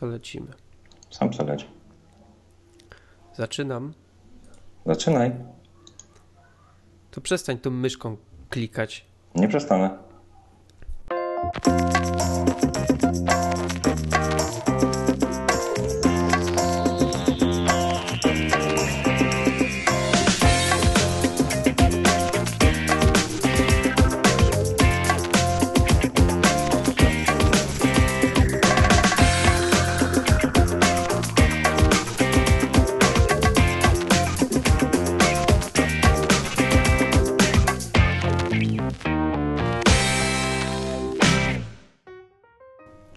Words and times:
To 0.00 0.06
lecimy. 0.06 0.52
Sam 1.10 1.32
co 1.32 1.44
leci. 1.44 1.66
Zaczynam. 3.36 3.92
Zaczynaj. 4.86 5.32
To 7.10 7.20
przestań 7.20 7.58
tą 7.58 7.70
myszką 7.70 8.16
klikać. 8.50 9.06
Nie 9.34 9.48
przestanę. 9.48 9.98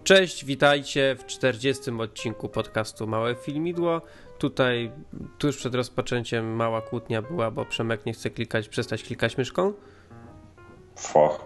Cześć, 0.04 0.46
witajcie 0.46 1.16
w 1.20 1.26
40. 1.26 1.92
odcinku 1.92 2.50
podcastu 2.50 3.08
Małe 3.08 3.36
Filmidło. 3.36 4.02
Tutaj 4.38 4.92
tuż 5.38 5.58
przed 5.58 5.76
rozpoczęciem 5.76 6.56
mała 6.56 6.82
kłótnia 6.82 7.22
była, 7.22 7.52
bo 7.52 7.66
Przemek 7.66 8.06
nie 8.06 8.14
chce 8.14 8.30
klikać, 8.30 8.70
przestać 8.70 9.04
klikać 9.04 9.38
myszką. 9.38 9.74
Foch. 10.96 11.46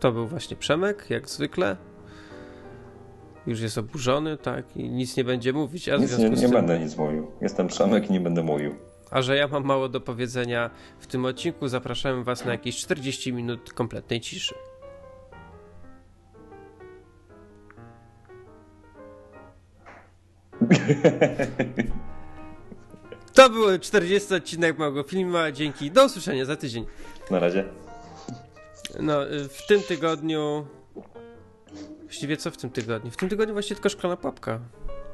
To 0.00 0.12
był 0.12 0.26
właśnie 0.26 0.56
Przemek, 0.56 1.06
jak 1.10 1.28
zwykle. 1.28 1.76
Już 3.46 3.60
jest 3.60 3.78
oburzony, 3.78 4.36
tak, 4.36 4.76
i 4.76 4.88
nic 4.90 5.16
nie 5.16 5.24
będzie 5.24 5.52
mówić. 5.52 5.88
A, 5.88 5.96
Nic 5.96 6.18
nie, 6.18 6.30
nie 6.30 6.36
tym, 6.36 6.50
będę 6.50 6.78
nic 6.78 6.96
mówił. 6.96 7.30
Jestem 7.40 7.66
Przemek 7.68 8.10
i 8.10 8.12
nie 8.12 8.20
będę 8.20 8.42
mówił. 8.42 8.74
a 9.10 9.22
że 9.22 9.36
ja 9.36 9.48
mam 9.48 9.64
mało 9.64 9.88
do 9.88 10.00
powiedzenia 10.00 10.70
w 11.00 11.06
tym 11.06 11.24
odcinku, 11.24 11.68
zapraszamy 11.68 12.24
Was 12.24 12.44
na 12.44 12.52
jakieś 12.52 12.76
40 12.76 13.32
minut 13.32 13.72
kompletnej 13.72 14.20
ciszy. 14.20 14.54
To 23.34 23.50
był 23.50 23.78
40 23.78 24.34
odcinek 24.34 24.78
Małego 24.78 25.02
Filmu, 25.02 25.38
dzięki. 25.52 25.90
Do 25.90 26.04
usłyszenia 26.04 26.44
za 26.44 26.56
tydzień. 26.56 26.86
Na 27.30 27.38
razie. 27.38 27.64
No, 29.00 29.32
y, 29.32 29.48
w 29.48 29.66
tym 29.66 29.80
tygodniu... 29.80 30.66
Właściwie 32.02 32.36
co 32.36 32.50
w 32.50 32.56
tym 32.56 32.70
tygodniu? 32.70 33.10
W 33.10 33.16
tym 33.16 33.28
tygodniu 33.28 33.54
właściwie 33.54 33.76
tylko 33.76 33.88
szklana 33.88 34.16
pułapka. 34.16 34.60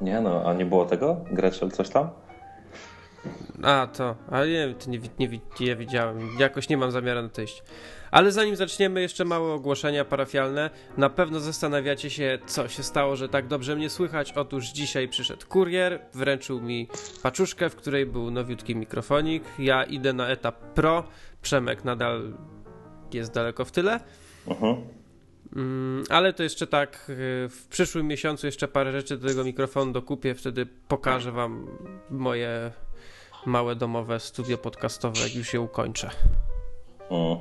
Nie 0.01 0.21
no, 0.21 0.43
a 0.45 0.53
nie 0.53 0.65
było 0.65 0.85
tego? 0.85 1.17
Gretschel 1.31 1.71
coś 1.71 1.89
tam? 1.89 2.09
A, 3.63 3.87
to. 3.87 4.15
Ale 4.31 4.47
nie, 4.49 4.73
to 4.73 4.89
nie, 4.89 4.99
nie, 5.19 5.39
nie 5.59 5.75
widziałem. 5.75 6.29
Jakoś 6.39 6.69
nie 6.69 6.77
mam 6.77 6.91
zamiaru 6.91 7.21
na 7.21 7.29
to 7.29 7.41
iść. 7.41 7.63
Ale 8.11 8.31
zanim 8.31 8.55
zaczniemy, 8.55 9.01
jeszcze 9.01 9.25
małe 9.25 9.53
ogłoszenia 9.53 10.05
parafialne. 10.05 10.69
Na 10.97 11.09
pewno 11.09 11.39
zastanawiacie 11.39 12.09
się, 12.09 12.39
co 12.45 12.67
się 12.67 12.83
stało, 12.83 13.15
że 13.15 13.29
tak 13.29 13.47
dobrze 13.47 13.75
mnie 13.75 13.89
słychać. 13.89 14.33
Otóż 14.33 14.65
dzisiaj 14.65 15.07
przyszedł 15.07 15.47
kurier, 15.47 15.99
wręczył 16.13 16.61
mi 16.61 16.87
paczuszkę, 17.23 17.69
w 17.69 17.75
której 17.75 18.05
był 18.05 18.31
nowiutki 18.31 18.75
mikrofonik. 18.75 19.43
Ja 19.59 19.83
idę 19.83 20.13
na 20.13 20.27
etap 20.27 20.55
pro. 20.73 21.03
Przemek 21.41 21.85
nadal 21.85 22.33
jest 23.13 23.33
daleko 23.33 23.65
w 23.65 23.71
tyle. 23.71 23.99
Mhm. 24.47 24.75
Mm, 25.55 26.03
ale 26.09 26.33
to 26.33 26.43
jeszcze 26.43 26.67
tak, 26.67 27.05
y, 27.09 27.49
w 27.49 27.67
przyszłym 27.69 28.07
miesiącu 28.07 28.45
jeszcze 28.45 28.67
parę 28.67 28.91
rzeczy 28.91 29.17
do 29.17 29.27
tego 29.27 29.43
mikrofonu 29.43 29.91
dokupię, 29.91 30.35
wtedy 30.35 30.65
pokażę 30.87 31.31
wam 31.31 31.67
moje 32.09 32.71
małe 33.45 33.75
domowe 33.75 34.19
studio 34.19 34.57
podcastowe, 34.57 35.19
jak 35.19 35.35
już 35.35 35.53
je 35.53 35.61
ukończę. 35.61 36.09
Mm. 37.11 37.37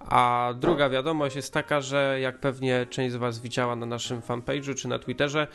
A 0.00 0.54
druga 0.56 0.88
wiadomość 0.88 1.36
jest 1.36 1.54
taka, 1.54 1.80
że 1.80 2.18
jak 2.20 2.40
pewnie 2.40 2.86
część 2.90 3.12
z 3.12 3.16
was 3.16 3.38
widziała 3.38 3.76
na 3.76 3.86
naszym 3.86 4.20
fanpage'u 4.20 4.74
czy 4.74 4.88
na 4.88 4.98
Twitterze, 4.98 5.46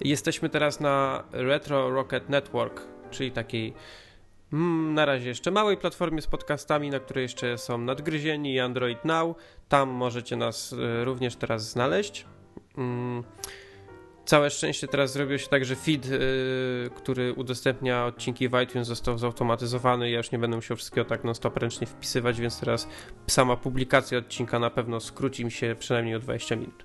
jesteśmy 0.00 0.48
teraz 0.48 0.80
na 0.80 1.24
Retro 1.32 1.90
Rocket 1.90 2.28
Network, 2.28 2.82
czyli 3.10 3.32
takiej 3.32 3.74
mm, 4.52 4.94
na 4.94 5.04
razie 5.04 5.28
jeszcze 5.28 5.50
małej 5.50 5.76
platformie 5.76 6.22
z 6.22 6.26
podcastami, 6.26 6.90
na 6.90 7.00
której 7.00 7.22
jeszcze 7.22 7.58
są 7.58 7.78
Nadgryzieni 7.78 8.54
i 8.54 8.60
Android 8.60 9.04
Now. 9.04 9.36
Tam 9.68 9.88
możecie 9.88 10.36
nas 10.36 10.72
y, 10.72 11.04
również 11.04 11.36
teraz 11.36 11.70
znaleźć. 11.70 12.26
Mm, 12.78 13.24
Całe 14.24 14.50
szczęście 14.50 14.88
teraz 14.88 15.12
zrobił 15.12 15.38
się 15.38 15.48
tak, 15.48 15.64
że 15.64 15.76
feed, 15.76 16.06
y, 16.06 16.90
który 16.94 17.32
udostępnia 17.32 18.06
odcinki 18.06 18.48
w 18.48 18.60
iTunes 18.62 18.88
został 18.88 19.18
zautomatyzowany. 19.18 20.10
Ja 20.10 20.16
już 20.16 20.32
nie 20.32 20.38
będę 20.38 20.56
musiał 20.56 20.76
wszystkiego 20.76 21.04
tak 21.04 21.24
non-stop 21.24 21.56
ręcznie 21.56 21.86
wpisywać, 21.86 22.40
więc 22.40 22.60
teraz 22.60 22.88
sama 23.26 23.56
publikacja 23.56 24.18
odcinka 24.18 24.58
na 24.58 24.70
pewno 24.70 25.00
skróci 25.00 25.44
mi 25.44 25.50
się 25.50 25.76
przynajmniej 25.78 26.14
o 26.14 26.18
20 26.18 26.56
minut. 26.56 26.84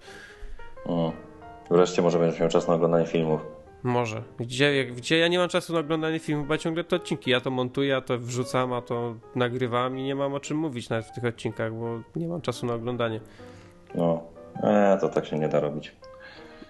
Mm. 0.85 1.11
Wreszcie 1.72 2.01
może 2.01 2.19
będziesz 2.19 2.39
miał 2.39 2.50
czas 2.50 2.67
na 2.67 2.73
oglądanie 2.73 3.05
filmów. 3.05 3.41
Może. 3.83 4.23
Gdzie, 4.38 4.85
gdzie 4.85 5.17
ja 5.17 5.27
nie 5.27 5.38
mam 5.39 5.50
czasu 5.50 5.73
na 5.73 5.79
oglądanie 5.79 6.19
filmów, 6.19 6.47
bo 6.47 6.53
ja 6.53 6.57
ciągle 6.57 6.83
te 6.83 6.95
odcinki. 6.95 7.31
Ja 7.31 7.41
to 7.41 7.51
montuję, 7.51 7.89
ja 7.89 8.01
to 8.01 8.17
wrzucam, 8.17 8.73
a 8.73 8.81
to 8.81 9.16
nagrywam 9.35 9.97
i 9.97 10.03
nie 10.03 10.16
mam 10.16 10.33
o 10.33 10.39
czym 10.39 10.57
mówić 10.57 10.89
nawet 10.89 11.06
w 11.06 11.11
tych 11.11 11.25
odcinkach, 11.25 11.73
bo 11.73 12.00
nie 12.16 12.27
mam 12.27 12.41
czasu 12.41 12.66
na 12.66 12.73
oglądanie. 12.73 13.19
No. 13.95 14.23
E, 14.63 14.97
to 15.01 15.09
tak 15.09 15.25
się 15.25 15.39
nie 15.39 15.47
da 15.47 15.59
robić. 15.59 15.95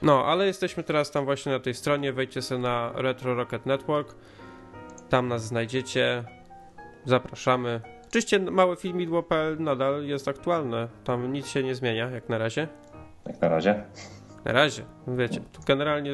No, 0.02 0.26
ale 0.26 0.46
jesteśmy 0.46 0.84
teraz 0.84 1.12
tam 1.12 1.26
właśnie 1.26 1.52
na 1.52 1.60
tej 1.60 1.74
stronie. 1.74 2.14
Wejdźcie 2.14 2.42
sobie 2.42 2.62
na 2.62 2.92
Retro 2.96 3.36
Rocket 3.36 3.66
Network. 3.66 4.16
Tam 5.10 5.28
nas 5.28 5.46
znajdziecie. 5.46 6.24
Zapraszamy. 7.06 7.82
Oczywiście 8.08 8.40
małe 8.40 8.76
filmidło.pl 8.76 9.58
nadal 9.60 10.06
jest 10.06 10.28
aktualne. 10.28 10.88
Tam 11.04 11.34
nic 11.34 11.48
się 11.48 11.64
nie 11.64 11.76
zmienia, 11.76 12.10
jak 12.10 12.30
na 12.30 12.38
razie. 12.38 12.68
Jak 13.26 13.42
na 13.42 13.50
razie. 13.50 13.84
Na 14.46 14.52
razie, 14.52 14.84
wiecie, 15.08 15.42
tu 15.54 15.62
generalnie 15.68 16.12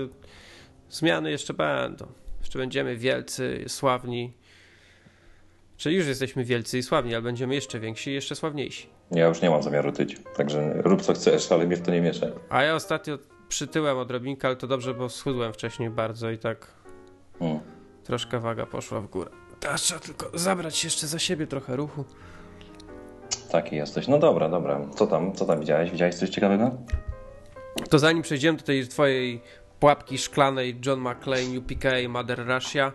zmiany 0.90 1.32
jeszcze 1.32 1.54
będą. 1.54 2.08
Jeszcze 2.40 2.60
będziemy 2.60 2.98
wielcy, 2.98 3.64
sławni. 3.68 4.34
Czyli 5.78 5.96
już 5.96 6.08
jesteśmy 6.08 6.44
wielcy 6.44 6.78
i 6.78 6.84
sławni, 6.84 7.14
ale 7.14 7.22
będziemy 7.24 7.56
jeszcze 7.56 7.80
więksi 7.80 8.12
i 8.12 8.14
jeszcze 8.14 8.36
sławniejsi. 8.36 8.90
Ja 9.12 9.28
już 9.28 9.42
nie 9.42 9.50
mam 9.50 9.64
zamiaru 9.64 9.92
tyć. 9.92 10.18
Także 10.38 10.74
rób 10.82 11.02
co 11.02 11.14
chcesz, 11.14 11.52
ale 11.52 11.68
mnie 11.68 11.76
w 11.76 11.82
to 11.82 11.92
nie 11.92 12.02
mieszaj. 12.02 12.32
A 12.50 12.64
ja 12.64 12.76
ostatnio 12.76 13.18
przytyłem 13.50 13.98
odrobinkę, 13.98 14.48
ale 14.48 14.56
to 14.58 14.68
dobrze, 14.68 14.94
bo 14.94 15.10
schudłem 15.10 15.54
wcześniej 15.54 15.90
bardzo 15.90 16.30
i 16.32 16.38
tak 16.38 16.68
Mm. 17.42 17.60
troszkę 18.04 18.40
waga 18.40 18.66
poszła 18.66 19.02
w 19.02 19.08
górę. 19.08 19.30
Teraz 19.60 19.82
trzeba 19.82 20.00
tylko 20.00 20.38
zabrać 20.38 20.84
jeszcze 20.84 21.08
za 21.08 21.20
siebie 21.20 21.48
trochę 21.48 21.76
ruchu. 21.76 22.06
Taki 23.52 23.76
jesteś. 23.76 24.08
No 24.08 24.20
dobra, 24.20 24.50
dobra. 24.50 24.82
Co 24.96 25.08
tam? 25.08 25.34
Co 25.34 25.46
tam 25.46 25.60
widziałeś? 25.60 25.92
Widziałeś 25.92 26.16
coś 26.16 26.30
ciekawego? 26.30 26.72
To 27.90 28.00
zanim 28.00 28.24
przejdziemy 28.24 28.58
do 28.58 28.64
tej 28.64 28.88
twojej 28.88 29.42
pułapki 29.80 30.18
szklanej 30.18 30.80
John 30.86 31.00
McClane, 31.00 31.60
UPK, 31.60 31.84
Mother 32.10 32.48
Russia. 32.48 32.92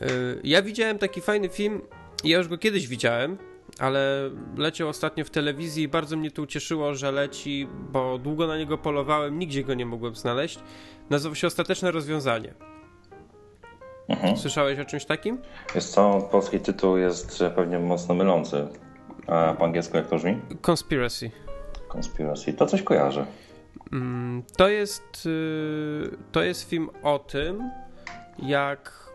Yy, 0.00 0.40
ja 0.44 0.62
widziałem 0.62 0.98
taki 0.98 1.20
fajny 1.20 1.48
film, 1.48 1.80
ja 2.24 2.38
już 2.38 2.48
go 2.48 2.58
kiedyś 2.58 2.88
widziałem, 2.88 3.38
ale 3.78 4.30
leciał 4.56 4.88
ostatnio 4.88 5.24
w 5.24 5.30
telewizji 5.30 5.82
i 5.82 5.88
bardzo 5.88 6.16
mnie 6.16 6.30
to 6.30 6.42
ucieszyło, 6.42 6.94
że 6.94 7.12
leci, 7.12 7.68
bo 7.92 8.18
długo 8.18 8.46
na 8.46 8.58
niego 8.58 8.78
polowałem, 8.78 9.38
nigdzie 9.38 9.64
go 9.64 9.74
nie 9.74 9.86
mogłem 9.86 10.14
znaleźć. 10.16 10.58
Nazywa 11.10 11.34
się 11.34 11.46
Ostateczne 11.46 11.90
Rozwiązanie. 11.90 12.54
Mhm. 14.08 14.36
Słyszałeś 14.36 14.78
o 14.78 14.84
czymś 14.84 15.04
takim? 15.04 15.38
Jest 15.74 15.94
co? 15.94 16.28
Polski 16.32 16.60
tytuł 16.60 16.96
jest 16.96 17.44
pewnie 17.54 17.78
mocno 17.78 18.14
mylący. 18.14 18.68
A 19.26 19.54
po 19.58 19.64
angielsku 19.64 19.96
jak 19.96 20.06
to 20.06 20.16
brzmi? 20.16 20.40
Conspiracy. 20.70 21.30
Conspiracy. 21.96 22.52
To 22.52 22.66
coś 22.66 22.82
kojarzę. 22.82 23.26
Mm, 23.92 24.42
To 24.56 24.68
jest, 24.68 25.26
y, 25.26 26.10
to 26.32 26.42
jest 26.42 26.70
film 26.70 26.90
o 27.02 27.18
tym, 27.18 27.70
jak 28.38 29.06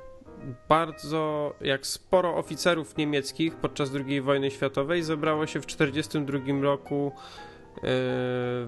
bardzo, 0.69 1.53
jak 1.61 1.87
sporo 1.87 2.35
oficerów 2.35 2.97
niemieckich 2.97 3.55
podczas 3.55 3.91
II 4.07 4.21
wojny 4.21 4.51
światowej 4.51 5.03
zebrało 5.03 5.47
się 5.47 5.61
w 5.61 5.65
1942 5.65 6.61
roku 6.61 7.11
y, 7.77 7.81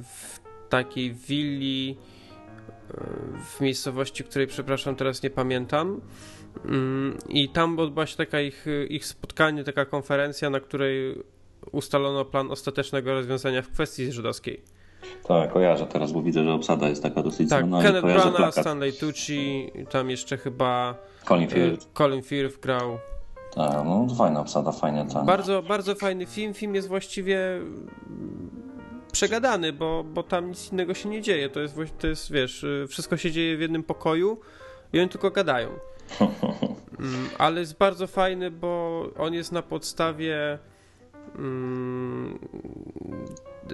w 0.04 0.40
takiej 0.70 1.14
willi 1.14 1.98
y, 1.98 2.94
w 3.46 3.62
miejscowości, 3.62 4.24
której 4.24 4.48
przepraszam 4.48 4.96
teraz 4.96 5.24
nie 5.24 5.30
pamiętam. 5.30 6.02
Mm, 6.66 7.18
I 7.30 7.50
tam 7.50 7.80
odbyła 7.80 8.06
się 8.06 8.18
taka 8.18 8.42
ich, 8.42 8.66
ich 8.90 9.06
spotkanie, 9.06 9.64
taka 9.64 9.86
konferencja, 9.86 10.50
na 10.50 10.60
której 10.60 11.24
ustalono 11.72 12.26
plan 12.26 12.52
ostatecznego 12.52 13.14
rozwiązania 13.14 13.62
w 13.62 13.70
kwestii 13.70 14.12
żydowskiej. 14.12 14.64
Tak, 15.28 15.54
kojarzę 15.54 15.86
teraz, 15.86 16.12
bo 16.12 16.22
widzę, 16.22 16.44
że 16.44 16.54
obsada 16.54 16.90
jest 16.90 17.04
taka 17.04 17.24
dosyć 17.24 17.50
Tak, 17.50 17.66
znana. 17.68 17.84
Kenneth 17.84 18.08
Branagh. 18.08 18.54
Stanley 18.54 18.94
Tucci, 18.94 19.72
tam 19.90 20.10
jeszcze 20.10 20.38
chyba 20.38 20.96
Colin 21.28 21.48
e, 21.48 21.52
Firth. 21.52 21.88
Colin 21.94 22.22
Firth 22.22 22.60
grał. 22.60 22.98
Tak, 23.56 23.86
no 23.86 24.08
fajna 24.18 24.40
obsada, 24.40 24.72
fajnie 24.72 25.06
tam. 25.14 25.26
Bardzo, 25.26 25.62
bardzo 25.62 25.96
fajny 25.96 26.26
film. 26.26 26.54
Film 26.54 26.76
jest 26.76 26.88
właściwie 26.88 27.40
przegadany, 29.12 29.74
bo, 29.74 30.04
bo 30.04 30.24
tam 30.24 30.50
nic 30.50 30.72
innego 30.72 30.94
się 30.94 31.10
nie 31.10 31.22
dzieje. 31.22 31.50
To 31.50 31.60
jest, 31.60 31.76
to 32.00 32.08
jest, 32.08 32.32
wiesz, 32.32 32.64
y, 32.64 32.86
wszystko 32.90 33.18
się 33.18 33.32
dzieje 33.32 33.58
w 33.58 33.62
jednym 33.62 33.84
pokoju 33.84 34.40
i 34.94 35.00
oni 35.00 35.10
tylko 35.10 35.32
gadają. 35.32 35.70
Mm, 37.00 37.30
ale 37.38 37.60
jest 37.60 37.78
bardzo 37.78 38.08
fajny, 38.08 38.52
bo 38.52 39.04
on 39.18 39.34
jest 39.34 39.52
na 39.52 39.62
podstawie 39.62 40.60
mm, 41.36 42.40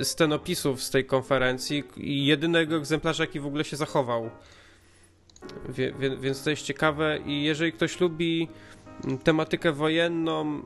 scenopisów 0.03 0.83
z 0.83 0.89
tej 0.89 1.05
konferencji 1.05 1.83
i 1.97 2.25
jedynego 2.25 2.75
egzemplarza, 2.75 3.23
jaki 3.23 3.39
w 3.39 3.45
ogóle 3.45 3.63
się 3.63 3.77
zachował. 3.77 4.29
Wie, 5.69 5.93
wie, 5.99 6.17
więc 6.17 6.43
to 6.43 6.49
jest 6.49 6.61
ciekawe 6.61 7.19
i 7.25 7.43
jeżeli 7.43 7.73
ktoś 7.73 7.99
lubi 7.99 8.47
tematykę 9.23 9.71
wojenną, 9.71 10.61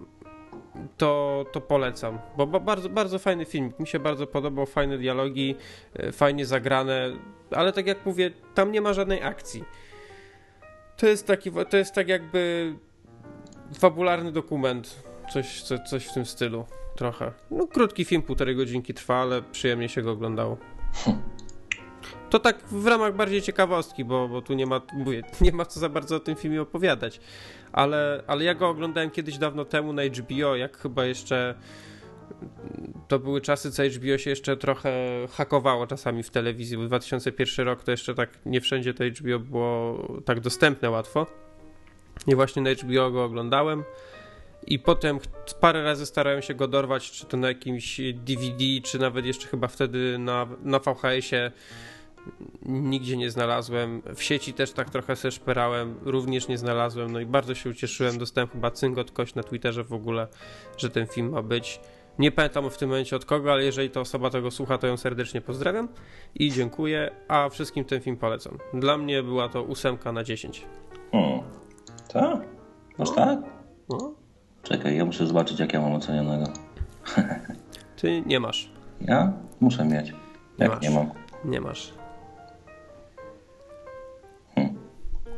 to, 0.97 1.45
to 1.51 1.61
polecam, 1.61 2.19
bo 2.37 2.47
bardzo, 2.47 2.89
bardzo 2.89 3.19
fajny 3.19 3.45
film, 3.45 3.73
mi 3.79 3.87
się 3.87 3.99
bardzo 3.99 4.27
podobał, 4.27 4.65
fajne 4.65 4.97
dialogi, 4.97 5.55
e, 5.93 6.11
fajnie 6.11 6.45
zagrane, 6.45 7.11
ale 7.51 7.73
tak 7.73 7.87
jak 7.87 8.05
mówię, 8.05 8.31
tam 8.53 8.71
nie 8.71 8.81
ma 8.81 8.93
żadnej 8.93 9.23
akcji. 9.23 9.63
To 10.97 11.07
jest 11.07 11.27
taki, 11.27 11.51
to 11.69 11.77
jest 11.77 11.93
tak 11.93 12.07
jakby 12.07 12.73
fabularny 13.79 14.31
dokument, 14.31 15.03
coś, 15.33 15.61
co, 15.61 15.79
coś 15.79 16.05
w 16.05 16.13
tym 16.13 16.25
stylu, 16.25 16.65
trochę. 16.95 17.31
No 17.51 17.67
krótki 17.67 18.05
film, 18.05 18.21
półtorej 18.21 18.55
godzinki 18.55 18.93
trwa, 18.93 19.15
ale 19.15 19.41
przyjemnie 19.41 19.89
się 19.89 20.01
go 20.01 20.11
oglądało. 20.11 20.57
To 22.29 22.39
tak 22.39 22.67
w 22.67 22.87
ramach 22.87 23.15
bardziej 23.15 23.41
ciekawostki, 23.41 24.05
bo, 24.05 24.27
bo 24.27 24.41
tu 24.41 24.53
nie 24.53 24.65
ma, 24.65 24.81
mówię, 24.93 25.23
nie 25.41 25.51
ma 25.51 25.65
co 25.65 25.79
za 25.79 25.89
bardzo 25.89 26.15
o 26.15 26.19
tym 26.19 26.35
filmie 26.35 26.61
opowiadać. 26.61 27.19
Ale, 27.71 28.23
ale 28.27 28.43
ja 28.43 28.55
go 28.55 28.69
oglądałem 28.69 29.11
kiedyś 29.11 29.37
dawno 29.37 29.65
temu 29.65 29.93
na 29.93 30.01
HBO, 30.03 30.55
jak 30.55 30.77
chyba 30.77 31.05
jeszcze 31.05 31.55
to 33.07 33.19
były 33.19 33.41
czasy, 33.41 33.71
co 33.71 33.83
HBO 33.83 34.17
się 34.17 34.29
jeszcze 34.29 34.57
trochę 34.57 34.93
hakowało 35.31 35.87
czasami 35.87 36.23
w 36.23 36.29
telewizji, 36.29 36.77
bo 36.77 36.83
2001 36.83 37.65
rok 37.65 37.83
to 37.83 37.91
jeszcze 37.91 38.15
tak 38.15 38.29
nie 38.45 38.61
wszędzie 38.61 38.93
to 38.93 39.03
HBO 39.03 39.39
było 39.39 40.07
tak 40.25 40.39
dostępne 40.39 40.89
łatwo. 40.89 41.27
I 42.27 42.35
właśnie 42.35 42.61
na 42.61 42.69
HBO 42.69 43.11
go 43.11 43.23
oglądałem. 43.23 43.83
I 44.67 44.79
potem 44.79 45.19
parę 45.59 45.83
razy 45.83 46.05
starałem 46.05 46.41
się 46.41 46.53
go 46.53 46.67
dorwać, 46.67 47.11
czy 47.11 47.25
to 47.25 47.37
na 47.37 47.47
jakimś 47.47 48.01
DVD, 48.13 48.63
czy 48.83 48.99
nawet 48.99 49.25
jeszcze 49.25 49.47
chyba 49.47 49.67
wtedy 49.67 50.17
na, 50.19 50.47
na 50.63 50.79
VHS-ie 50.79 51.51
nigdzie 52.65 53.17
nie 53.17 53.31
znalazłem. 53.31 54.01
W 54.15 54.23
sieci 54.23 54.53
też 54.53 54.71
tak 54.71 54.89
trochę 54.89 55.15
se 55.15 55.31
szperałem, 55.31 55.95
również 56.01 56.47
nie 56.47 56.57
znalazłem. 56.57 57.11
No 57.11 57.19
i 57.19 57.25
bardzo 57.25 57.55
się 57.55 57.69
ucieszyłem. 57.69 58.17
Dostałem 58.17 58.49
chyba 58.49 58.71
cyngot 58.71 59.11
kość 59.11 59.35
na 59.35 59.43
Twitterze 59.43 59.83
w 59.83 59.93
ogóle, 59.93 60.27
że 60.77 60.89
ten 60.89 61.07
film 61.07 61.29
ma 61.29 61.41
być. 61.41 61.79
Nie 62.19 62.31
pamiętam 62.31 62.69
w 62.69 62.77
tym 62.77 62.89
momencie 62.89 63.15
od 63.15 63.25
kogo, 63.25 63.51
ale 63.51 63.63
jeżeli 63.63 63.89
ta 63.89 63.99
osoba 63.99 64.29
tego 64.29 64.51
słucha, 64.51 64.77
to 64.77 64.87
ją 64.87 64.97
serdecznie 64.97 65.41
pozdrawiam 65.41 65.89
i 66.35 66.51
dziękuję, 66.51 67.11
a 67.27 67.49
wszystkim 67.49 67.85
ten 67.85 68.01
film 68.01 68.17
polecam. 68.17 68.57
Dla 68.73 68.97
mnie 68.97 69.23
była 69.23 69.49
to 69.49 69.63
ósemka 69.63 70.11
na 70.11 70.23
10. 70.23 70.65
Hmm. 71.11 71.39
Tak? 72.13 72.47
Masz 72.97 73.11
tak? 73.11 73.39
No. 73.89 74.22
Czekaj, 74.63 74.97
ja 74.97 75.05
muszę 75.05 75.27
zobaczyć, 75.27 75.59
jak 75.59 75.73
ja 75.73 75.81
mam 75.81 75.93
ocenionego. 75.93 76.45
Ty 78.01 78.21
nie 78.25 78.39
masz. 78.39 78.71
Ja? 79.01 79.33
Muszę 79.61 79.85
mieć. 79.85 80.13
Jak 80.57 80.81
nie, 80.81 80.89
nie 80.89 80.95
mam? 80.95 81.09
Nie 81.45 81.61
masz. 81.61 81.93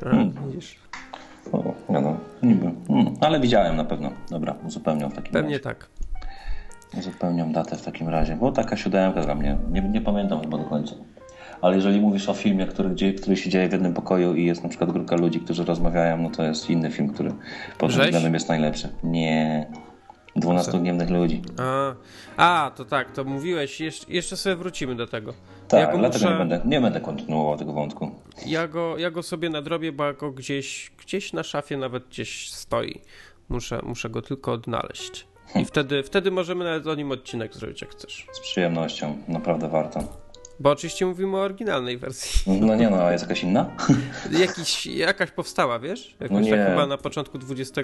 Hmm. 0.04 0.32
Widzisz. 0.48 0.80
O, 1.52 1.74
no, 1.90 2.18
niby. 2.44 2.72
Hmm. 2.88 3.14
Ale 3.22 3.40
widziałem 3.40 3.76
na 3.76 3.84
pewno. 3.86 4.10
Dobra, 4.30 4.56
uzupełniam 4.68 5.12
w 5.12 5.16
takim 5.16 5.34
Pewnie 5.34 5.50
razie. 5.50 5.64
tak. 5.64 5.88
Uzupełniam 6.98 7.52
datę 7.52 7.76
w 7.76 7.82
takim 7.82 8.10
razie, 8.10 8.36
bo 8.36 8.52
taka 8.52 8.78
siódemka 8.78 9.22
dla 9.22 9.36
mnie. 9.36 9.58
Nie, 9.72 9.82
nie 9.82 10.02
pamiętam 10.02 10.42
chyba 10.42 10.58
do 10.58 10.64
końca. 10.64 10.96
Ale 11.66 11.76
jeżeli 11.76 12.02
mówisz 12.02 12.30
o 12.30 12.34
filmie, 12.34 12.68
który, 12.68 13.14
który 13.14 13.38
się 13.38 13.50
dzieje 13.50 13.70
w 13.70 13.72
jednym 13.72 13.94
pokoju 13.94 14.36
i 14.36 14.46
jest 14.46 14.64
na 14.64 14.70
przykład 14.70 14.92
grupka 14.92 15.16
ludzi, 15.16 15.40
którzy 15.40 15.66
rozmawiają, 15.66 16.18
no 16.18 16.30
to 16.30 16.44
jest 16.44 16.70
inny 16.70 16.92
film, 16.92 17.14
który 17.14 17.30
pod 17.78 17.92
tym 17.92 18.04
względem 18.06 18.34
jest 18.34 18.50
najlepszy. 18.50 18.90
Nie. 19.04 19.68
12 20.36 20.80
gniewnych 20.80 21.10
ludzi. 21.10 21.42
A, 21.58 21.96
a, 22.38 22.72
to 22.72 22.86
tak, 22.86 23.12
to 23.12 23.24
mówiłeś, 23.24 23.82
jeszcze, 23.82 24.14
jeszcze 24.14 24.38
sobie 24.38 24.56
wrócimy 24.56 24.96
do 24.96 25.08
tego. 25.08 25.34
Tak, 25.68 25.80
ja 25.80 25.98
dlatego 25.98 26.26
muszę... 26.26 26.32
nie, 26.32 26.38
będę, 26.38 26.62
nie 26.66 26.82
będę 26.82 27.02
kontynuował 27.02 27.58
tego 27.58 27.74
wątku. 27.74 28.12
Ja 28.46 28.68
go, 28.68 28.98
ja 28.98 29.12
go 29.12 29.24
sobie 29.24 29.50
nadrobię, 29.50 29.92
bo 29.92 30.14
go 30.14 30.32
gdzieś, 30.32 30.92
gdzieś 30.98 31.34
na 31.34 31.44
szafie 31.44 31.78
nawet 31.78 32.08
gdzieś 32.08 32.52
stoi. 32.52 33.02
Muszę, 33.50 33.80
muszę 33.84 34.10
go 34.10 34.22
tylko 34.22 34.52
odnaleźć. 34.52 35.28
I 35.50 35.54
hm. 35.54 35.66
wtedy, 35.66 36.04
wtedy 36.04 36.32
możemy 36.32 36.66
nawet 36.66 36.88
o 36.88 36.96
nim 36.96 37.12
odcinek 37.12 37.54
zrobić, 37.54 37.82
jak 37.82 37.92
chcesz. 37.92 38.28
Z 38.34 38.40
przyjemnością, 38.40 39.18
naprawdę 39.28 39.70
warto. 39.70 40.25
Bo 40.60 40.72
oczywiście 40.72 41.06
mówimy 41.06 41.38
o 41.38 41.40
oryginalnej 41.40 41.98
wersji. 41.98 42.60
No 42.62 42.76
nie, 42.76 42.90
no 42.90 43.04
a 43.04 43.12
jest 43.12 43.24
jakaś 43.24 43.44
inna? 43.44 43.70
Jakiś, 44.40 44.86
jakaś 44.86 45.32
powstała, 45.32 45.80
wiesz? 45.80 46.16
Jakoś 46.20 46.32
no 46.32 46.40
nie. 46.40 46.52
tak 46.52 46.70
chyba 46.70 46.88
na 46.88 46.98
początku 46.98 47.38
20, 47.38 47.82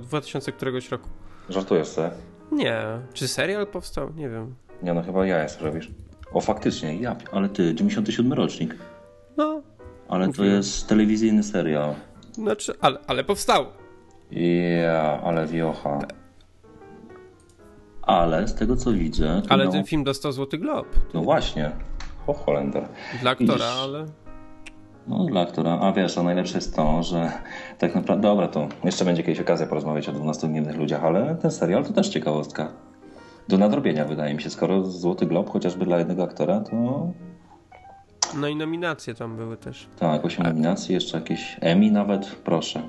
2000 0.00 0.52
któregoś 0.52 0.90
roku. 0.90 1.08
Żartujesz 1.48 1.88
sobie? 1.88 2.10
Nie. 2.52 2.82
Czy 3.12 3.28
serial 3.28 3.66
powstał? 3.66 4.12
Nie 4.16 4.28
wiem. 4.28 4.54
Nie, 4.82 4.94
no 4.94 5.02
chyba 5.02 5.26
ja 5.26 5.42
jest 5.42 5.60
robisz. 5.60 5.90
O, 6.32 6.40
faktycznie, 6.40 6.96
ja, 6.96 7.16
ale 7.32 7.48
ty, 7.48 7.74
97 7.74 8.32
rocznik. 8.32 8.76
No. 9.36 9.62
Ale 10.08 10.32
to 10.32 10.44
jest 10.44 10.88
telewizyjny 10.88 11.42
serial. 11.42 11.94
Znaczy, 12.32 12.72
ale, 12.80 12.98
ale 13.06 13.24
powstał. 13.24 13.66
Ja, 14.30 15.20
ale 15.24 15.46
wiocha. 15.46 15.98
Ale 18.02 18.48
z 18.48 18.54
tego 18.54 18.76
co 18.76 18.92
widzę. 18.92 19.42
Ale 19.48 19.68
ten 19.68 19.84
film 19.84 20.04
dostał 20.04 20.32
Złoty 20.32 20.58
Glob. 20.58 20.86
No 21.14 21.22
właśnie. 21.22 21.70
O 22.26 22.32
Holender. 22.32 22.88
Dla 23.20 23.30
aktora, 23.30 23.66
ale. 23.66 24.06
No, 25.06 25.24
dla 25.24 25.40
aktora. 25.40 25.78
A 25.80 25.92
wiesz, 25.92 26.18
a 26.18 26.22
najlepsze 26.22 26.58
jest 26.58 26.76
to, 26.76 27.02
że 27.02 27.32
tak 27.78 27.94
naprawdę. 27.94 28.28
Dobra, 28.28 28.48
to 28.48 28.68
jeszcze 28.84 29.04
będzie 29.04 29.22
kiedyś 29.22 29.40
okazja 29.40 29.66
porozmawiać 29.66 30.08
o 30.08 30.12
12 30.12 30.48
gniewnych 30.48 30.76
ludziach, 30.76 31.04
ale 31.04 31.34
ten 31.34 31.50
serial 31.50 31.84
to 31.84 31.92
też 31.92 32.08
ciekawostka. 32.08 32.72
Do 33.48 33.58
nadrobienia, 33.58 34.04
wydaje 34.04 34.34
mi 34.34 34.42
się. 34.42 34.50
Skoro 34.50 34.84
Złoty 34.84 35.26
Glob 35.26 35.50
chociażby 35.50 35.84
dla 35.84 35.98
jednego 35.98 36.22
aktora, 36.22 36.60
to. 36.60 37.06
No 38.34 38.48
i 38.48 38.56
nominacje 38.56 39.14
tam 39.14 39.36
były 39.36 39.56
też. 39.56 39.88
Tak, 39.98 40.24
8 40.24 40.46
nominacji, 40.46 40.94
jeszcze 40.94 41.18
jakieś 41.18 41.56
Emmy 41.60 41.90
nawet, 41.90 42.26
proszę. 42.26 42.82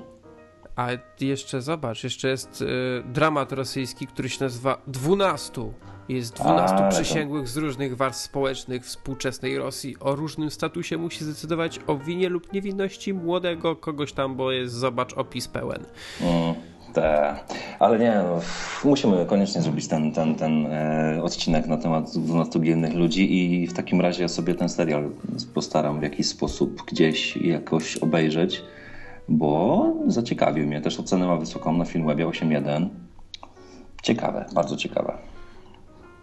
A 0.76 0.88
jeszcze 1.20 1.62
zobacz, 1.62 2.04
jeszcze 2.04 2.28
jest 2.28 2.62
y, 2.62 2.66
dramat 3.04 3.52
rosyjski, 3.52 4.06
który 4.06 4.28
się 4.28 4.44
nazywa 4.44 4.78
12. 4.86 5.62
Jest 6.08 6.34
12 6.34 6.76
A, 6.76 6.88
przysięgłych 6.88 7.42
to... 7.42 7.48
z 7.48 7.56
różnych 7.56 7.96
warstw 7.96 8.24
społecznych 8.24 8.84
współczesnej 8.84 9.58
Rosji. 9.58 9.96
O 10.00 10.14
różnym 10.14 10.50
statusie 10.50 10.98
musi 10.98 11.24
zdecydować 11.24 11.80
o 11.86 11.96
winie 11.96 12.28
lub 12.28 12.52
niewinności 12.52 13.14
młodego 13.14 13.76
kogoś 13.76 14.12
tam, 14.12 14.36
bo 14.36 14.52
jest, 14.52 14.74
zobacz, 14.74 15.12
opis 15.12 15.48
pełen. 15.48 15.84
Mm. 16.20 16.54
Tak, 16.94 17.44
ale 17.78 17.98
nie, 17.98 18.14
no, 18.14 18.40
musimy 18.84 19.26
koniecznie 19.26 19.62
zrobić 19.62 19.88
ten, 19.88 20.12
ten, 20.12 20.34
ten 20.34 20.66
e, 20.66 21.20
odcinek 21.22 21.66
na 21.66 21.76
temat 21.76 22.10
12 22.10 22.60
giennych 22.60 22.94
ludzi 22.94 23.44
i 23.62 23.66
w 23.66 23.72
takim 23.72 24.00
razie 24.00 24.22
ja 24.22 24.28
sobie 24.28 24.54
ten 24.54 24.68
serial 24.68 25.10
postaram 25.54 26.00
w 26.00 26.02
jakiś 26.02 26.26
sposób 26.26 26.82
gdzieś 26.86 27.36
jakoś 27.36 27.96
obejrzeć 27.96 28.62
bo 29.28 29.86
zaciekawił 30.06 30.66
mnie. 30.66 30.80
Też 30.80 31.00
ocenę 31.00 31.26
ma 31.26 31.36
wysoką 31.36 31.76
na 31.76 31.84
Filmwebie 31.84 32.26
8.1. 32.26 32.88
Ciekawe, 34.02 34.44
bardzo 34.54 34.76
ciekawe. 34.76 35.18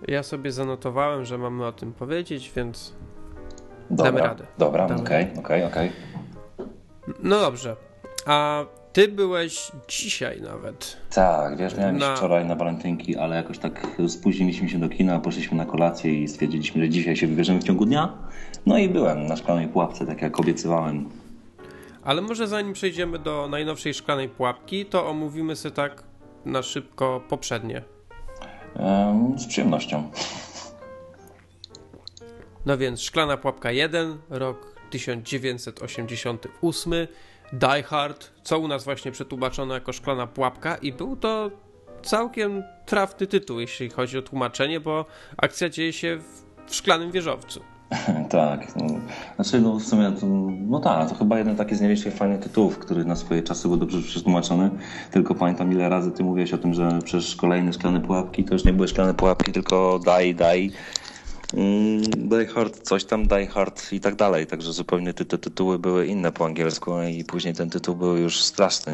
Ja 0.08 0.24
sobie 0.24 0.52
zanotowałem, 0.52 1.26
że 1.26 1.38
mamy 1.38 1.66
o 1.66 1.72
tym 1.72 1.94
powiedzieć, 1.94 2.52
więc 2.56 2.94
dobra, 3.90 4.12
damy 4.12 4.20
radę. 4.20 4.46
Dobra, 4.58 4.86
okej, 4.86 5.28
okej, 5.40 5.64
okej. 5.64 5.92
No 7.24 7.40
dobrze. 7.40 7.76
A 8.26 8.66
ty 8.94 9.08
byłeś 9.08 9.72
dzisiaj 9.88 10.42
nawet. 10.42 10.98
Tak, 11.16 11.58
wiesz, 11.58 11.78
miałem 11.78 11.98
na... 11.98 12.16
wczoraj 12.16 12.46
na 12.46 12.56
walentynki, 12.56 13.18
ale 13.18 13.36
jakoś 13.36 13.60
tak 13.60 13.88
spóźniliśmy 14.08 14.70
się 14.70 14.80
do 14.80 14.90
kina, 14.90 15.20
poszliśmy 15.20 15.58
na 15.58 15.66
kolację 15.66 16.24
i 16.24 16.28
stwierdziliśmy, 16.28 16.82
że 16.82 16.90
dzisiaj 16.90 17.16
się 17.16 17.28
wybierzemy 17.28 17.60
w 17.60 17.64
ciągu 17.64 17.86
dnia. 17.86 18.18
No 18.66 18.78
i 18.78 18.90
byłem 18.90 19.26
na 19.28 19.36
szklanej 19.36 19.68
pułapce, 19.68 20.06
tak 20.06 20.22
jak 20.22 20.40
obiecywałem. 20.40 21.10
Ale 22.04 22.22
może 22.22 22.48
zanim 22.48 22.74
przejdziemy 22.74 23.20
do 23.20 23.48
najnowszej 23.48 23.94
szklanej 23.94 24.30
pułapki, 24.30 24.86
to 24.86 25.08
omówimy 25.08 25.56
sobie 25.56 25.76
tak 25.76 26.04
na 26.46 26.62
szybko 26.62 27.22
poprzednie. 27.30 27.93
Z 29.38 29.48
przyjemnością. 29.48 30.12
No 32.66 32.78
więc 32.78 33.02
Szklana 33.02 33.38
Pułapka 33.38 33.72
1, 33.72 34.18
rok 34.30 34.76
1988, 34.90 36.94
Die 37.54 37.84
Hard, 37.84 38.32
co 38.44 38.60
u 38.60 38.68
nas 38.68 38.84
właśnie 38.84 39.12
przetłumaczono 39.12 39.74
jako 39.74 39.94
Szklana 39.94 40.28
Pułapka 40.28 40.76
i 40.76 40.94
był 40.94 41.16
to 41.16 41.52
całkiem 42.04 42.64
trafny 42.86 43.28
tytuł, 43.28 43.60
jeśli 43.60 43.90
chodzi 43.90 44.18
o 44.18 44.22
tłumaczenie, 44.22 44.80
bo 44.80 45.06
akcja 45.38 45.70
dzieje 45.70 45.94
się 45.94 46.18
w, 46.18 46.44
szklanym 46.76 47.12
wieżowcu. 47.12 47.73
tak. 48.30 48.76
No, 48.76 48.88
znaczy, 49.36 49.62
no 49.62 49.80
w 49.80 49.84
sumie, 49.84 50.12
to, 50.12 50.26
no 50.68 50.80
tak, 50.80 51.10
to 51.10 51.16
chyba 51.16 51.38
jeden 51.38 51.56
taki 51.56 51.76
z 51.76 51.80
największych 51.80 52.14
fajnych 52.14 52.40
tytułów, 52.40 52.78
który 52.78 53.06
na 53.06 53.16
swoje 53.16 53.44
czasy 53.44 53.68
był 53.68 53.78
dobrze 53.78 54.02
przetłumaczony. 54.02 54.70
Tylko 55.12 55.36
pamiętam, 55.36 55.72
ile 55.72 55.90
razy 55.90 56.12
ty 56.12 56.24
mówiłeś 56.24 56.54
o 56.54 56.58
tym, 56.58 56.74
że 56.74 57.00
przecież 57.04 57.36
kolejne 57.36 57.74
szklane 57.74 58.02
pułapki 58.02 58.44
to 58.44 58.54
już 58.54 58.66
nie 58.66 58.74
były 58.74 58.88
szklane 58.88 59.14
pułapki, 59.14 59.52
tylko 59.52 60.00
daj, 60.06 60.36
daj. 60.36 60.72
mm, 61.54 62.02
Die 62.02 62.46
Hard, 62.46 62.80
coś 62.82 63.06
tam 63.06 63.28
Die 63.28 63.48
Hard 63.48 63.94
i 63.94 64.00
tak 64.00 64.16
dalej, 64.16 64.48
także 64.48 64.74
zupełnie 64.74 65.14
te, 65.14 65.26
te 65.26 65.38
tytuły 65.38 65.80
były 65.80 66.08
inne 66.08 66.32
po 66.32 66.46
angielsku 66.46 67.02
i 67.02 67.24
później 67.24 67.54
ten 67.54 67.70
tytuł 67.70 67.96
był 67.96 68.18
już 68.18 68.44
straszny. 68.44 68.94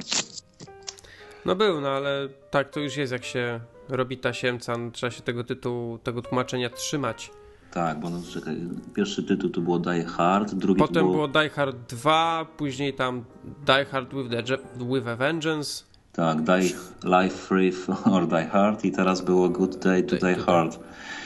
No 1.46 1.56
był, 1.56 1.82
no 1.82 1.90
ale 1.90 2.28
tak 2.52 2.70
to 2.70 2.80
już 2.80 2.98
jest, 2.98 3.12
jak 3.12 3.26
się 3.26 3.60
robi 3.90 4.18
tasiemca, 4.18 4.78
no, 4.78 4.92
trzeba 4.92 5.12
się 5.12 5.22
tego 5.22 5.44
tytułu, 5.44 5.98
tego 5.98 6.22
tłumaczenia 6.22 6.70
trzymać. 6.70 7.32
Tak, 7.72 8.00
bo 8.00 8.10
no, 8.10 8.22
czekaj, 8.34 8.58
pierwszy 8.94 9.24
tytuł 9.24 9.50
to 9.50 9.62
było 9.62 9.80
Die 9.80 10.06
Hard, 10.06 10.54
drugi 10.54 10.80
Potem 10.80 11.04
było... 11.04 11.14
było 11.14 11.28
Die 11.28 11.50
Hard 11.50 11.78
2, 11.90 12.46
później 12.58 12.94
tam 12.94 13.26
Die 13.66 13.86
Hard 13.86 14.14
with, 14.14 14.30
the, 14.30 14.58
with 14.94 15.08
a 15.08 15.16
Vengeance. 15.16 15.84
Tak, 16.14 16.42
Die 16.42 16.70
Life 17.04 17.38
Free 17.38 17.74
or 18.14 18.28
Die 18.28 18.46
Hard 18.46 18.86
i 18.86 18.92
teraz 18.92 19.22
było 19.22 19.50
Good 19.50 19.78
Day 19.78 20.04
to 20.04 20.16
Die 20.16 20.36
Hard. 20.36 20.80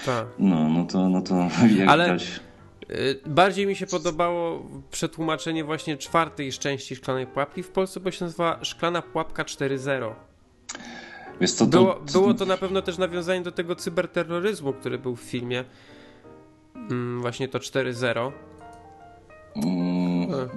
Tak. 0.05 0.25
No, 0.39 0.69
no 0.69 0.85
to, 0.85 1.09
no 1.09 1.21
to 1.21 1.47
Ale 1.87 2.17
y, 2.89 3.21
bardziej 3.25 3.67
mi 3.67 3.75
się 3.75 3.87
podobało 3.87 4.69
przetłumaczenie 4.91 5.63
właśnie 5.63 5.97
czwartej 5.97 6.51
części 6.51 6.95
Szklanej 6.95 7.27
Pułapki 7.27 7.63
w 7.63 7.69
Polsce, 7.69 7.99
bo 7.99 8.11
się 8.11 8.25
nazywa 8.25 8.59
Szklana 8.63 9.01
Pułapka 9.01 9.43
4.0. 9.43 10.13
Wiesz 11.41 11.51
co, 11.51 11.65
to, 11.65 11.71
Było, 11.71 12.01
było 12.13 12.33
to 12.33 12.45
na 12.45 12.57
pewno 12.57 12.81
też 12.81 12.97
nawiązanie 12.97 13.41
do 13.41 13.51
tego 13.51 13.75
cyberterroryzmu, 13.75 14.73
który 14.73 14.99
był 14.99 15.15
w 15.15 15.21
filmie. 15.21 15.63
Mm, 16.75 17.21
właśnie 17.21 17.47
to 17.47 17.59
4.0. 17.59 18.31
Mm, 19.55 20.49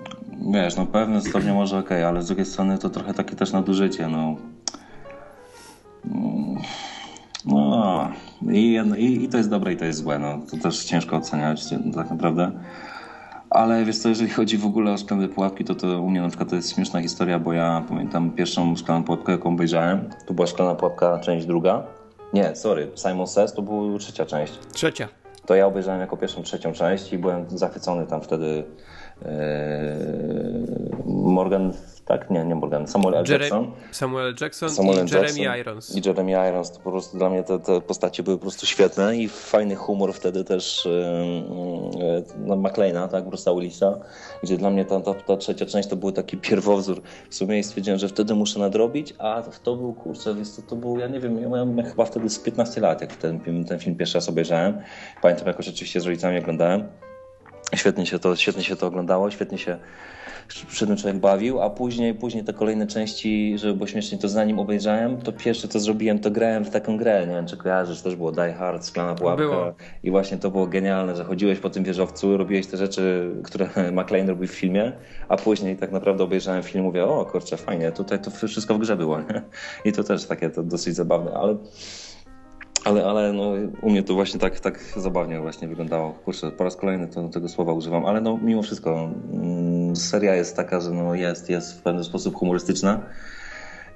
wiesz, 0.53 0.77
no 0.77 0.87
pewne 0.87 1.21
stopnie 1.21 1.53
może 1.53 1.79
okej, 1.79 2.05
ale 2.05 2.23
z 2.23 2.27
drugiej 2.27 2.47
strony 2.47 2.79
to 2.79 2.91
trochę 2.91 3.15
takie 3.15 3.37
też 3.37 3.53
nadużycie, 3.53 4.09
no. 4.09 4.37
Mm, 6.05 6.57
No, 7.45 8.11
i, 8.53 8.81
i, 8.97 9.25
i 9.25 9.29
to 9.29 9.37
jest 9.37 9.51
dobre 9.51 9.73
i 9.73 9.77
to 9.77 9.85
jest 9.85 9.99
złe, 9.99 10.19
no. 10.19 10.39
To 10.51 10.57
też 10.57 10.85
ciężko 10.85 11.17
oceniać 11.17 11.65
tak 11.95 12.11
naprawdę. 12.11 12.53
Ale 13.51 13.85
wiesz 13.85 13.99
co, 13.99 14.09
jeżeli 14.09 14.31
chodzi 14.31 14.59
w 14.59 14.67
ogóle 14.67 14.93
o 14.93 14.99
szklane 14.99 15.29
pułapki, 15.29 15.65
to, 15.65 15.75
to 15.75 16.01
u 16.03 16.11
mnie 16.11 16.21
na 16.21 16.29
przykład 16.29 16.51
to 16.51 16.57
jest 16.57 16.75
śmieszna 16.75 17.03
historia, 17.03 17.39
bo 17.39 17.53
ja 17.53 17.85
pamiętam 17.89 18.31
pierwszą 18.31 18.77
szklaną 18.77 19.05
pułapkę, 19.05 19.33
jaką 19.33 19.49
obejrzałem, 19.49 20.11
to 20.27 20.35
była 20.35 20.47
szklana 20.47 20.75
pułapka 20.75 21.19
część 21.19 21.47
druga. 21.47 21.83
Nie, 22.33 22.57
sorry, 22.57 22.91
Simon 22.97 23.27
Says 23.27 23.55
to 23.55 23.63
była 23.63 23.99
trzecia 23.99 24.27
część. 24.27 24.59
Trzecia. 24.73 25.09
To 25.47 25.55
ja 25.55 25.67
obejrzałem 25.67 26.01
jako 26.01 26.17
pierwszą, 26.17 26.43
trzecią 26.43 26.73
część 26.73 27.13
i 27.13 27.19
byłem 27.19 27.59
zachwycony 27.59 28.07
tam 28.07 28.23
wtedy 28.23 28.65
Morgan, 31.07 31.73
tak? 32.05 32.31
Nie, 32.31 32.45
nie 32.45 32.55
Morgan, 32.55 32.87
Samuel 32.87 33.15
L. 33.15 33.25
Jackson. 33.29 33.73
Samuel. 33.93 34.35
Jackson 34.41 34.71
Samuel 34.71 34.97
i 34.97 35.01
L. 35.01 35.07
Jeremy 35.07 35.27
Jackson 35.27 35.59
Irons. 35.61 35.97
I 35.97 36.09
Jeremy 36.09 36.49
Irons, 36.49 36.73
to 36.73 36.81
po 36.81 36.91
prostu 36.91 37.19
dla 37.19 37.31
mnie 37.31 37.43
te, 37.43 37.59
te 37.59 37.81
postacie 37.81 38.23
były 38.23 38.37
po 38.37 38.43
prostu 38.43 38.67
świetne 38.67 39.17
i 39.17 39.29
fajny 39.29 39.75
humor 39.75 40.15
wtedy 40.15 40.45
też 40.45 40.89
no, 42.39 42.57
McLeana, 42.57 43.09
tak, 43.09 43.25
Bruce'a 43.25 43.55
Willisa, 43.55 43.99
gdzie 44.43 44.57
dla 44.57 44.71
mnie 44.71 44.85
ta, 44.85 45.01
ta, 45.01 45.15
ta 45.15 45.37
trzecia 45.37 45.67
część 45.67 45.89
to 45.89 45.97
był 45.97 46.13
taki 46.13 46.37
pierwowzór 46.37 47.03
w 47.31 47.35
sumie 47.35 47.65
stwierdziłem, 47.65 47.99
że 47.99 48.09
wtedy 48.09 48.35
muszę 48.35 48.61
nadrobić, 48.61 49.15
a 49.19 49.43
to 49.63 49.77
był, 49.77 49.95
kurczę, 49.95 50.35
więc 50.35 50.57
to, 50.57 50.63
to 50.63 50.77
był, 50.77 50.99
ja 50.99 51.07
nie 51.07 51.21
wiem, 51.21 51.41
ja 51.41 51.49
miałem 51.49 51.85
chyba 51.85 52.05
wtedy 52.05 52.31
z 52.31 52.39
15 52.39 52.81
lat, 52.81 53.01
jak 53.01 53.17
ten, 53.17 53.41
film- 53.41 53.65
ten 53.65 53.79
film 53.79 53.97
pierwszy 53.97 54.15
raz 54.15 54.29
obejrzałem. 54.29 54.79
Pamiętam 55.23 55.47
jakoś 55.47 55.69
oczywiście 55.69 56.01
z 56.01 56.07
rodzicami 56.07 56.39
oglądałem. 56.39 56.89
Świetnie 57.75 58.07
się 58.07 58.19
to, 58.19 58.37
świetnie 58.37 58.65
się 58.65 58.77
to 58.77 58.87
oglądało, 58.87 59.31
świetnie 59.31 59.59
się 59.59 59.79
przy 60.69 60.87
tym 60.87 60.97
człowiek 60.97 61.21
bawił, 61.21 61.63
a 61.63 61.71
później, 61.71 62.15
później 62.15 62.45
te 62.45 62.53
kolejne 62.53 62.87
części, 62.87 63.59
żeby 63.59 63.75
było 63.75 63.87
śmiesznie, 63.87 64.19
to 64.19 64.29
zanim 64.29 64.59
obejrzałem, 64.59 65.23
to 65.23 65.33
pierwsze 65.33 65.69
co 65.69 65.81
zrobiłem, 65.81 66.19
to 66.19 66.31
grałem 66.31 66.65
w 66.65 66.71
taką 66.71 66.97
grę, 66.97 67.27
nie 67.27 67.35
wiem 67.35 67.47
czy 67.47 67.57
kojarzysz, 67.57 68.01
też 68.01 68.17
było 68.17 68.33
Die 68.33 68.53
Hard, 68.53 68.87
Szklana 68.87 69.15
Pułapka 69.15 69.43
Było. 69.43 69.75
i 70.03 70.11
właśnie 70.11 70.37
to 70.37 70.51
było 70.51 70.67
genialne, 70.67 71.17
że 71.17 71.25
chodziłeś 71.25 71.59
po 71.59 71.71
tym 71.71 71.85
wieżowcu, 71.85 72.37
robiłeś 72.37 72.67
te 72.67 72.77
rzeczy, 72.77 73.31
które 73.45 73.69
McLean 74.03 74.29
robił 74.29 74.49
w 74.49 74.51
filmie, 74.51 74.93
a 75.29 75.37
później 75.37 75.77
tak 75.77 75.93
naprawdę 75.93 76.25
obejrzałem 76.25 76.63
film 76.63 76.85
i 76.85 76.87
mówię, 76.87 77.05
o 77.05 77.25
kurczę, 77.25 77.57
fajnie, 77.57 77.93
tutaj 77.93 78.19
to 78.21 78.31
wszystko 78.49 78.75
w 78.75 78.79
grze 78.79 78.97
było, 78.97 79.19
nie? 79.19 79.43
I 79.85 79.93
to 79.93 80.05
też 80.05 80.25
takie 80.25 80.51
to 80.51 80.63
dosyć 80.63 80.95
zabawne, 80.95 81.35
ale 81.35 81.57
ale, 82.87 83.05
ale 83.05 83.33
no, 83.33 83.53
u 83.83 83.91
mnie 83.91 84.03
to 84.03 84.15
właśnie 84.15 84.41
tak, 84.41 84.61
tak 84.61 84.79
zabawnie 84.97 85.41
właśnie 85.41 85.69
wyglądało. 85.69 86.13
Kurczę, 86.13 86.51
po 86.51 86.65
raz 86.65 86.77
kolejny 86.77 87.09
to, 87.09 87.29
tego 87.29 87.49
słowa 87.49 87.73
używam, 87.73 88.07
ale 88.07 88.21
no 88.21 88.39
mimo 88.43 88.63
wszystko 88.63 89.11
mm, 89.33 89.97
seria 89.97 90.35
jest 90.35 90.57
taka, 90.57 90.81
że 90.81 90.91
no, 90.91 91.15
jest, 91.15 91.51
jest 91.51 91.79
w 91.79 91.83
pewien 91.83 92.05
sposób 92.05 92.35
humorystyczna 92.35 93.01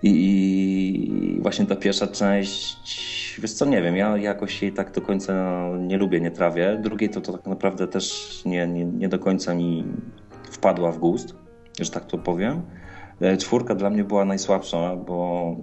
i, 0.02 0.10
i 0.10 1.40
właśnie 1.42 1.66
ta 1.66 1.76
pierwsza 1.76 2.06
część, 2.06 3.40
wiesz 3.40 3.52
co, 3.52 3.64
nie 3.64 3.82
wiem, 3.82 3.96
ja 3.96 4.16
jakoś 4.16 4.62
jej 4.62 4.72
tak 4.72 4.92
do 4.92 5.00
końca 5.00 5.62
nie 5.78 5.98
lubię, 5.98 6.20
nie 6.20 6.30
trawię. 6.30 6.78
Drugiej 6.82 7.10
to, 7.10 7.20
to 7.20 7.32
tak 7.32 7.46
naprawdę 7.46 7.88
też 7.88 8.32
nie, 8.46 8.66
nie, 8.66 8.84
nie 8.84 9.08
do 9.08 9.18
końca 9.18 9.54
mi 9.54 9.84
wpadła 10.50 10.92
w 10.92 10.98
gust, 10.98 11.34
że 11.80 11.90
tak 11.90 12.06
to 12.06 12.18
powiem. 12.18 12.62
E, 13.20 13.36
Czwórka 13.36 13.74
dla 13.74 13.90
mnie 13.90 14.04
była 14.04 14.24
najsłabsza, 14.24 14.96
bo 14.96 15.56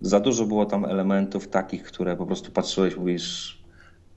za 0.00 0.20
dużo 0.20 0.46
było 0.46 0.66
tam 0.66 0.84
elementów 0.84 1.48
takich, 1.48 1.82
które 1.82 2.16
po 2.16 2.26
prostu 2.26 2.50
patrzyłeś, 2.50 2.96
mówisz 2.96 3.56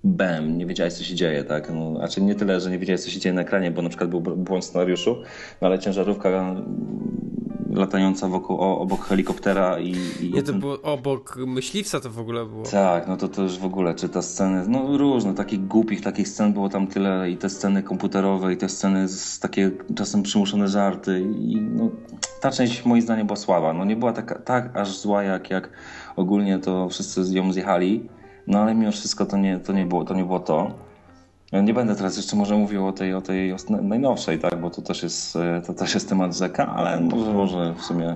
bam, 0.03 0.57
nie 0.57 0.65
wiedziałeś 0.65 0.93
co 0.93 1.03
się 1.03 1.15
dzieje, 1.15 1.43
tak? 1.43 1.69
No, 1.73 1.95
znaczy 1.95 2.21
nie 2.21 2.35
tyle, 2.35 2.59
że 2.59 2.71
nie 2.71 2.79
wiedziałeś 2.79 3.01
co 3.01 3.09
się 3.09 3.19
dzieje 3.19 3.33
na 3.33 3.41
ekranie, 3.41 3.71
bo 3.71 3.81
na 3.81 3.89
przykład 3.89 4.09
był 4.09 4.21
błąd 4.21 4.65
scenariuszu, 4.65 5.15
no 5.61 5.67
ale 5.67 5.79
ciężarówka 5.79 6.55
latająca 7.73 8.27
wokół, 8.27 8.61
o, 8.61 8.79
obok 8.79 9.05
helikoptera 9.05 9.79
i... 9.79 9.95
i 10.21 10.31
Nie, 10.33 10.43
to 10.43 10.53
było 10.53 10.81
obok 10.81 11.37
myśliwca 11.47 11.99
to 11.99 12.09
w 12.09 12.19
ogóle 12.19 12.45
było. 12.45 12.63
tak, 12.63 13.07
no 13.07 13.17
to 13.17 13.27
to 13.27 13.41
już 13.41 13.57
w 13.57 13.65
ogóle, 13.65 13.95
czy 13.95 14.09
te 14.09 14.21
sceny, 14.21 14.63
no 14.67 14.97
różne, 14.97 15.33
takich 15.33 15.67
głupich 15.67 16.01
takich 16.01 16.27
scen 16.27 16.53
było 16.53 16.69
tam 16.69 16.87
tyle 16.87 17.31
i 17.31 17.37
te 17.37 17.49
sceny 17.49 17.83
komputerowe 17.83 18.53
i 18.53 18.57
te 18.57 18.69
sceny 18.69 19.07
z 19.07 19.39
takie 19.39 19.71
czasem 19.95 20.23
przymuszone 20.23 20.67
żarty 20.67 21.21
i 21.39 21.61
no, 21.61 21.89
ta 22.41 22.51
część 22.51 22.85
moim 22.85 23.01
zdaniem 23.01 23.27
była 23.27 23.37
słaba, 23.37 23.73
no 23.73 23.85
nie 23.85 23.95
była 23.95 24.13
taka, 24.13 24.39
tak 24.39 24.77
aż 24.77 24.97
zła 24.97 25.23
jak, 25.23 25.49
jak 25.49 25.69
ogólnie 26.15 26.59
to 26.59 26.89
wszyscy 26.89 27.25
z 27.25 27.31
ją 27.31 27.53
zjechali, 27.53 28.09
no 28.47 28.59
ale 28.59 28.75
mimo 28.75 28.91
wszystko 28.91 29.25
to 29.25 29.37
nie, 29.37 29.59
to 29.59 29.73
nie 29.73 29.85
było 29.85 30.05
to. 30.05 30.13
Nie, 30.13 30.23
było 30.23 30.39
to. 30.39 30.88
Ja 31.51 31.61
nie 31.61 31.73
będę 31.73 31.95
teraz 31.95 32.17
jeszcze 32.17 32.35
może 32.35 32.55
mówił 32.55 32.87
o 32.87 32.91
tej, 32.91 33.13
o 33.13 33.21
tej 33.21 33.55
najnowszej, 33.81 34.39
tak, 34.39 34.61
bo 34.61 34.69
to 34.69 34.81
też 34.81 35.03
jest, 35.03 35.35
e, 35.35 35.61
to 35.67 35.73
też 35.73 35.93
jest 35.93 36.09
temat 36.09 36.35
rzeka, 36.35 36.67
ale 36.75 36.99
może, 36.99 37.33
może 37.33 37.73
w 37.73 37.81
sumie 37.81 38.15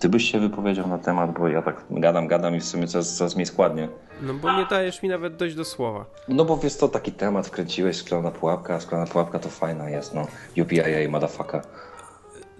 ty 0.00 0.08
byś 0.08 0.30
się 0.32 0.40
wypowiedział 0.40 0.88
na 0.88 0.98
temat, 0.98 1.38
bo 1.38 1.48
ja 1.48 1.62
tak 1.62 1.84
gadam, 1.90 2.26
gadam 2.28 2.56
i 2.56 2.60
w 2.60 2.64
sumie 2.64 2.86
coraz, 2.86 3.16
coraz 3.16 3.34
mniej 3.34 3.46
składnie. 3.46 3.88
No 4.22 4.34
bo 4.34 4.52
nie 4.52 4.66
dajesz 4.66 5.02
mi 5.02 5.08
nawet 5.08 5.36
dojść 5.36 5.56
do 5.56 5.64
słowa. 5.64 6.04
No 6.28 6.44
bo 6.44 6.56
wiesz 6.56 6.76
to 6.76 6.88
taki 6.88 7.12
temat 7.12 7.46
wkręciłeś, 7.46 7.96
szklana 7.96 8.30
pułapka, 8.30 8.74
a 8.74 8.80
szklana 8.80 9.06
pułapka 9.06 9.38
to 9.38 9.48
fajna 9.48 9.90
jest, 9.90 10.14
no. 10.14 10.26
UPIA, 10.62 11.10
motherfucker. 11.10 11.62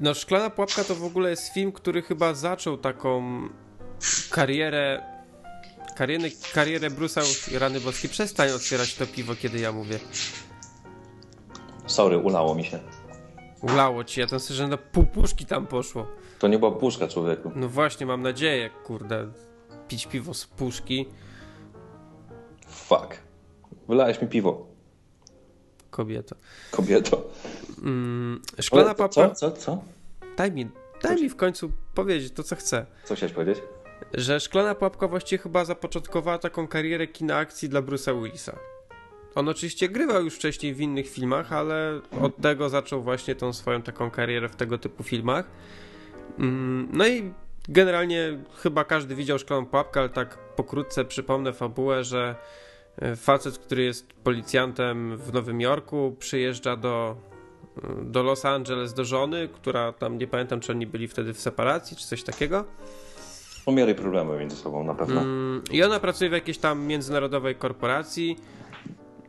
No, 0.00 0.14
Szklana 0.14 0.50
Pułapka 0.50 0.84
to 0.84 0.94
w 0.94 1.04
ogóle 1.04 1.30
jest 1.30 1.54
film, 1.54 1.72
który 1.72 2.02
chyba 2.02 2.34
zaczął 2.34 2.76
taką 2.76 3.22
karierę. 4.30 5.02
Karierę, 6.00 6.28
karierę 6.54 6.90
Bruce'a 6.90 7.58
Rany 7.58 7.80
Boskie. 7.80 8.08
Przestań 8.08 8.50
otwierać 8.50 8.94
to 8.94 9.06
piwo, 9.06 9.34
kiedy 9.34 9.58
ja 9.58 9.72
mówię. 9.72 9.98
Sorry, 11.86 12.18
ulało 12.18 12.54
mi 12.54 12.64
się. 12.64 12.78
Ulało 13.62 14.04
ci, 14.04 14.20
ja 14.20 14.26
tam 14.26 14.40
słyszę, 14.40 14.54
że 14.54 14.68
na 14.68 14.76
pół 14.76 15.06
puszki 15.06 15.46
tam 15.46 15.66
poszło. 15.66 16.06
To 16.38 16.48
nie 16.48 16.58
była 16.58 16.72
puszka, 16.72 17.08
człowieku. 17.08 17.52
No 17.56 17.68
właśnie, 17.68 18.06
mam 18.06 18.22
nadzieję, 18.22 18.70
kurde, 18.84 19.32
pić 19.88 20.06
piwo 20.06 20.34
z 20.34 20.46
puszki. 20.46 21.08
Fuck. 22.68 23.16
Wylałeś 23.88 24.22
mi 24.22 24.28
piwo, 24.28 24.66
Kobieto. 25.90 26.36
kobieto. 26.70 27.30
Mm, 27.82 28.42
szklana 28.60 28.86
Ale 28.86 28.94
Pułapka... 28.94 29.30
Co, 29.30 29.34
co, 29.34 29.52
co? 29.52 29.82
Daj 30.36 30.52
mi, 30.52 30.68
daj 31.02 31.22
mi 31.22 31.28
w 31.28 31.36
końcu 31.36 31.70
powiedzieć 31.94 32.32
to, 32.32 32.42
co 32.42 32.56
chcę. 32.56 32.86
Co 33.04 33.14
chciałeś 33.14 33.32
powiedzieć? 33.32 33.64
Że 34.14 34.40
Szklana 34.40 34.74
Pułapka 34.74 35.08
właściwie 35.08 35.42
chyba 35.42 35.64
zapoczątkowała 35.64 36.38
taką 36.38 36.68
karierę 36.68 37.06
kina 37.06 37.36
akcji 37.36 37.68
dla 37.68 37.82
Bruce'a 37.82 38.22
Willisa. 38.22 38.56
On 39.34 39.48
oczywiście 39.48 39.88
grywał 39.88 40.24
już 40.24 40.34
wcześniej 40.34 40.74
w 40.74 40.80
innych 40.80 41.08
filmach, 41.08 41.52
ale 41.52 42.00
od 42.20 42.36
tego 42.36 42.68
zaczął 42.68 43.02
właśnie 43.02 43.34
tą 43.34 43.52
swoją 43.52 43.82
taką 43.82 44.10
karierę 44.10 44.48
w 44.48 44.56
tego 44.56 44.78
typu 44.78 45.02
filmach. 45.02 45.46
Mm, 46.38 46.88
No 46.92 47.06
i 47.06 47.32
generalnie 47.68 48.38
chyba 48.62 48.84
każdy 48.84 49.14
widział 49.14 49.38
Szklaną 49.38 49.66
Pułapkę, 49.66 50.00
ale 50.00 50.08
tak 50.08 50.38
pokrótce 50.56 51.04
przypomnę 51.04 51.52
fabułę, 51.52 52.04
że 52.04 52.34
e, 52.96 53.16
facet, 53.16 53.58
który 53.58 53.82
jest 53.82 54.12
policjantem 54.12 55.16
w 55.16 55.32
Nowym 55.32 55.60
Jorku, 55.60 56.16
przyjeżdża 56.18 56.76
do, 56.76 57.16
do 58.02 58.22
Los 58.22 58.44
Angeles 58.44 58.94
do 58.94 59.04
żony, 59.04 59.48
która 59.48 59.92
tam 59.92 60.18
nie 60.18 60.26
pamiętam, 60.26 60.60
czy 60.60 60.72
oni 60.72 60.86
byli 60.86 61.08
wtedy 61.08 61.34
w 61.34 61.40
separacji, 61.40 61.96
czy 61.96 62.06
coś 62.06 62.22
takiego. 62.22 62.64
Mieli 63.72 63.94
problemy 63.94 64.38
między 64.38 64.56
sobą 64.56 64.84
na 64.84 64.94
pewno. 64.94 65.20
Mm, 65.20 65.62
I 65.70 65.82
ona 65.82 66.00
pracuje 66.00 66.30
w 66.30 66.32
jakiejś 66.32 66.58
tam 66.58 66.86
międzynarodowej 66.86 67.54
korporacji. 67.54 68.36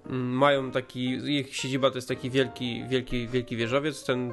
Mm, 0.06 0.30
Mają 0.30 0.72
taki, 0.72 1.06
ich 1.38 1.56
siedziba 1.56 1.90
to 1.90 1.98
jest 1.98 2.08
taki 2.08 2.30
wielki, 2.30 2.84
wielki, 2.90 3.28
wielki 3.28 3.56
wieżowiec, 3.58 4.06
ten, 4.06 4.32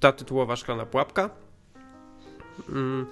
ta 0.00 0.12
tytułowa 0.12 0.56
szklana 0.56 0.86
pułapka. 0.86 1.30
Mm, 2.68 3.06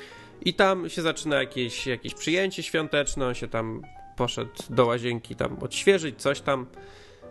I 0.45 0.55
tam 0.55 0.89
się 0.89 1.03
zaczyna 1.03 1.37
jakieś, 1.37 1.87
jakieś 1.87 2.15
przyjęcie 2.15 2.63
świąteczne, 2.63 3.27
on 3.27 3.35
się 3.35 3.49
tam 3.49 3.83
poszedł 4.17 4.51
do 4.71 4.87
łazienki 4.87 5.37
tam 5.37 5.57
odświeżyć, 5.61 6.23
coś 6.23 6.41
tam. 6.41 6.67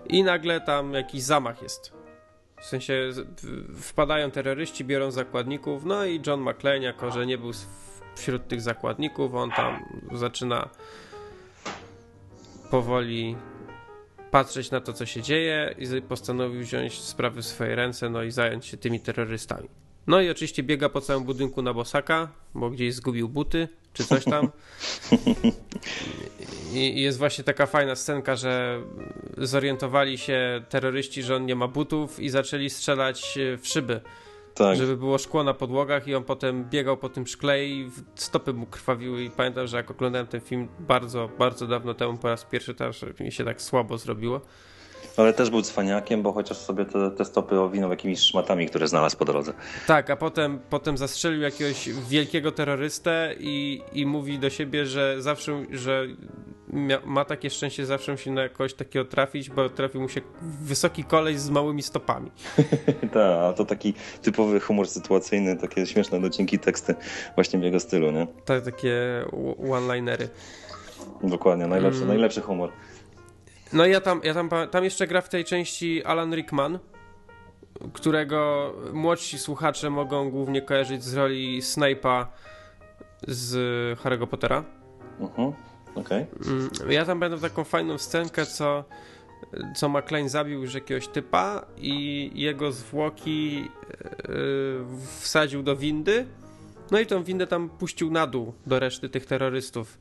i 0.09 0.23
nagle 0.23 0.61
tam 0.61 0.93
jakiś 0.93 1.23
zamach 1.23 1.61
jest. 1.61 1.93
W 2.61 2.65
sensie 2.65 3.11
wpadają 3.81 4.31
terroryści, 4.31 4.85
biorą 4.85 5.11
zakładników, 5.11 5.85
no 5.85 6.05
i 6.05 6.21
John 6.27 6.41
McClane, 6.41 6.79
jako 6.79 7.11
że 7.11 7.25
nie 7.25 7.37
był 7.37 7.51
wśród 8.17 8.47
tych 8.47 8.61
zakładników, 8.61 9.35
on 9.35 9.51
tam 9.51 9.85
zaczyna 10.11 10.69
powoli 12.71 13.35
patrzeć 14.31 14.71
na 14.71 14.81
to, 14.81 14.93
co 14.93 15.05
się 15.05 15.21
dzieje 15.21 15.75
i 15.77 16.01
postanowił 16.01 16.61
wziąć 16.61 16.99
sprawy 16.99 17.41
w 17.41 17.45
swoje 17.45 17.75
ręce, 17.75 18.09
no 18.09 18.23
i 18.23 18.31
zająć 18.31 18.65
się 18.65 18.77
tymi 18.77 18.99
terrorystami. 18.99 19.69
No 20.07 20.21
i 20.21 20.29
oczywiście 20.29 20.63
biega 20.63 20.89
po 20.89 21.01
całym 21.01 21.23
budynku 21.23 21.61
na 21.61 21.73
bosaka, 21.73 22.27
bo 22.55 22.69
gdzieś 22.69 22.93
zgubił 22.93 23.29
buty 23.29 23.67
czy 23.93 24.03
coś 24.03 24.25
tam. 24.25 24.51
I 26.73 27.01
jest 27.01 27.17
właśnie 27.17 27.43
taka 27.43 27.65
fajna 27.65 27.95
scenka, 27.95 28.35
że 28.35 28.81
zorientowali 29.37 30.17
się 30.17 30.63
terroryści, 30.69 31.23
że 31.23 31.35
on 31.35 31.45
nie 31.45 31.55
ma 31.55 31.67
butów 31.67 32.19
i 32.19 32.29
zaczęli 32.29 32.69
strzelać 32.69 33.39
w 33.61 33.67
szyby. 33.67 34.01
Tak. 34.57 34.77
Żeby 34.77 34.97
było 34.97 35.17
szkło 35.17 35.43
na 35.43 35.53
podłogach 35.53 36.07
i 36.07 36.15
on 36.15 36.23
potem 36.23 36.65
biegał 36.69 36.97
po 36.97 37.09
tym 37.09 37.27
szkle 37.27 37.65
i 37.65 37.91
stopy 38.15 38.53
mu 38.53 38.65
krwawiły 38.65 39.23
i 39.23 39.29
pamiętam, 39.29 39.67
że 39.67 39.77
jak 39.77 39.91
oglądałem 39.91 40.27
ten 40.27 40.41
film 40.41 40.67
bardzo, 40.79 41.29
bardzo 41.39 41.67
dawno 41.67 41.93
temu 41.93 42.17
po 42.17 42.27
raz 42.27 42.45
pierwszy, 42.45 42.73
to 42.75 42.85
aż 42.85 43.05
mi 43.19 43.31
się 43.31 43.45
tak 43.45 43.61
słabo 43.61 43.97
zrobiło. 43.97 44.41
Ale 45.17 45.33
też 45.33 45.49
był 45.49 45.61
cwaniakiem, 45.61 46.21
bo 46.21 46.33
chociaż 46.33 46.57
sobie 46.57 46.85
te, 46.85 47.11
te 47.11 47.25
stopy 47.25 47.59
owinął 47.59 47.89
jakimiś 47.89 48.19
szmatami, 48.19 48.67
które 48.67 48.87
znalazł 48.87 49.17
po 49.17 49.25
drodze. 49.25 49.53
Tak, 49.87 50.09
a 50.09 50.15
potem, 50.15 50.59
potem 50.69 50.97
zastrzelił 50.97 51.41
jakiegoś 51.41 51.89
wielkiego 51.89 52.51
terrorystę 52.51 53.35
i, 53.39 53.81
i 53.93 54.05
mówi 54.05 54.39
do 54.39 54.49
siebie, 54.49 54.85
że 54.85 55.21
zawsze, 55.21 55.65
że 55.71 56.07
ma 57.05 57.25
takie 57.25 57.49
szczęście 57.49 57.85
zawsze 57.85 58.11
musi 58.11 58.31
na 58.31 58.49
kogoś 58.49 58.73
takiego 58.73 59.05
trafić, 59.05 59.49
bo 59.49 59.69
trafił 59.69 60.01
mu 60.01 60.09
się 60.09 60.21
wysoki 60.41 61.03
koleś 61.03 61.39
z 61.39 61.49
małymi 61.49 61.83
stopami. 61.83 62.31
tak, 63.13 63.39
a 63.43 63.53
to 63.53 63.65
taki 63.65 63.93
typowy 64.21 64.59
humor 64.59 64.87
sytuacyjny, 64.87 65.57
takie 65.57 65.85
śmieszne 65.85 66.21
docinki 66.21 66.59
teksty 66.59 66.95
właśnie 67.35 67.59
w 67.59 67.63
jego 67.63 67.79
stylu, 67.79 68.11
nie? 68.11 68.27
Tak, 68.45 68.63
takie 68.63 69.25
one-linery. 69.71 70.29
Dokładnie, 71.23 71.67
najlepszy, 71.67 71.97
mm. 71.97 72.07
najlepszy 72.07 72.41
humor. 72.41 72.71
No 73.73 73.85
i 73.85 73.91
ja 73.91 74.01
tam, 74.01 74.21
ja 74.23 74.33
tam, 74.33 74.49
tam 74.71 74.83
jeszcze 74.83 75.07
gra 75.07 75.21
w 75.21 75.29
tej 75.29 75.45
części 75.45 76.03
Alan 76.03 76.35
Rickman, 76.35 76.79
którego 77.93 78.73
młodsi 78.93 79.39
słuchacze 79.39 79.89
mogą 79.89 80.29
głównie 80.29 80.61
kojarzyć 80.61 81.03
z 81.03 81.13
roli 81.13 81.61
Snape'a 81.61 82.25
z 83.27 83.53
Harry'ego 83.99 84.27
Pottera. 84.27 84.63
Mhm, 85.19 85.47
okej. 85.47 85.76
Okay. 85.99 86.25
Ja 86.89 87.05
tam 87.05 87.19
będę 87.19 87.39
taką 87.39 87.63
fajną 87.63 87.97
scenkę, 87.97 88.45
co, 88.45 88.83
co 89.75 89.89
McLean 89.89 90.29
zabił 90.29 90.61
już 90.61 90.73
jakiegoś 90.73 91.07
typa 91.07 91.65
i 91.77 92.31
jego 92.35 92.71
zwłoki 92.71 93.55
yy, 93.55 93.69
wsadził 95.19 95.63
do 95.63 95.75
windy, 95.75 96.25
no 96.91 96.99
i 96.99 97.05
tą 97.05 97.23
windę 97.23 97.47
tam 97.47 97.69
puścił 97.69 98.11
na 98.11 98.27
dół 98.27 98.53
do 98.67 98.79
reszty 98.79 99.09
tych 99.09 99.25
terrorystów 99.25 99.99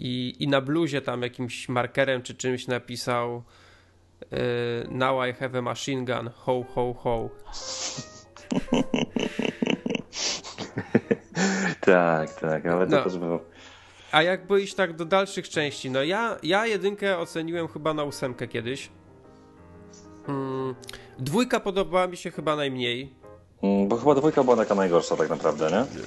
i, 0.00 0.34
i 0.38 0.48
na 0.48 0.60
bluzie 0.60 1.02
tam 1.02 1.22
jakimś 1.22 1.68
markerem 1.68 2.22
czy 2.22 2.34
czymś 2.34 2.66
napisał 2.66 3.42
yy, 4.30 4.38
Now 4.90 5.28
I 5.28 5.32
have 5.32 5.58
a 5.58 5.62
machine 5.62 6.04
gun, 6.04 6.30
ho, 6.34 6.64
ho, 6.74 6.94
ho. 6.94 7.30
tak, 11.80 12.40
tak, 12.40 12.66
ale 12.66 12.86
to 12.86 12.96
no. 12.96 13.04
też 13.04 13.18
było. 13.18 13.55
A 14.12 14.22
jakby 14.22 14.62
iść 14.62 14.74
tak 14.74 14.96
do 14.96 15.04
dalszych 15.04 15.48
części, 15.48 15.90
no 15.90 16.02
ja, 16.02 16.36
ja 16.42 16.66
jedynkę 16.66 17.18
oceniłem 17.18 17.68
chyba 17.68 17.94
na 17.94 18.04
ósemkę 18.04 18.48
kiedyś. 18.48 18.90
Hmm, 20.26 20.74
dwójka 21.18 21.60
podobała 21.60 22.06
mi 22.06 22.16
się 22.16 22.30
chyba 22.30 22.56
najmniej. 22.56 23.14
Mm, 23.62 23.88
bo 23.88 23.96
chyba 23.96 24.14
dwójka 24.14 24.44
była 24.44 24.56
taka 24.56 24.74
najgorsza 24.74 25.16
tak 25.16 25.30
naprawdę, 25.30 25.70
nie? 25.70 26.02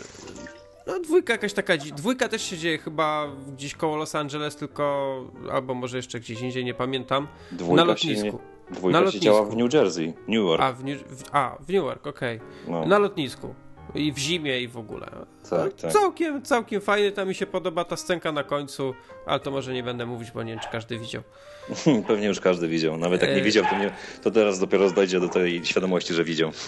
No 0.88 1.00
dwójka 1.00 1.34
jakaś 1.34 1.54
taka, 1.54 1.74
dwójka 1.78 2.30
też 2.30 2.41
się 2.41 2.58
dzieje 2.58 2.78
chyba 2.78 3.28
gdzieś 3.54 3.76
koło 3.76 3.97
Los 3.97 4.15
Angeles, 4.15 4.56
tylko, 4.56 5.15
albo 5.52 5.74
może 5.74 5.97
jeszcze 5.97 6.19
gdzieś 6.19 6.41
indziej, 6.41 6.65
nie 6.65 6.74
pamiętam. 6.74 7.28
Dwójka 7.52 7.84
na 7.84 7.84
lotnisku. 7.84 8.26
Nie, 8.26 8.76
dwójka 8.76 9.00
na 9.00 9.06
lotnisku. 9.06 9.26
działa 9.26 9.45
w 9.45 9.56
New 9.56 9.74
Jersey, 9.74 10.13
New 10.28 10.36
York. 10.36 10.63
A, 10.63 10.74
w 10.74 10.84
New, 10.84 11.04
a, 11.32 11.58
w 11.60 11.67
New 11.67 11.76
York, 11.84 12.08
okej. 12.08 12.38
Okay. 12.38 12.71
No. 12.71 12.86
Na 12.86 13.00
lotnisku. 13.00 13.54
I 13.95 14.12
w 14.12 14.17
zimie 14.17 14.62
i 14.62 14.67
w 14.67 14.78
ogóle. 14.78 15.08
Tak, 15.49 15.73
tak. 15.73 15.91
Całkiem, 15.91 16.41
całkiem 16.41 16.82
fajny, 16.82 17.12
tam 17.12 17.28
mi 17.28 17.36
się 17.36 17.45
podoba 17.45 17.84
ta 17.84 17.97
scenka 17.97 18.32
na 18.32 18.43
końcu, 18.43 18.93
ale 19.25 19.39
to 19.39 19.52
może 19.52 19.73
nie 19.73 19.84
będę 19.84 20.06
mówić, 20.06 20.32
bo 20.32 20.43
nie 20.43 20.52
wiem, 20.52 20.60
czy 20.60 20.69
każdy 20.71 20.99
widział. 20.99 21.23
Pewnie 22.08 22.28
już 22.28 22.39
każdy 22.39 22.67
widział. 22.67 22.97
Nawet 22.97 23.21
jak 23.21 23.32
nie 23.32 23.41
e, 23.41 23.41
widział, 23.41 23.65
to, 23.69 23.78
nie, 23.78 23.91
to 24.23 24.32
teraz 24.32 24.60
dopiero 24.60 24.91
dojdzie 24.91 25.19
do 25.19 25.30
tej 25.30 25.65
świadomości, 25.65 26.13
że 26.13 26.23
widział 26.23 26.52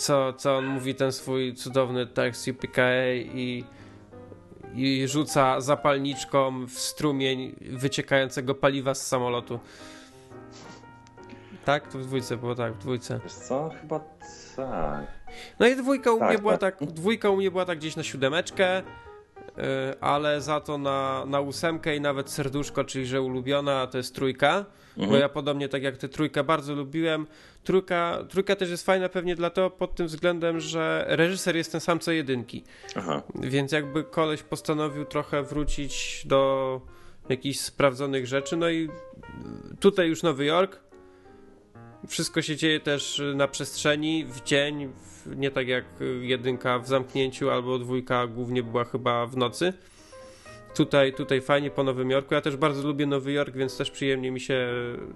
co, 0.00 0.32
co 0.32 0.56
on 0.56 0.66
mówi, 0.66 0.94
ten 0.94 1.12
swój 1.12 1.54
cudowny 1.54 2.06
tekst 2.06 2.48
UPKA 2.48 3.14
i, 3.14 3.64
i 4.74 5.08
rzuca 5.08 5.60
zapalniczką 5.60 6.66
w 6.66 6.72
strumień 6.72 7.54
wyciekającego 7.60 8.54
paliwa 8.54 8.94
z 8.94 9.06
samolotu. 9.06 9.60
Tak? 11.64 11.92
To 11.92 11.98
w 11.98 12.02
dwójce 12.02 12.36
było 12.36 12.54
tak, 12.54 12.72
w 12.72 12.78
dwójce. 12.78 13.20
Wiesz 13.24 13.32
co? 13.32 13.70
Chyba 13.80 14.00
tak. 14.56 15.06
No 15.60 15.66
i 15.66 15.76
dwójka 15.76 16.12
u 16.12 16.18
tak, 16.18 16.28
mnie 16.28 16.38
była 16.38 16.58
tak. 16.58 16.78
tak, 16.78 16.88
dwójka 16.88 17.30
u 17.30 17.36
mnie 17.36 17.50
była 17.50 17.64
tak 17.64 17.78
gdzieś 17.78 17.96
na 17.96 18.02
siódemeczkę, 18.02 18.78
y, 18.78 18.82
ale 20.00 20.40
za 20.40 20.60
to 20.60 20.78
na, 20.78 21.24
na 21.26 21.40
ósemkę 21.40 21.96
i 21.96 22.00
nawet 22.00 22.30
serduszko, 22.30 22.84
czyli 22.84 23.06
że 23.06 23.22
ulubiona 23.22 23.86
to 23.86 23.98
jest 23.98 24.14
trójka, 24.14 24.64
mhm. 24.88 25.10
bo 25.10 25.16
ja 25.16 25.28
podobnie 25.28 25.68
tak 25.68 25.82
jak 25.82 25.96
ty 25.96 26.08
trójkę 26.08 26.44
bardzo 26.44 26.74
lubiłem, 26.74 27.26
Trójka, 27.64 28.24
trójka 28.28 28.56
też 28.56 28.70
jest 28.70 28.86
fajna 28.86 29.08
pewnie 29.08 29.36
dlatego 29.36 29.70
pod 29.70 29.94
tym 29.94 30.06
względem, 30.06 30.60
że 30.60 31.04
reżyser 31.08 31.56
jest 31.56 31.72
ten 31.72 31.80
sam 31.80 31.98
co 31.98 32.12
jedynki. 32.12 32.64
Aha. 32.96 33.22
Więc 33.34 33.72
jakby 33.72 34.04
koleś 34.04 34.42
postanowił 34.42 35.04
trochę 35.04 35.42
wrócić 35.42 36.22
do 36.26 36.80
jakichś 37.28 37.58
sprawdzonych 37.58 38.26
rzeczy. 38.26 38.56
No 38.56 38.70
i 38.70 38.88
tutaj 39.80 40.08
już 40.08 40.22
Nowy 40.22 40.44
Jork. 40.44 40.80
Wszystko 42.08 42.42
się 42.42 42.56
dzieje 42.56 42.80
też 42.80 43.22
na 43.34 43.48
przestrzeni, 43.48 44.24
w 44.24 44.42
dzień, 44.42 44.92
nie 45.26 45.50
tak 45.50 45.68
jak 45.68 45.84
jedynka 46.20 46.78
w 46.78 46.88
zamknięciu, 46.88 47.50
albo 47.50 47.78
dwójka 47.78 48.26
głównie 48.26 48.62
była 48.62 48.84
chyba 48.84 49.26
w 49.26 49.36
nocy. 49.36 49.72
Tutaj, 50.74 51.12
tutaj 51.12 51.40
fajnie 51.40 51.70
po 51.70 51.84
Nowym 51.84 52.10
Jorku. 52.10 52.34
Ja 52.34 52.40
też 52.40 52.56
bardzo 52.56 52.88
lubię 52.88 53.06
Nowy 53.06 53.32
Jork, 53.32 53.54
więc 53.54 53.76
też 53.76 53.90
przyjemnie 53.90 54.30
mi 54.30 54.40
się 54.40 54.68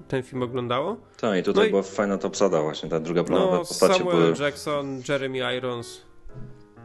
ten 0.09 0.23
film 0.23 0.43
oglądało. 0.43 0.97
Tak, 1.21 1.39
i 1.39 1.43
tutaj 1.43 1.65
no 1.65 1.71
była 1.71 1.83
i... 1.83 1.85
fajna 1.85 2.19
to 2.19 2.29
obsada 2.29 2.63
właśnie, 2.63 2.89
ta 2.89 3.01
druga 3.01 3.25
planowa 3.25 3.53
no, 3.53 3.59
postacie. 3.59 3.95
Samuel 3.95 4.17
były... 4.17 4.35
Jackson, 4.41 5.03
Jeremy 5.09 5.57
Irons. 5.57 6.03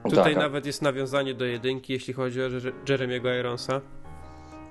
Tutaj 0.03 0.33
tak, 0.33 0.43
nawet 0.43 0.65
jest 0.65 0.81
nawiązanie 0.81 1.33
do 1.33 1.45
jedynki, 1.45 1.93
jeśli 1.93 2.13
chodzi 2.13 2.41
o 2.41 2.45
Jeremiego 2.89 3.33
Ironsa. 3.33 3.81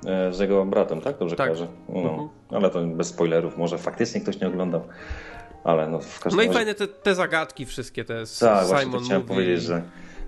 E, 0.06 0.32
z 0.32 0.38
jego 0.38 0.64
bratem, 0.64 1.00
tak? 1.00 1.18
Dobrze 1.18 1.36
tak. 1.36 1.46
kojarzę? 1.46 1.68
No, 1.88 2.10
mhm. 2.10 2.28
Ale 2.50 2.70
to 2.70 2.82
bez 2.84 3.06
spoilerów, 3.06 3.58
może 3.58 3.78
faktycznie 3.78 4.20
ktoś 4.20 4.40
nie 4.40 4.48
oglądał. 4.48 4.80
Ale 5.64 5.88
no 5.88 5.98
w 5.98 6.20
każdym 6.20 6.36
No 6.36 6.42
razie... 6.42 6.50
i 6.50 6.54
fajne 6.54 6.74
te, 6.74 6.88
te 6.88 7.14
zagadki 7.14 7.66
wszystkie, 7.66 8.04
te 8.04 8.14
tak, 8.14 8.28
Simon 8.28 8.66
właśnie 8.66 9.00
chciałem 9.00 9.22
powiedzieć, 9.22 9.62
że 9.62 9.82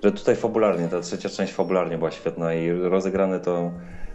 że 0.05 0.13
tutaj 0.13 0.37
fabularnie, 0.37 0.89
ta 0.89 1.01
trzecia 1.01 1.29
część 1.29 1.53
fabularnie 1.53 1.99
była 1.99 2.11
świetna 2.11 2.55
i 2.55 2.71
rozegrane 2.71 3.41
to 3.41 3.71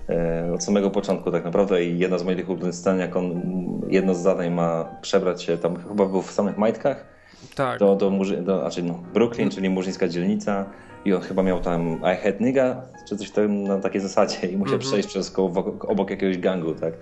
e, 0.10 0.54
od 0.54 0.63
samego 0.63 0.91
początku 0.91 1.32
tak 1.32 1.46
naprawdę 1.46 1.86
i 1.86 2.00
jedna 2.00 2.18
z 2.18 2.24
moich 2.24 2.50
ulubionych 2.50 2.76
scen, 2.76 3.00
jak 3.00 3.15
on 3.15 3.41
jedno 3.89 4.15
z 4.15 4.20
zadań 4.20 4.52
ma 4.52 4.98
przebrać 5.02 5.44
się, 5.44 5.58
tam 5.58 5.76
chyba 5.76 6.06
był 6.06 6.22
w 6.22 6.32
samych 6.32 6.58
majtkach, 6.58 7.06
tak. 7.55 7.79
do, 7.79 7.95
do, 7.95 8.12
do 8.41 8.60
znaczy 8.60 8.84
no, 8.84 8.99
Brooklyn, 9.13 9.49
czyli 9.49 9.69
murzyńska 9.69 10.08
dzielnica 10.08 10.65
i 11.05 11.13
on 11.13 11.21
chyba 11.21 11.43
miał 11.43 11.60
tam 11.60 11.99
I 11.99 12.23
had 12.23 12.41
nigga, 12.41 12.81
czy 13.10 13.17
coś 13.17 13.31
tam 13.31 13.63
na 13.63 13.79
takiej 13.79 14.01
zasadzie 14.01 14.47
i 14.47 14.58
musiał 14.58 14.75
mm 14.75 14.86
-hmm. 14.86 14.89
przejść 14.89 15.10
przez 15.10 15.31
koło, 15.31 15.77
obok 15.79 16.10
jakiegoś 16.10 16.38
gangu, 16.38 16.73
tak. 16.73 16.93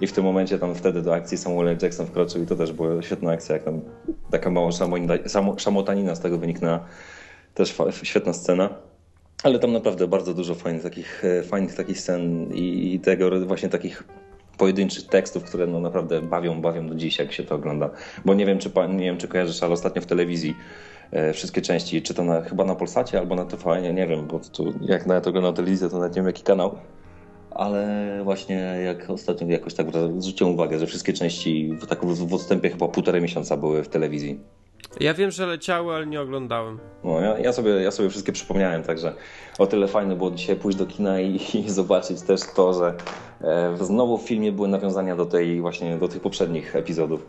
I 0.00 0.06
w 0.06 0.12
tym 0.12 0.24
momencie 0.24 0.58
tam 0.58 0.74
wtedy 0.74 1.02
do 1.02 1.14
akcji 1.14 1.38
Samuel 1.38 1.76
Jackson 1.82 2.06
wkroczył 2.06 2.42
i 2.42 2.46
to 2.46 2.56
też 2.56 2.72
była 2.72 3.02
świetna 3.02 3.32
akcja, 3.32 3.54
jak 3.54 3.64
tam 3.64 3.80
taka 4.30 4.50
mała 4.50 4.70
szamotanina 5.56 6.14
z 6.14 6.20
tego 6.20 6.38
wyniknęła. 6.38 6.80
Też 7.54 7.76
świetna 8.02 8.32
scena. 8.32 8.68
Ale 9.42 9.58
tam 9.58 9.72
naprawdę 9.72 10.08
bardzo 10.08 10.34
dużo 10.34 10.54
fajnych 10.54 10.82
takich, 10.82 11.24
e, 11.24 11.42
fajnych 11.42 11.74
takich 11.74 12.00
scen 12.00 12.52
i 12.54 13.00
tego 13.00 13.46
właśnie 13.46 13.68
takich 13.68 14.04
pojedynczych 14.58 15.06
tekstów, 15.06 15.44
które 15.44 15.66
no 15.66 15.80
naprawdę 15.80 16.22
bawią, 16.22 16.60
bawią 16.60 16.86
do 16.86 16.94
dziś, 16.94 17.18
jak 17.18 17.32
się 17.32 17.44
to 17.44 17.54
ogląda. 17.54 17.90
Bo 18.24 18.34
nie 18.34 18.46
wiem, 18.46 18.58
czy, 18.58 18.70
nie 18.88 19.04
wiem, 19.04 19.16
czy 19.16 19.28
kojarzysz, 19.28 19.62
ale 19.62 19.72
ostatnio 19.72 20.02
w 20.02 20.06
telewizji 20.06 20.56
e, 21.10 21.32
wszystkie 21.32 21.62
części, 21.62 22.02
czy 22.02 22.14
to 22.14 22.24
na, 22.24 22.40
chyba 22.40 22.64
na 22.64 22.74
Polsacie 22.74 23.18
albo 23.18 23.34
na 23.34 23.44
TVN, 23.44 23.94
nie 23.94 24.06
wiem, 24.06 24.26
bo 24.26 24.40
tu, 24.52 24.74
jak 24.80 25.06
nawet 25.06 25.26
oglądam 25.26 25.54
telewizję, 25.54 25.88
to 25.88 25.98
nawet 25.98 26.12
nie 26.12 26.22
wiem 26.22 26.26
jaki 26.26 26.42
kanał, 26.42 26.78
ale 27.50 28.20
właśnie 28.24 28.56
jak 28.84 29.10
ostatnio 29.10 29.46
jakoś 29.46 29.74
tak 29.74 29.86
zwróciłem 30.18 30.54
uwagę, 30.54 30.78
że 30.78 30.86
wszystkie 30.86 31.12
części 31.12 31.72
w, 31.82 31.86
tak 31.86 32.04
w, 32.04 32.28
w 32.28 32.34
odstępie 32.34 32.70
chyba 32.70 32.88
półtorej 32.88 33.22
miesiąca 33.22 33.56
były 33.56 33.84
w 33.84 33.88
telewizji. 33.88 34.40
Ja 35.00 35.14
wiem, 35.14 35.30
że 35.30 35.46
leciały, 35.46 35.94
ale 35.94 36.06
nie 36.06 36.20
oglądałem. 36.20 36.78
No, 37.04 37.20
ja, 37.20 37.38
ja, 37.38 37.52
sobie, 37.52 37.70
ja 37.70 37.90
sobie 37.90 38.10
wszystkie 38.10 38.32
przypomniałem, 38.32 38.82
także 38.82 39.14
o 39.58 39.66
tyle 39.66 39.88
fajne 39.88 40.16
było 40.16 40.30
dzisiaj 40.30 40.56
pójść 40.56 40.78
do 40.78 40.86
kina 40.86 41.20
i, 41.20 41.40
i 41.66 41.70
zobaczyć 41.70 42.22
też 42.22 42.40
to, 42.56 42.72
że 42.72 42.94
e, 43.40 43.76
znowu 43.84 44.18
w 44.18 44.22
filmie 44.22 44.52
były 44.52 44.68
nawiązania 44.68 45.16
do 45.16 45.26
tej 45.26 45.60
właśnie, 45.60 45.96
do 45.96 46.08
tych 46.08 46.22
poprzednich 46.22 46.76
epizodów. 46.76 47.26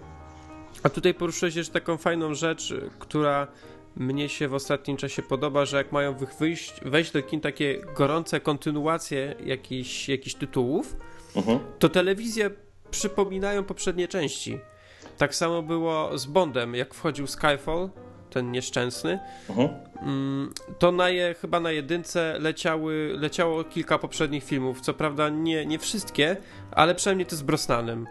A 0.83 0.89
tutaj 0.89 1.13
poruszyłeś 1.13 1.55
jeszcze 1.55 1.73
taką 1.73 1.97
fajną 1.97 2.33
rzecz, 2.33 2.73
która 2.99 3.47
mnie 3.95 4.29
się 4.29 4.47
w 4.47 4.53
ostatnim 4.53 4.97
czasie 4.97 5.21
podoba, 5.21 5.65
że 5.65 5.77
jak 5.77 5.91
mają 5.91 6.15
wyjść, 6.39 6.81
wejść 6.85 7.11
do 7.11 7.23
kin 7.23 7.41
takie 7.41 7.81
gorące 7.95 8.39
kontynuacje 8.39 9.35
jakichś, 9.45 10.09
jakichś 10.09 10.35
tytułów, 10.35 10.95
mhm. 11.35 11.59
to 11.79 11.89
telewizje 11.89 12.49
przypominają 12.91 13.63
poprzednie 13.63 14.07
części. 14.07 14.59
Tak 15.17 15.35
samo 15.35 15.61
było 15.61 16.17
z 16.17 16.25
Bondem, 16.25 16.75
jak 16.75 16.93
wchodził 16.93 17.27
Skyfall, 17.27 17.89
ten 18.29 18.51
nieszczęsny, 18.51 19.19
mhm. 19.49 19.69
Mm, 20.01 20.53
to 20.79 20.91
na 20.91 21.09
je, 21.09 21.35
chyba 21.41 21.59
na 21.59 21.71
jedynce 21.71 22.35
leciały, 22.39 23.15
leciało 23.17 23.63
kilka 23.63 23.97
poprzednich 23.97 24.43
filmów. 24.43 24.81
Co 24.81 24.93
prawda 24.93 25.29
nie, 25.29 25.65
nie 25.65 25.79
wszystkie, 25.79 26.37
ale 26.71 26.95
przynajmniej 26.95 27.25
te 27.25 27.35
z 27.35 27.41
Brosnanem. 27.41 28.07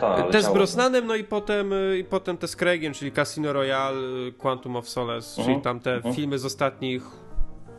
Ta, 0.00 0.22
te 0.22 0.42
z 0.42 0.52
Brosnanem, 0.52 1.06
no 1.06 1.14
i 1.14 1.24
potem, 1.24 1.72
y, 1.72 1.98
i 1.98 2.04
potem 2.04 2.36
te 2.36 2.48
z 2.48 2.56
Craigiem, 2.56 2.94
czyli 2.94 3.12
Casino 3.12 3.52
Royale, 3.52 4.32
Quantum 4.38 4.76
of 4.76 4.88
Solace, 4.88 5.40
mhm. 5.40 5.48
czyli 5.48 5.64
tam 5.64 5.80
te 5.80 5.94
mhm. 5.94 6.14
filmy 6.14 6.38
z 6.38 6.44
ostatnich 6.44 7.02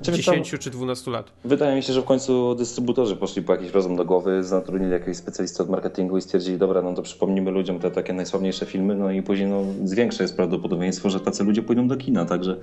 10 0.02 0.50
czy 0.60 0.70
12 0.70 1.12
lat. 1.12 1.32
Wydaje 1.44 1.76
mi 1.76 1.84
się, 1.84 1.94
że 1.94 2.02
w 2.02 2.06
końcu 2.06 2.56
dystrybutorzy 2.56 3.16
poszli 3.16 3.42
po 3.42 3.54
jakiś 3.56 3.72
rozum 3.72 3.96
do 3.96 4.06
głowy, 4.06 4.44
zatrudnili 4.44 4.92
jakiegoś 4.92 5.18
specjalistę 5.18 5.64
od 5.64 5.70
marketingu 5.70 6.18
i 6.18 6.22
stwierdzili, 6.22 6.58
dobra, 6.58 6.82
no 6.82 6.94
to 6.94 7.02
przypomnimy 7.02 7.52
ludziom 7.52 7.80
te 7.80 7.92
takie 7.92 8.14
najsławniejsze 8.14 8.66
filmy, 8.66 8.96
no 8.96 9.12
i 9.12 9.22
później 9.22 9.50
no, 9.50 9.64
większe 9.96 10.24
jest 10.24 10.36
prawdopodobieństwo, 10.36 11.10
że 11.10 11.20
tacy 11.20 11.44
ludzie 11.44 11.62
pójdą 11.62 11.88
do 11.88 11.98
kina, 11.98 12.26
także, 12.26 12.58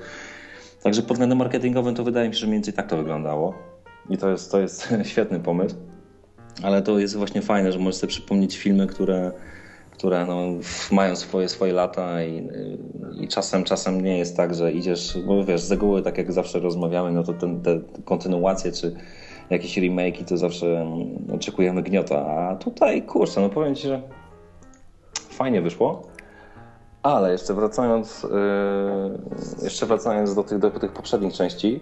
także 0.82 1.02
pod 1.02 1.12
względem 1.12 1.38
marketingowym 1.38 1.94
to 1.94 2.04
wydaje 2.04 2.28
mi 2.28 2.34
się, 2.34 2.40
że 2.40 2.46
mniej 2.46 2.56
więcej 2.56 2.74
tak 2.74 2.86
to 2.86 2.96
wyglądało. 2.96 3.54
I 4.10 4.18
to 4.18 4.30
jest, 4.30 4.50
to 4.50 4.60
jest 4.60 4.88
świetny 5.10 5.40
pomysł, 5.40 5.74
ale 6.62 6.82
to 6.82 6.98
jest 6.98 7.16
właśnie 7.16 7.42
fajne, 7.42 7.72
że 7.72 7.78
możesz 7.78 7.94
sobie 7.94 8.10
przypomnieć 8.10 8.56
filmy, 8.56 8.86
które 8.86 9.32
które 9.98 10.26
no, 10.26 10.38
mają 10.92 11.16
swoje, 11.16 11.48
swoje 11.48 11.72
lata 11.72 12.24
i, 12.24 12.48
i, 13.20 13.28
czasem 13.28 13.64
czasem 13.64 14.00
nie 14.00 14.18
jest 14.18 14.36
tak, 14.36 14.54
że 14.54 14.72
idziesz, 14.72 15.18
bo 15.26 15.44
wiesz, 15.44 15.60
z 15.60 15.70
reguły 15.70 16.02
tak 16.02 16.18
jak 16.18 16.32
zawsze 16.32 16.60
rozmawiamy, 16.60 17.12
no 17.12 17.22
to 17.22 17.32
ten, 17.32 17.62
te 17.62 17.80
kontynuacje 18.04 18.72
czy 18.72 18.96
jakieś 19.50 19.78
remake'i 19.78 20.24
to 20.24 20.36
zawsze 20.36 20.86
oczekujemy 21.34 21.82
gniota, 21.82 22.26
a 22.26 22.56
tutaj 22.56 23.02
kurczę, 23.02 23.40
no 23.40 23.48
powiem 23.48 23.74
Ci, 23.74 23.88
że 23.88 24.02
fajnie 25.14 25.62
wyszło. 25.62 26.02
Ale 27.02 27.32
jeszcze 27.32 27.54
wracając, 27.54 28.22
yy, 28.22 29.64
jeszcze 29.64 29.86
wracając 29.86 30.34
do 30.34 30.44
tych, 30.44 30.58
do 30.58 30.70
tych 30.70 30.92
poprzednich 30.92 31.32
części, 31.32 31.80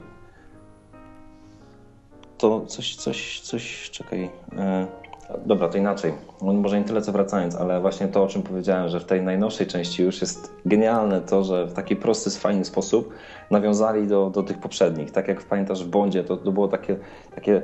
to 2.38 2.66
coś, 2.66 2.96
coś, 2.96 3.40
coś, 3.40 3.90
czekaj. 3.90 4.20
Yy, 4.20 5.05
Dobra, 5.46 5.68
to 5.68 5.78
inaczej. 5.78 6.12
No, 6.42 6.52
może 6.52 6.78
nie 6.78 6.84
tyle 6.84 7.02
co 7.02 7.12
wracając, 7.12 7.56
ale 7.56 7.80
właśnie 7.80 8.08
to, 8.08 8.22
o 8.22 8.28
czym 8.28 8.42
powiedziałem, 8.42 8.88
że 8.88 9.00
w 9.00 9.04
tej 9.04 9.22
najnowszej 9.22 9.66
części 9.66 10.02
już 10.02 10.20
jest 10.20 10.54
genialne 10.66 11.20
to, 11.20 11.44
że 11.44 11.66
w 11.66 11.72
taki 11.72 11.96
prosty, 11.96 12.30
fajny 12.30 12.64
sposób 12.64 13.14
nawiązali 13.50 14.06
do, 14.06 14.30
do 14.30 14.42
tych 14.42 14.58
poprzednich. 14.58 15.10
Tak 15.10 15.28
jak 15.28 15.42
pamiętasz 15.42 15.84
w 15.84 15.88
Bondzie, 15.88 16.24
to, 16.24 16.36
to 16.36 16.52
było 16.52 16.68
takie, 16.68 16.96
takie 17.34 17.62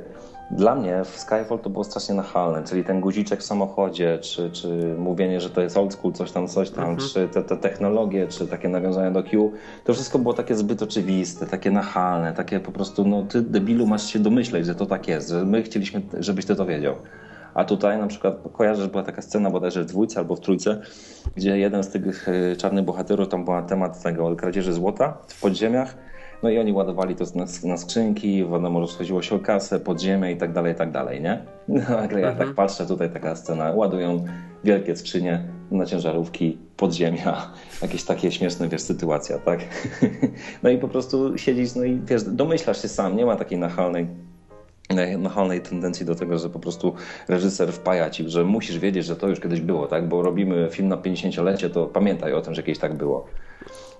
dla 0.51 0.75
mnie 0.75 1.03
w 1.03 1.19
Skyfall 1.19 1.59
to 1.59 1.69
było 1.69 1.83
strasznie 1.83 2.15
nachalne, 2.15 2.63
czyli 2.63 2.83
ten 2.83 3.01
guziczek 3.01 3.39
w 3.39 3.43
samochodzie, 3.43 4.19
czy, 4.21 4.51
czy 4.51 4.95
mówienie, 4.97 5.41
że 5.41 5.49
to 5.49 5.61
jest 5.61 5.77
old 5.77 5.93
school, 5.93 6.13
coś 6.13 6.31
tam, 6.31 6.47
coś 6.47 6.69
tam, 6.69 6.89
mhm. 6.89 7.09
czy 7.09 7.27
te, 7.27 7.43
te 7.43 7.57
technologie, 7.57 8.27
czy 8.27 8.47
takie 8.47 8.69
nawiązania 8.69 9.11
do 9.11 9.23
Q, 9.23 9.51
to 9.83 9.93
wszystko 9.93 10.19
było 10.19 10.33
takie 10.33 10.55
zbyt 10.55 10.81
oczywiste, 10.81 11.45
takie 11.45 11.71
nachalne, 11.71 12.33
takie 12.33 12.59
po 12.59 12.71
prostu, 12.71 13.05
no 13.05 13.23
ty 13.23 13.41
debilu 13.41 13.87
masz 13.87 14.05
się 14.05 14.19
domyśleć, 14.19 14.65
że 14.65 14.75
to 14.75 14.85
tak 14.85 15.07
jest, 15.07 15.29
że 15.29 15.45
my 15.45 15.63
chcieliśmy, 15.63 16.01
żebyś 16.19 16.45
ty 16.45 16.55
to 16.55 16.65
wiedział. 16.65 16.95
A 17.53 17.63
tutaj 17.65 17.97
na 17.97 18.07
przykład 18.07 18.35
kojarzę, 18.53 18.81
że 18.81 18.87
była 18.87 19.03
taka 19.03 19.21
scena 19.21 19.49
bodajże 19.49 19.83
w 19.83 19.85
dwójce 19.85 20.19
albo 20.19 20.35
w 20.35 20.39
trójce, 20.39 20.81
gdzie 21.35 21.57
jeden 21.57 21.83
z 21.83 21.89
tych 21.89 22.29
e, 22.29 22.55
czarnych 22.55 22.85
bohaterów, 22.85 23.27
tam 23.27 23.45
był 23.45 23.53
temat 23.67 24.03
tego 24.03 24.35
kradzieży 24.35 24.73
złota 24.73 25.17
w 25.27 25.41
podziemiach, 25.41 25.95
no 26.43 26.49
i 26.49 26.59
oni 26.59 26.73
ładowali 26.73 27.15
to 27.15 27.25
na, 27.35 27.45
na 27.63 27.77
skrzynki, 27.77 28.45
wiadomo, 28.45 28.79
rozchodziło 28.79 29.21
się 29.21 29.35
o 29.35 29.39
kasę, 29.39 29.79
podziemie 29.79 30.31
i 30.31 30.37
tak 30.37 30.53
dalej, 30.53 30.73
i 30.73 30.75
tak 30.75 30.91
dalej, 30.91 31.21
nie? 31.21 31.41
No, 31.67 31.81
nagle 31.89 32.19
ja 32.19 32.27
tak 32.27 32.37
mhm. 32.37 32.55
patrzę, 32.55 32.85
tutaj 32.85 33.09
taka 33.09 33.35
scena, 33.35 33.71
ładują 33.71 34.25
wielkie 34.63 34.95
skrzynie 34.95 35.43
na 35.71 35.85
ciężarówki, 35.85 36.57
podziemia, 36.77 37.51
jakieś 37.81 38.03
takie 38.03 38.31
śmieszne, 38.31 38.69
wiesz, 38.69 38.81
sytuacja, 38.81 39.39
tak? 39.39 39.59
No 40.63 40.69
i 40.69 40.77
po 40.77 40.87
prostu 40.87 41.37
siedzisz, 41.37 41.75
no 41.75 41.83
i 41.83 42.01
wiesz, 42.05 42.23
domyślasz 42.23 42.81
się 42.81 42.87
sam, 42.87 43.17
nie 43.17 43.25
ma 43.25 43.35
takiej 43.35 43.59
nachalnej 43.59 44.07
nachalnej 45.17 45.61
tendencji 45.61 46.05
do 46.05 46.15
tego, 46.15 46.37
że 46.37 46.49
po 46.49 46.59
prostu 46.59 46.93
reżyser 47.27 47.73
wpaja 47.73 48.09
ci, 48.09 48.29
że 48.29 48.43
musisz 48.43 48.79
wiedzieć, 48.79 49.05
że 49.05 49.15
to 49.15 49.27
już 49.27 49.39
kiedyś 49.39 49.61
było, 49.61 49.87
tak? 49.87 50.07
Bo 50.07 50.21
robimy 50.21 50.67
film 50.71 50.87
na 50.87 50.97
50-lecie, 50.97 51.69
to 51.69 51.87
pamiętaj 51.87 52.33
o 52.33 52.41
tym, 52.41 52.53
że 52.53 52.63
kiedyś 52.63 52.79
tak 52.79 52.93
było. 52.93 53.27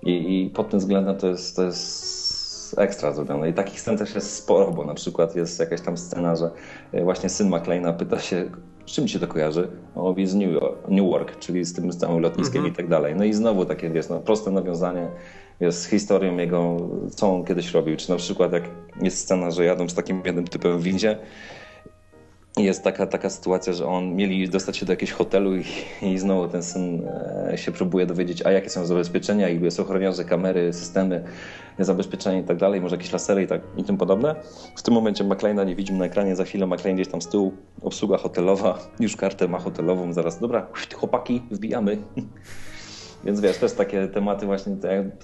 I, 0.02 0.44
i 0.44 0.50
pod 0.50 0.70
tym 0.70 0.78
względem 0.78 1.16
to 1.16 1.28
jest, 1.28 1.56
to 1.56 1.62
jest 1.62 2.78
ekstra 2.78 3.12
zrobione. 3.12 3.48
I 3.48 3.52
takich 3.52 3.80
scen 3.80 3.98
też 3.98 4.14
jest 4.14 4.36
sporo, 4.36 4.70
bo 4.70 4.84
na 4.84 4.94
przykład 4.94 5.36
jest 5.36 5.60
jakaś 5.60 5.80
tam 5.80 5.96
scena, 5.96 6.36
że 6.36 6.50
właśnie 7.04 7.28
syn 7.28 7.48
McLeana 7.48 7.92
pyta 7.92 8.18
się, 8.18 8.50
z 8.86 8.92
czym 8.92 9.08
się 9.08 9.18
to 9.18 9.26
kojarzy? 9.26 9.68
Mówi 9.96 10.26
z 10.26 10.34
New 10.34 10.52
York, 10.52 10.88
New 10.88 11.06
York 11.06 11.38
czyli 11.38 11.64
z 11.64 11.72
tym 11.72 11.90
całym 11.90 12.22
lotniskiem 12.22 12.60
mm 12.60 12.70
-hmm. 12.70 12.74
i 12.74 12.76
tak 12.76 12.88
dalej. 12.88 13.14
No 13.16 13.24
i 13.24 13.32
znowu 13.32 13.64
takie, 13.64 13.90
wiesz, 13.90 14.08
no, 14.08 14.20
proste 14.20 14.50
nawiązanie 14.50 15.08
jest 15.60 15.90
historią 15.90 16.36
jego, 16.36 16.76
co 17.10 17.34
on 17.34 17.44
kiedyś 17.44 17.72
robił. 17.72 17.96
Czy 17.96 18.10
na 18.10 18.16
przykład 18.16 18.52
jak 18.52 18.64
jest 19.02 19.18
scena, 19.18 19.50
że 19.50 19.64
jadą 19.64 19.88
z 19.88 19.94
takim 19.94 20.22
jednym 20.26 20.46
typem 20.46 20.78
w 20.78 20.82
windzie 20.82 21.18
jest 22.56 22.84
taka, 22.84 23.06
taka 23.06 23.30
sytuacja, 23.30 23.72
że 23.72 23.86
on 23.86 24.14
mieli 24.14 24.48
dostać 24.48 24.76
się 24.76 24.86
do 24.86 24.92
jakiegoś 24.92 25.12
hotelu 25.12 25.56
i, 25.56 25.64
i 26.02 26.18
znowu 26.18 26.48
ten 26.48 26.62
syn 26.62 27.08
e, 27.52 27.58
się 27.58 27.72
próbuje 27.72 28.06
dowiedzieć, 28.06 28.46
a 28.46 28.50
jakie 28.50 28.70
są 28.70 28.86
zabezpieczenia, 28.86 29.48
ilu 29.48 29.64
jest 29.64 29.80
ochroniarzy, 29.80 30.24
kamery, 30.24 30.72
systemy 30.72 31.24
zabezpieczenia 31.78 32.38
i 32.38 32.44
tak 32.44 32.56
dalej, 32.56 32.80
może 32.80 32.96
jakieś 32.96 33.12
lasery 33.12 33.42
i, 33.42 33.46
tak, 33.46 33.60
i 33.76 33.84
tym 33.84 33.96
podobne. 33.96 34.34
W 34.76 34.82
tym 34.82 34.94
momencie 34.94 35.24
McLeana 35.24 35.64
nie 35.64 35.76
widzimy 35.76 35.98
na 35.98 36.04
ekranie, 36.04 36.36
za 36.36 36.44
chwilę 36.44 36.66
McLean 36.66 36.94
gdzieś 36.96 37.08
tam 37.08 37.22
z 37.22 37.28
tyłu, 37.28 37.52
obsługa 37.82 38.16
hotelowa, 38.16 38.78
już 39.00 39.16
kartę 39.16 39.48
ma 39.48 39.58
hotelową, 39.58 40.12
zaraz, 40.12 40.40
dobra, 40.40 40.66
chłopaki, 40.94 41.42
wbijamy. 41.50 41.98
Więc 43.24 43.40
wiesz, 43.40 43.58
też 43.58 43.72
takie 43.72 44.08
tematy 44.08 44.46
właśnie 44.46 44.76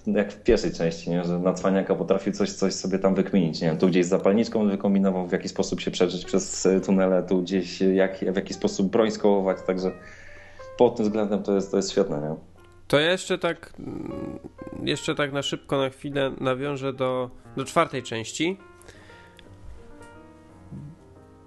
jak 0.06 0.32
w 0.32 0.42
pierwszej 0.42 0.72
części, 0.72 1.10
nie? 1.10 1.24
że 1.24 1.38
na 1.38 1.52
cwaniaka 1.52 1.94
potrafił 1.94 2.32
coś, 2.32 2.52
coś 2.52 2.74
sobie 2.74 2.98
tam 2.98 3.14
wykminić. 3.14 3.60
Nie 3.60 3.76
tu 3.76 3.88
gdzieś 3.88 4.06
z 4.06 4.08
zapalniczką 4.08 4.68
wykombinował, 4.68 5.26
w 5.26 5.32
jaki 5.32 5.48
sposób 5.48 5.80
się 5.80 5.90
przeżyć 5.90 6.24
przez 6.24 6.68
tunele, 6.86 7.22
tu 7.22 7.42
gdzieś 7.42 7.80
jak, 7.80 8.18
w 8.18 8.36
jaki 8.36 8.54
sposób 8.54 8.90
broń 8.90 9.10
skołować, 9.10 9.58
także 9.66 9.92
pod 10.78 10.96
tym 10.96 11.06
względem 11.06 11.42
to 11.42 11.54
jest, 11.54 11.70
to 11.70 11.76
jest 11.76 11.90
świetne. 11.90 12.20
Nie? 12.20 12.34
To 12.88 13.00
ja 13.00 13.10
jeszcze 13.10 13.38
tak, 13.38 13.72
jeszcze 14.82 15.14
tak 15.14 15.32
na 15.32 15.42
szybko, 15.42 15.78
na 15.78 15.90
chwilę 15.90 16.32
nawiążę 16.40 16.92
do, 16.92 17.30
do 17.56 17.64
czwartej 17.64 18.02
części. 18.02 18.58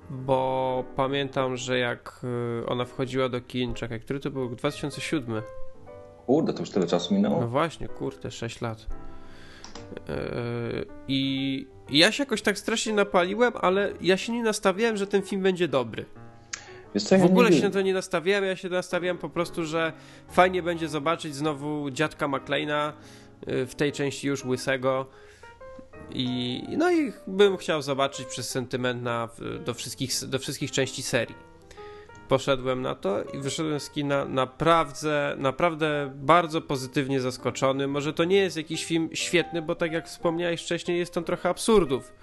Bo 0.09 0.83
pamiętam, 0.95 1.57
że 1.57 1.79
jak 1.79 2.21
y, 2.63 2.65
ona 2.67 2.85
wchodziła 2.85 3.29
do 3.29 3.41
kin, 3.41 3.73
czekaj, 3.73 3.99
który 3.99 4.19
to 4.19 4.31
był? 4.31 4.49
2007 4.49 5.41
Kurde, 6.25 6.53
to 6.53 6.59
już 6.59 6.69
tyle 6.69 6.88
czasu 6.88 7.13
minęło? 7.13 7.41
No 7.41 7.47
właśnie, 7.47 7.88
kurde, 7.88 8.31
6 8.31 8.62
lat. 8.62 8.86
Yy, 10.07 10.86
I 11.07 11.67
ja 11.89 12.12
się 12.12 12.23
jakoś 12.23 12.41
tak 12.41 12.57
strasznie 12.59 12.93
napaliłem, 12.93 13.53
ale 13.62 13.93
ja 14.01 14.17
się 14.17 14.33
nie 14.33 14.43
nastawiałem, 14.43 14.97
że 14.97 15.07
ten 15.07 15.21
film 15.21 15.41
będzie 15.41 15.67
dobry. 15.67 16.05
Co, 16.97 17.15
ja 17.15 17.21
w 17.21 17.25
ogóle 17.25 17.53
się 17.53 17.63
na 17.63 17.69
to 17.69 17.81
nie 17.81 17.93
nastawiałem, 17.93 18.43
ja 18.43 18.55
się 18.55 18.69
nastawiałem 18.69 19.17
po 19.17 19.29
prostu, 19.29 19.65
że 19.65 19.93
fajnie 20.31 20.63
będzie 20.63 20.89
zobaczyć 20.89 21.36
znowu 21.36 21.91
dziadka 21.91 22.27
McLeana 22.27 22.93
yy, 23.47 23.65
w 23.65 23.75
tej 23.75 23.91
części 23.91 24.27
już 24.27 24.45
łysego. 24.45 25.05
I, 26.12 26.63
no 26.77 26.91
i 26.91 27.13
bym 27.27 27.57
chciał 27.57 27.81
zobaczyć 27.81 28.25
przez 28.25 28.49
sentyment 28.49 29.03
na, 29.03 29.29
do, 29.65 29.73
wszystkich, 29.73 30.12
do 30.27 30.39
wszystkich 30.39 30.71
części 30.71 31.03
serii 31.03 31.52
poszedłem 32.27 32.81
na 32.81 32.95
to 32.95 33.23
i 33.23 33.38
wyszedłem 33.38 33.79
z 33.79 33.89
kina 33.89 34.25
naprawdę, 34.25 35.36
naprawdę 35.38 36.13
bardzo 36.15 36.62
pozytywnie 36.62 37.21
zaskoczony. 37.21 37.88
Może 37.88 38.13
to 38.13 38.23
nie 38.23 38.38
jest 38.38 38.57
jakiś 38.57 38.86
film 38.86 39.09
świetny, 39.13 39.62
bo 39.62 39.75
tak 39.75 39.91
jak 39.91 40.07
wspomniałeś 40.07 40.63
wcześniej, 40.63 40.99
jest 40.99 41.13
tam 41.13 41.23
trochę 41.23 41.49
absurdów. 41.49 42.13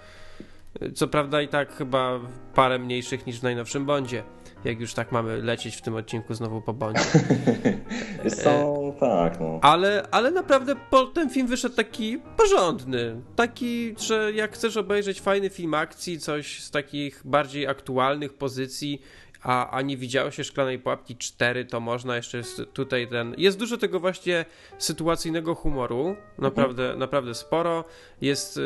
Co 0.95 1.07
prawda 1.07 1.41
i 1.41 1.47
tak 1.47 1.75
chyba 1.75 2.19
parę 2.55 2.79
mniejszych 2.79 3.25
niż 3.25 3.39
w 3.39 3.43
najnowszym 3.43 3.85
Bondzie. 3.85 4.23
Jak 4.63 4.79
już 4.79 4.93
tak 4.93 5.11
mamy 5.11 5.41
lecieć 5.41 5.75
w 5.75 5.81
tym 5.81 5.95
odcinku 5.95 6.33
znowu 6.33 6.61
po 6.61 6.73
Bondzie. 6.73 7.01
Jest 8.23 8.43
to, 8.43 8.93
tak, 8.99 9.39
no. 9.39 9.59
Ale, 9.61 10.07
ale 10.11 10.31
naprawdę 10.31 10.75
po, 10.89 11.05
ten 11.05 11.29
film 11.29 11.47
wyszedł 11.47 11.75
taki 11.75 12.19
porządny. 12.37 13.21
Taki, 13.35 13.95
że 13.99 14.31
jak 14.33 14.53
chcesz 14.53 14.77
obejrzeć 14.77 15.21
fajny 15.21 15.49
film 15.49 15.73
akcji, 15.73 16.19
coś 16.19 16.63
z 16.63 16.71
takich 16.71 17.21
bardziej 17.25 17.67
aktualnych 17.67 18.33
pozycji, 18.33 19.01
a, 19.43 19.69
a 19.69 19.81
nie 19.81 19.97
widziało 19.97 20.31
się 20.31 20.43
Szklanej 20.43 20.79
Pułapki 20.79 21.15
4, 21.15 21.65
to 21.65 21.79
można 21.79 22.15
jeszcze 22.15 22.41
tutaj 22.73 23.07
ten... 23.07 23.35
Jest 23.37 23.59
dużo 23.59 23.77
tego 23.77 23.99
właśnie 23.99 24.45
sytuacyjnego 24.77 25.55
humoru, 25.55 26.15
naprawdę, 26.37 26.83
mhm. 26.83 26.99
naprawdę 26.99 27.35
sporo. 27.35 27.83
Jest 28.21 28.57
y, 28.57 28.61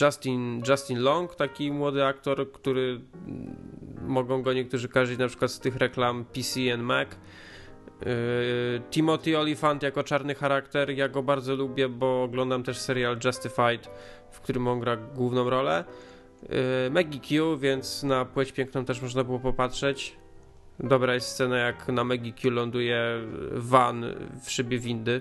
Justin, 0.00 0.62
Justin 0.68 0.98
Long, 0.98 1.34
taki 1.34 1.72
młody 1.72 2.04
aktor, 2.04 2.52
który 2.52 3.00
mm, 3.26 3.56
mogą 4.06 4.42
go 4.42 4.52
niektórzy 4.52 4.88
kojarzyć 4.88 5.18
na 5.18 5.28
przykład 5.28 5.50
z 5.50 5.60
tych 5.60 5.76
reklam 5.76 6.24
PC 6.24 6.72
and 6.74 6.82
Mac. 6.82 7.08
Y, 7.08 7.16
Timothy 8.90 9.38
Olyphant 9.38 9.82
jako 9.82 10.02
czarny 10.02 10.34
charakter, 10.34 10.90
ja 10.90 11.08
go 11.08 11.22
bardzo 11.22 11.56
lubię, 11.56 11.88
bo 11.88 12.22
oglądam 12.22 12.62
też 12.62 12.78
serial 12.78 13.18
Justified, 13.24 13.90
w 14.30 14.40
którym 14.40 14.68
on 14.68 14.80
gra 14.80 14.96
główną 14.96 15.50
rolę. 15.50 15.84
Y, 16.86 16.90
Maggie 16.90 17.20
Q, 17.20 17.58
więc 17.58 18.02
na 18.02 18.24
płeć 18.24 18.52
piękną 18.52 18.84
też 18.84 19.02
można 19.02 19.24
było 19.24 19.38
popatrzeć. 19.38 20.16
Dobra 20.80 21.14
jest 21.14 21.26
scena, 21.26 21.58
jak 21.58 21.88
na 21.88 22.04
Maggie 22.04 22.32
Q 22.32 22.50
ląduje 22.50 22.98
van 23.52 24.04
w 24.42 24.50
szybie 24.50 24.78
windy. 24.78 25.20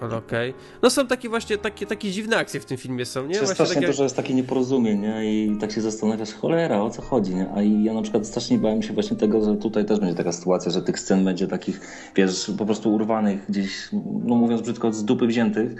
Ale 0.00 0.16
okej. 0.16 0.50
Okay. 0.50 0.62
No 0.82 0.90
są 0.90 1.06
takie 1.06 1.28
właśnie, 1.28 1.58
takie, 1.58 1.86
takie 1.86 2.10
dziwne 2.10 2.36
akcje 2.36 2.60
w 2.60 2.64
tym 2.64 2.76
filmie 2.76 3.04
są, 3.04 3.26
nie? 3.26 3.34
Właśnie 3.34 3.54
strasznie 3.54 3.74
takie... 3.74 3.86
dużo 3.86 4.02
jest 4.02 4.16
takie 4.16 4.34
nieporozumień, 4.34 5.00
nie? 5.00 5.44
I 5.44 5.56
tak 5.60 5.72
się 5.72 5.80
zastanawiasz, 5.80 6.32
cholera, 6.32 6.82
o 6.82 6.90
co 6.90 7.02
chodzi, 7.02 7.34
nie? 7.34 7.46
A 7.54 7.62
ja 7.62 7.92
na 7.92 8.02
przykład 8.02 8.26
strasznie 8.26 8.58
bałem 8.58 8.82
się 8.82 8.92
właśnie 8.92 9.16
tego, 9.16 9.44
że 9.44 9.56
tutaj 9.56 9.84
też 9.84 10.00
będzie 10.00 10.14
taka 10.14 10.32
sytuacja, 10.32 10.72
że 10.72 10.82
tych 10.82 11.00
scen 11.00 11.24
będzie 11.24 11.46
takich, 11.46 11.80
wiesz, 12.16 12.52
po 12.58 12.66
prostu 12.66 12.94
urwanych 12.94 13.46
gdzieś, 13.48 13.88
no 14.24 14.34
mówiąc 14.34 14.62
brzydko, 14.62 14.92
z 14.92 15.04
dupy 15.04 15.26
wziętych 15.26 15.74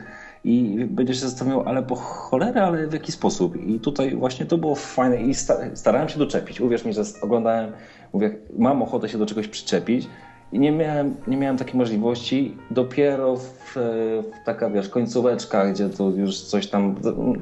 i 0.44 0.85
będziesz 0.90 1.16
się 1.16 1.28
zastanawiał, 1.28 1.68
ale 1.68 1.83
po 1.83 1.94
cholerę, 1.94 2.62
ale 2.62 2.87
w 2.87 2.92
jaki 2.92 3.12
sposób. 3.12 3.57
I 3.66 3.80
tutaj 3.80 4.16
właśnie 4.16 4.46
to 4.46 4.59
było 4.59 4.74
fajne 4.74 5.22
i 5.22 5.35
starałem 5.74 6.09
się 6.09 6.18
doczepić. 6.18 6.61
Uwierz 6.61 6.85
mi, 6.85 6.92
że 6.92 7.02
oglądałem, 7.22 7.72
mówię, 8.12 8.37
mam 8.59 8.83
ochotę 8.83 9.09
się 9.09 9.18
do 9.18 9.26
czegoś 9.26 9.48
przyczepić 9.48 10.09
i 10.52 10.59
nie 10.59 10.72
miałem, 10.72 11.16
nie 11.26 11.37
miałem 11.37 11.57
takiej 11.57 11.74
możliwości. 11.74 12.57
Dopiero 12.70 13.37
w, 13.37 13.74
w 13.74 14.44
taka, 14.44 14.70
wiesz, 14.70 14.88
końcóweczka, 14.88 15.66
gdzie 15.66 15.88
to 15.88 16.11
już 16.11 16.40
coś 16.40 16.66
tam, 16.66 16.94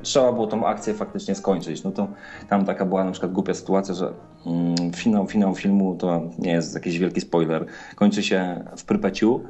trzeba 0.03 0.33
było 0.33 0.47
tą 0.47 0.67
akcję 0.67 0.95
faktycznie 0.95 1.35
skończyć. 1.35 1.85
No 1.85 1.91
to 1.91 2.09
tam 2.49 2.65
taka 2.65 2.87
była 2.87 3.05
na 3.05 3.11
przykład 3.11 3.33
głupia 3.33 3.55
sytuacja, 3.55 3.95
że 3.95 4.13
mm, 4.47 4.93
finał, 4.93 5.27
finał 5.27 5.55
filmu 5.55 5.97
to 5.99 6.23
nie 6.39 6.53
jest 6.53 6.75
jakiś 6.75 6.99
wielki 6.99 7.21
spoiler. 7.21 7.67
Kończy 7.95 8.23
się 8.23 8.65
w 8.77 8.85
Prypeciu 8.85 9.41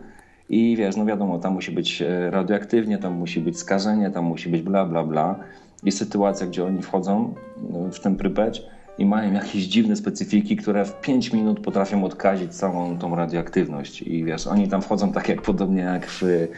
i 0.52 0.76
wiesz, 0.76 0.96
no 0.96 1.04
wiadomo, 1.04 1.38
tam 1.38 1.52
musi 1.52 1.72
być 1.72 2.02
e, 2.02 2.30
radioaktywnie, 2.30 2.98
tam 2.98 3.12
musi 3.14 3.40
być 3.40 3.58
skażenie, 3.58 4.10
tam 4.10 4.24
musi 4.24 4.48
być 4.48 4.62
bla, 4.62 4.86
bla, 4.86 5.04
bla. 5.04 5.38
Jest 5.84 5.98
sytuacja, 5.98 6.46
gdzie 6.46 6.64
oni 6.64 6.82
wchodzą 6.82 7.34
no, 7.70 7.90
w 7.90 8.00
ten 8.00 8.16
Prypeć 8.16 8.62
i 8.98 9.06
mają 9.06 9.32
jakieś 9.32 9.64
dziwne 9.64 9.96
specyfiki, 9.96 10.56
które 10.56 10.84
w 10.84 11.00
5 11.00 11.32
minut 11.32 11.60
potrafią 11.60 12.04
odkazić 12.04 12.54
całą 12.54 12.98
tą 12.98 13.16
radioaktywność. 13.16 14.02
I 14.02 14.24
wiesz, 14.24 14.46
oni 14.46 14.68
tam 14.68 14.82
wchodzą 14.82 15.12
tak 15.12 15.28
jak 15.28 15.42
podobnie 15.42 15.82
jak 15.82 16.06
w 16.06 16.48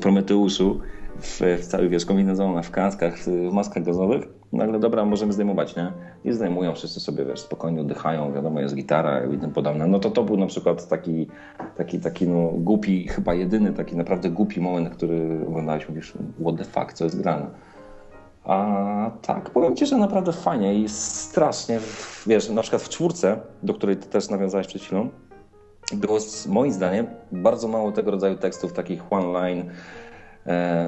Prometeuszu, 0.00 0.80
w, 1.20 1.40
w 1.62 1.66
cały 1.66 1.88
wiesz, 1.88 2.06
w 2.62 2.70
kaskach, 2.70 3.18
w 3.18 3.52
maskach 3.52 3.82
gazowych. 3.82 4.37
Nagle 4.52 4.78
dobra, 4.78 5.04
możemy 5.04 5.32
zdejmować, 5.32 5.76
nie? 5.76 5.92
I 6.24 6.32
zdejmują, 6.32 6.74
wszyscy 6.74 7.00
sobie, 7.00 7.24
wiesz, 7.24 7.40
spokojnie 7.40 7.80
oddychają, 7.80 8.32
wiadomo, 8.32 8.60
jest 8.60 8.74
gitara 8.74 9.24
i 9.24 9.38
tym 9.38 9.50
podobne. 9.50 9.86
No 9.86 9.98
to 9.98 10.10
to 10.10 10.24
był 10.24 10.36
na 10.36 10.46
przykład 10.46 10.88
taki, 10.88 11.26
taki, 11.76 12.00
taki 12.00 12.28
no, 12.28 12.50
głupi, 12.54 13.08
chyba 13.08 13.34
jedyny 13.34 13.72
taki 13.72 13.96
naprawdę 13.96 14.30
głupi 14.30 14.60
moment, 14.60 14.90
który 14.90 15.40
oglądałeś, 15.48 15.88
mówisz, 15.88 16.12
what 16.40 16.56
the 16.56 16.64
fuck, 16.64 16.92
co 16.92 17.04
jest 17.04 17.22
grane. 17.22 17.46
A 18.44 19.10
tak, 19.22 19.50
powiem 19.50 19.76
Ci, 19.76 19.86
że 19.86 19.96
naprawdę 19.96 20.32
fajnie 20.32 20.74
i 20.74 20.88
strasznie, 20.88 21.80
wiesz, 22.26 22.50
na 22.50 22.62
przykład 22.62 22.82
w 22.82 22.88
czwórce, 22.88 23.40
do 23.62 23.74
której 23.74 23.96
Ty 23.96 24.08
też 24.08 24.30
nawiązałeś 24.30 24.66
przed 24.66 24.82
chwilą, 24.82 25.08
było 25.92 26.18
moim 26.48 26.72
zdaniem 26.72 27.06
bardzo 27.32 27.68
mało 27.68 27.92
tego 27.92 28.10
rodzaju 28.10 28.36
tekstów, 28.36 28.72
takich 28.72 29.12
one-line, 29.12 29.70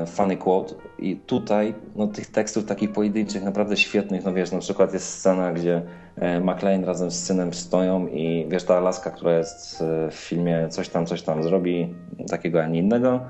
funny 0.06 0.36
quote. 0.36 0.74
I 0.98 1.16
tutaj 1.16 1.74
no, 1.96 2.06
tych 2.06 2.26
tekstów 2.26 2.64
takich 2.64 2.92
pojedynczych, 2.92 3.42
naprawdę 3.42 3.76
świetnych, 3.76 4.24
no 4.24 4.32
wiesz, 4.32 4.52
na 4.52 4.58
przykład 4.58 4.92
jest 4.92 5.08
scena, 5.08 5.52
gdzie 5.52 5.82
e, 6.16 6.40
McLean 6.40 6.84
razem 6.84 7.10
z 7.10 7.24
synem 7.24 7.54
stoją 7.54 8.06
i 8.06 8.46
wiesz, 8.48 8.64
ta 8.64 8.80
laska, 8.80 9.10
która 9.10 9.38
jest 9.38 9.82
e, 9.82 10.10
w 10.10 10.14
filmie 10.14 10.68
coś 10.70 10.88
tam, 10.88 11.06
coś 11.06 11.22
tam 11.22 11.42
zrobi, 11.42 11.94
takiego, 12.28 12.62
a 12.62 12.66
nie 12.66 12.78
innego, 12.78 13.20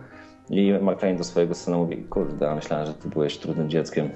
i 0.50 0.72
McLean 0.80 1.16
do 1.16 1.24
swojego 1.24 1.54
syna 1.54 1.76
mówi, 1.76 1.96
kurde, 1.96 2.54
myślałem, 2.54 2.86
że 2.86 2.94
ty 2.94 3.08
byłeś 3.08 3.38
trudnym 3.38 3.70
dzieckiem. 3.70 4.10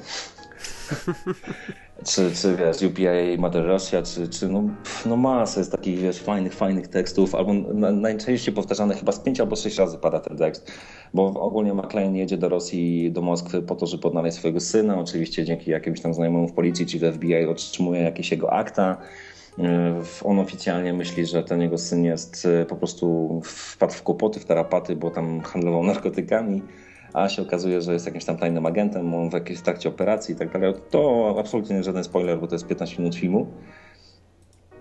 czy, 2.08 2.30
czy 2.32 2.56
wiesz, 2.56 2.82
UPA 2.82 3.38
Mother 3.38 3.66
Russia, 3.66 4.02
czy, 4.02 4.28
czy 4.28 4.48
no, 4.48 4.62
no 5.06 5.16
masa 5.16 5.60
jest 5.60 5.72
takich 5.72 5.98
wiesz, 5.98 6.18
fajnych, 6.18 6.54
fajnych 6.54 6.88
tekstów, 6.88 7.34
albo 7.34 7.54
najczęściej 7.92 8.54
powtarzane 8.54 8.94
chyba 8.94 9.12
z 9.12 9.20
pięć 9.20 9.40
albo 9.40 9.56
sześć 9.56 9.78
razy 9.78 9.98
pada 9.98 10.20
ten 10.20 10.36
tekst, 10.36 10.72
bo 11.14 11.26
ogólnie 11.26 11.74
McLean 11.74 12.16
jedzie 12.16 12.36
do 12.36 12.48
Rosji, 12.48 13.12
do 13.12 13.22
Moskwy 13.22 13.62
po 13.62 13.74
to, 13.74 13.86
żeby 13.86 14.08
odnaleźć 14.08 14.36
swojego 14.36 14.60
syna, 14.60 15.00
oczywiście 15.00 15.44
dzięki 15.44 15.70
jakimś 15.70 16.00
tam 16.00 16.14
znajomemu 16.14 16.48
w 16.48 16.52
policji 16.52 16.86
czy 16.86 16.98
w 16.98 17.14
FBI 17.14 17.44
otrzymuje 17.44 18.02
jakieś 18.02 18.30
jego 18.30 18.52
akta, 18.52 18.98
E, 19.58 20.02
on 20.24 20.38
oficjalnie 20.38 20.92
myśli, 20.92 21.26
że 21.26 21.44
ten 21.44 21.60
jego 21.60 21.78
syn 21.78 22.04
jest 22.04 22.46
e, 22.46 22.66
po 22.66 22.76
prostu 22.76 23.40
wpadł 23.44 23.92
w 23.92 24.02
kłopoty, 24.02 24.40
w 24.40 24.44
tarapaty, 24.44 24.96
bo 24.96 25.10
tam 25.10 25.40
handlował 25.40 25.84
narkotykami, 25.84 26.62
a 27.14 27.28
się 27.28 27.42
okazuje, 27.42 27.82
że 27.82 27.92
jest 27.92 28.06
jakimś 28.06 28.24
tam 28.24 28.36
tajnym 28.36 28.66
agentem, 28.66 29.14
on 29.14 29.30
w 29.30 29.32
jakiejś 29.32 29.60
trakcie 29.60 29.88
operacji 29.88 30.34
i 30.34 30.38
tak 30.38 30.52
dalej. 30.52 30.74
To 30.90 31.34
absolutnie 31.38 31.76
nie 31.76 31.82
żaden 31.82 32.04
spoiler, 32.04 32.40
bo 32.40 32.46
to 32.46 32.54
jest 32.54 32.66
15 32.66 32.96
minut 32.98 33.14
filmu. 33.14 33.46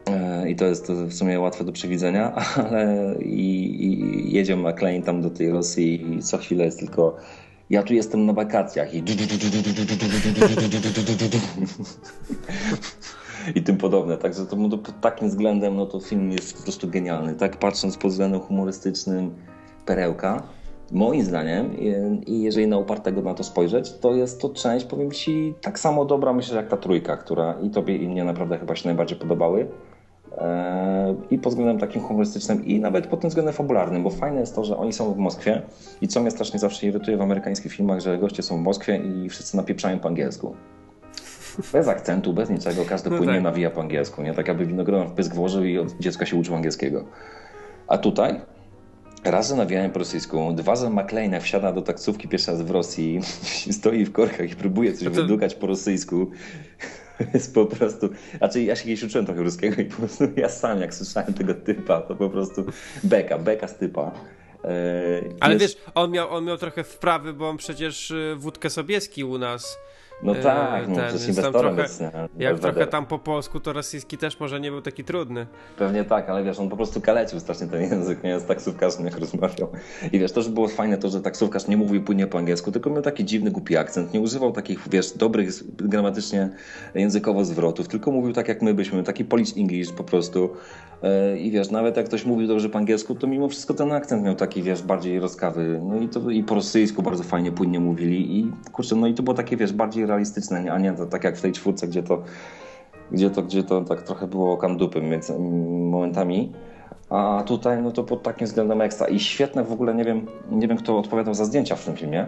E, 0.09 0.49
I 0.49 0.55
to 0.55 0.65
jest 0.65 0.91
w 0.91 1.13
sumie 1.13 1.39
łatwe 1.39 1.63
do 1.63 1.71
przewidzenia, 1.71 2.33
ale 2.55 3.15
i, 3.19 3.83
i 3.85 4.33
jedzie 4.33 4.55
McLean 4.57 5.01
tam 5.01 5.21
do 5.21 5.29
tej 5.29 5.51
Rosji 5.51 6.15
i 6.15 6.23
co 6.23 6.37
chwilę 6.37 6.65
jest 6.65 6.79
tylko 6.79 7.17
ja 7.69 7.83
tu 7.83 7.93
jestem 7.93 8.25
na 8.25 8.33
wakacjach 8.33 8.93
i 8.93 9.03
i 13.55 13.63
tym 13.63 13.77
podobne. 13.77 14.17
Także 14.17 14.45
to, 14.45 14.69
to 14.69 14.77
pod 14.77 15.01
takim 15.01 15.29
względem 15.29 15.75
no 15.75 15.85
to 15.85 15.99
film 15.99 16.31
jest 16.31 16.57
po 16.57 16.63
prostu 16.63 16.89
genialny. 16.89 17.35
Tak 17.35 17.57
patrząc 17.57 17.97
pod 17.97 18.11
względem 18.11 18.39
humorystycznym, 18.39 19.35
perełka. 19.85 20.43
Moim 20.93 21.23
zdaniem, 21.23 21.77
i 22.27 22.41
jeżeli 22.41 22.67
na 22.67 22.77
upartego 22.77 23.21
na 23.21 23.33
to 23.33 23.43
spojrzeć, 23.43 23.93
to 23.93 24.15
jest 24.15 24.41
to 24.41 24.49
część, 24.49 24.85
powiem 24.85 25.11
Ci, 25.11 25.53
tak 25.61 25.79
samo 25.79 26.05
dobra, 26.05 26.33
myślę, 26.33 26.57
jak 26.57 26.67
ta 26.67 26.77
trójka, 26.77 27.17
która 27.17 27.55
i 27.61 27.69
Tobie, 27.69 27.97
i 27.97 28.07
mnie 28.07 28.23
naprawdę 28.23 28.57
chyba 28.57 28.75
się 28.75 28.87
najbardziej 28.89 29.17
podobały. 29.17 29.67
Eee, 30.37 31.15
I 31.31 31.37
pod 31.37 31.51
względem 31.53 31.79
takim 31.79 32.01
humorystycznym, 32.01 32.65
i 32.65 32.79
nawet 32.79 33.07
pod 33.07 33.19
tym 33.19 33.29
względem 33.29 33.53
fabularnym, 33.53 34.03
bo 34.03 34.09
fajne 34.09 34.39
jest 34.39 34.55
to, 34.55 34.65
że 34.65 34.77
oni 34.77 34.93
są 34.93 35.13
w 35.13 35.17
Moskwie 35.17 35.61
i 36.01 36.07
co 36.07 36.21
mnie 36.21 36.31
strasznie 36.31 36.59
zawsze 36.59 36.87
irytuje 36.87 37.17
w 37.17 37.21
amerykańskich 37.21 37.71
filmach, 37.71 37.99
że 37.99 38.17
goście 38.17 38.43
są 38.43 38.57
w 38.57 38.61
Moskwie 38.61 38.97
i 38.97 39.29
wszyscy 39.29 39.57
napieprzają 39.57 39.99
po 39.99 40.07
angielsku. 40.07 40.55
Bez 41.73 41.87
akcentu, 41.87 42.33
bez 42.33 42.49
niczego, 42.49 42.81
każdy 42.89 43.09
no 43.09 43.17
płynnie 43.17 43.33
tak. 43.33 43.43
nawija 43.43 43.69
po 43.69 43.81
angielsku, 43.81 44.21
nie? 44.21 44.33
Tak 44.33 44.47
jakby 44.47 44.65
winogron 44.65 45.07
w 45.07 45.11
pysk 45.11 45.35
włożył 45.35 45.63
i 45.63 45.77
od 45.77 45.97
dziecka 45.99 46.25
się 46.25 46.37
uczył 46.37 46.55
angielskiego. 46.55 47.03
A 47.87 47.97
tutaj 47.97 48.41
raz, 49.31 49.55
nawijają 49.55 49.89
po 49.89 49.99
rosyjsku, 49.99 50.53
dwa, 50.53 50.75
że 50.75 50.89
McLean 50.89 51.41
wsiada 51.41 51.71
do 51.71 51.81
taksówki 51.81 52.27
pierwszy 52.27 52.51
raz 52.51 52.61
w 52.61 52.71
Rosji, 52.71 53.19
stoi 53.79 54.05
w 54.05 54.11
korkach 54.11 54.51
i 54.51 54.55
próbuje 54.55 54.93
coś 54.93 55.03
to... 55.03 55.11
wydukać 55.11 55.55
po 55.55 55.67
rosyjsku. 55.67 56.31
Jest 57.33 57.53
po 57.53 57.65
prostu. 57.65 58.09
Znaczy, 58.37 58.63
ja 58.63 58.75
się 58.75 58.83
kiedyś 58.83 59.03
uczyłem 59.03 59.25
trochę 59.25 59.43
ruskiego 59.43 59.81
i 59.81 59.85
po 59.85 59.95
prostu 59.95 60.23
ja 60.35 60.49
sam, 60.49 60.81
jak 60.81 60.93
słyszałem 60.93 61.33
tego 61.33 61.53
typa, 61.53 62.01
to 62.01 62.15
po 62.15 62.29
prostu 62.29 62.65
beka, 63.03 63.37
beka 63.37 63.67
z 63.67 63.77
typa. 63.77 64.11
E, 64.63 65.21
Ale 65.39 65.57
wiesz, 65.57 65.77
on 65.95 66.11
miał, 66.11 66.29
on 66.29 66.45
miał 66.45 66.57
trochę 66.57 66.83
wprawy, 66.83 67.33
bo 67.33 67.49
on 67.49 67.57
przecież 67.57 68.11
y, 68.11 68.35
wódkę 68.37 68.69
Sobieski 68.69 69.23
u 69.23 69.37
nas 69.37 69.77
no 70.23 70.35
e, 70.35 70.41
tak, 70.43 70.87
no, 70.87 70.95
ten, 70.95 71.07
przecież 71.07 71.27
inwestorem 71.27 71.75
trochę, 71.75 71.81
jest, 71.81 72.03
Jak 72.37 72.59
trochę 72.59 72.87
tam 72.87 73.05
po 73.05 73.19
polsku, 73.19 73.59
to 73.59 73.73
rosyjski 73.73 74.17
też 74.17 74.39
może 74.39 74.59
nie 74.59 74.71
był 74.71 74.81
taki 74.81 75.03
trudny. 75.03 75.47
Pewnie 75.77 76.03
tak, 76.03 76.29
ale 76.29 76.43
wiesz, 76.43 76.59
on 76.59 76.69
po 76.69 76.75
prostu 76.75 77.01
kalecił 77.01 77.39
strasznie 77.39 77.67
ten 77.67 77.81
język, 77.81 78.23
nie? 78.23 78.39
Z 78.39 78.45
taksówkarzem 78.45 79.05
jak 79.05 79.17
rozmawiał. 79.17 79.71
I 80.11 80.19
wiesz, 80.19 80.31
to, 80.31 80.41
że 80.41 80.49
było 80.49 80.67
fajne 80.67 80.97
to, 80.97 81.09
że 81.09 81.21
taksówkarz 81.21 81.67
nie 81.67 81.77
mówił 81.77 82.03
płynnie 82.03 82.27
po 82.27 82.37
angielsku, 82.37 82.71
tylko 82.71 82.89
miał 82.89 83.01
taki 83.01 83.25
dziwny, 83.25 83.51
głupi 83.51 83.77
akcent, 83.77 84.13
nie 84.13 84.21
używał 84.21 84.51
takich, 84.51 84.89
wiesz, 84.89 85.11
dobrych 85.11 85.49
gramatycznie 85.75 86.49
językowo 86.95 87.45
zwrotów, 87.45 87.87
tylko 87.87 88.11
mówił 88.11 88.33
tak, 88.33 88.47
jak 88.47 88.61
my 88.61 88.73
byśmy, 88.73 89.03
taki 89.03 89.25
Polish 89.25 89.57
English 89.57 89.91
po 89.91 90.03
prostu. 90.03 90.49
E, 91.03 91.37
I 91.37 91.51
wiesz, 91.51 91.71
nawet 91.71 91.97
jak 91.97 92.05
ktoś 92.05 92.25
mówił 92.25 92.47
dobrze 92.47 92.69
po 92.69 92.77
angielsku, 92.77 93.15
to 93.15 93.27
mimo 93.27 93.49
wszystko 93.49 93.73
ten 93.73 93.91
akcent 93.91 94.23
miał 94.23 94.35
taki, 94.35 94.63
wiesz, 94.63 94.83
bardziej 94.83 95.19
rozkawy. 95.19 95.81
No 95.83 95.99
i 95.99 96.09
to 96.09 96.29
i 96.29 96.43
po 96.43 96.55
rosyjsku 96.55 97.03
bardzo 97.03 97.23
fajnie, 97.23 97.51
płynnie 97.51 97.79
mówili. 97.79 98.39
I 98.39 98.51
kurczę, 98.71 98.95
no 98.95 99.07
i 99.07 99.13
to 99.13 99.23
było 99.23 99.33
takie, 99.33 99.57
wiesz, 99.57 99.73
bardziej 99.73 100.05
realistyczne, 100.05 100.71
a 100.71 100.79
nie 100.79 100.93
to, 100.93 101.05
tak 101.05 101.23
jak 101.23 101.37
w 101.37 101.41
tej 101.41 101.51
czwórce, 101.51 101.87
gdzie 101.87 102.03
to, 102.03 102.23
gdzie 103.11 103.29
to, 103.29 103.41
gdzie 103.41 103.63
to 103.63 103.81
tak 103.81 104.01
trochę 104.01 104.27
było 104.27 104.57
kandupem 104.57 105.09
więc 105.09 105.29
mm, 105.29 105.89
momentami. 105.89 106.51
A 107.09 107.43
tutaj, 107.45 107.81
no 107.81 107.91
to 107.91 108.03
pod 108.03 108.23
takim 108.23 108.47
względem 108.47 108.81
ekstra. 108.81 109.07
I 109.07 109.19
świetne 109.19 109.63
w 109.63 109.71
ogóle, 109.71 109.95
nie 109.95 110.03
wiem, 110.03 110.25
nie 110.51 110.67
wiem 110.67 110.77
kto 110.77 110.97
odpowiadał 110.97 111.33
za 111.33 111.45
zdjęcia 111.45 111.75
w 111.75 111.85
tym 111.85 111.95
filmie, 111.95 112.27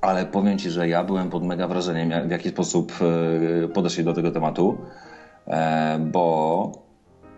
ale 0.00 0.26
powiem 0.26 0.58
Ci, 0.58 0.70
że 0.70 0.88
ja 0.88 1.04
byłem 1.04 1.30
pod 1.30 1.44
mega 1.44 1.68
wrażeniem, 1.68 2.28
w 2.28 2.30
jaki 2.30 2.48
sposób 2.48 2.92
e, 3.64 3.68
podeszli 3.68 4.04
do 4.04 4.12
tego 4.12 4.30
tematu. 4.30 4.78
e, 5.46 5.98
bo 5.98 6.85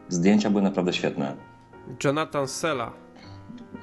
zdjęcia 0.08 0.50
były 0.50 0.62
naprawdę 0.62 0.92
świetne. 0.92 1.36
Jonathan 2.04 2.48
Sella. 2.48 2.92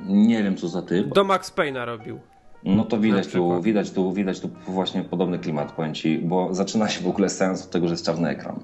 Nie 0.06 0.44
wiem 0.44 0.58
co 0.58 0.68
za 0.68 0.82
typ. 0.82 1.14
Do 1.14 1.24
Max 1.24 1.52
Payne'a 1.52 1.86
robił. 1.86 2.20
No 2.64 2.84
to 2.86 3.00
widać 3.00 3.28
tu, 3.28 3.62
widać 3.62 3.92
tu, 3.92 4.14
widać 4.14 4.40
tu 4.40 4.50
właśnie 4.68 5.04
podobny 5.04 5.40
klimat, 5.40 5.72
powiem 5.72 5.94
ci, 5.94 6.20
bo 6.20 6.54
zaczyna 6.54 6.90
się 6.90 7.04
w 7.04 7.08
ogóle 7.08 7.30
seans 7.30 7.64
od 7.64 7.72
tego, 7.72 7.88
że 7.88 7.94
jest 7.94 8.06
czarny 8.06 8.30
ekran. 8.30 8.60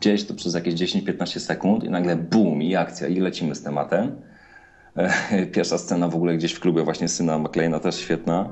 Gdzieś 0.00 0.24
to 0.24 0.34
przez 0.34 0.54
jakieś 0.54 0.74
10-15 0.74 1.38
sekund 1.40 1.84
i 1.84 1.90
nagle 1.90 2.16
bum 2.16 2.62
i 2.62 2.76
akcja 2.76 3.08
i 3.08 3.20
lecimy 3.20 3.54
z 3.54 3.62
tematem. 3.62 4.16
Pierwsza 5.54 5.78
scena 5.78 6.08
w 6.08 6.14
ogóle 6.14 6.36
gdzieś 6.36 6.52
w 6.52 6.60
klubie 6.60 6.82
właśnie 6.82 7.08
syna 7.08 7.38
McLeana 7.38 7.80
też 7.80 7.96
świetna. 7.96 8.48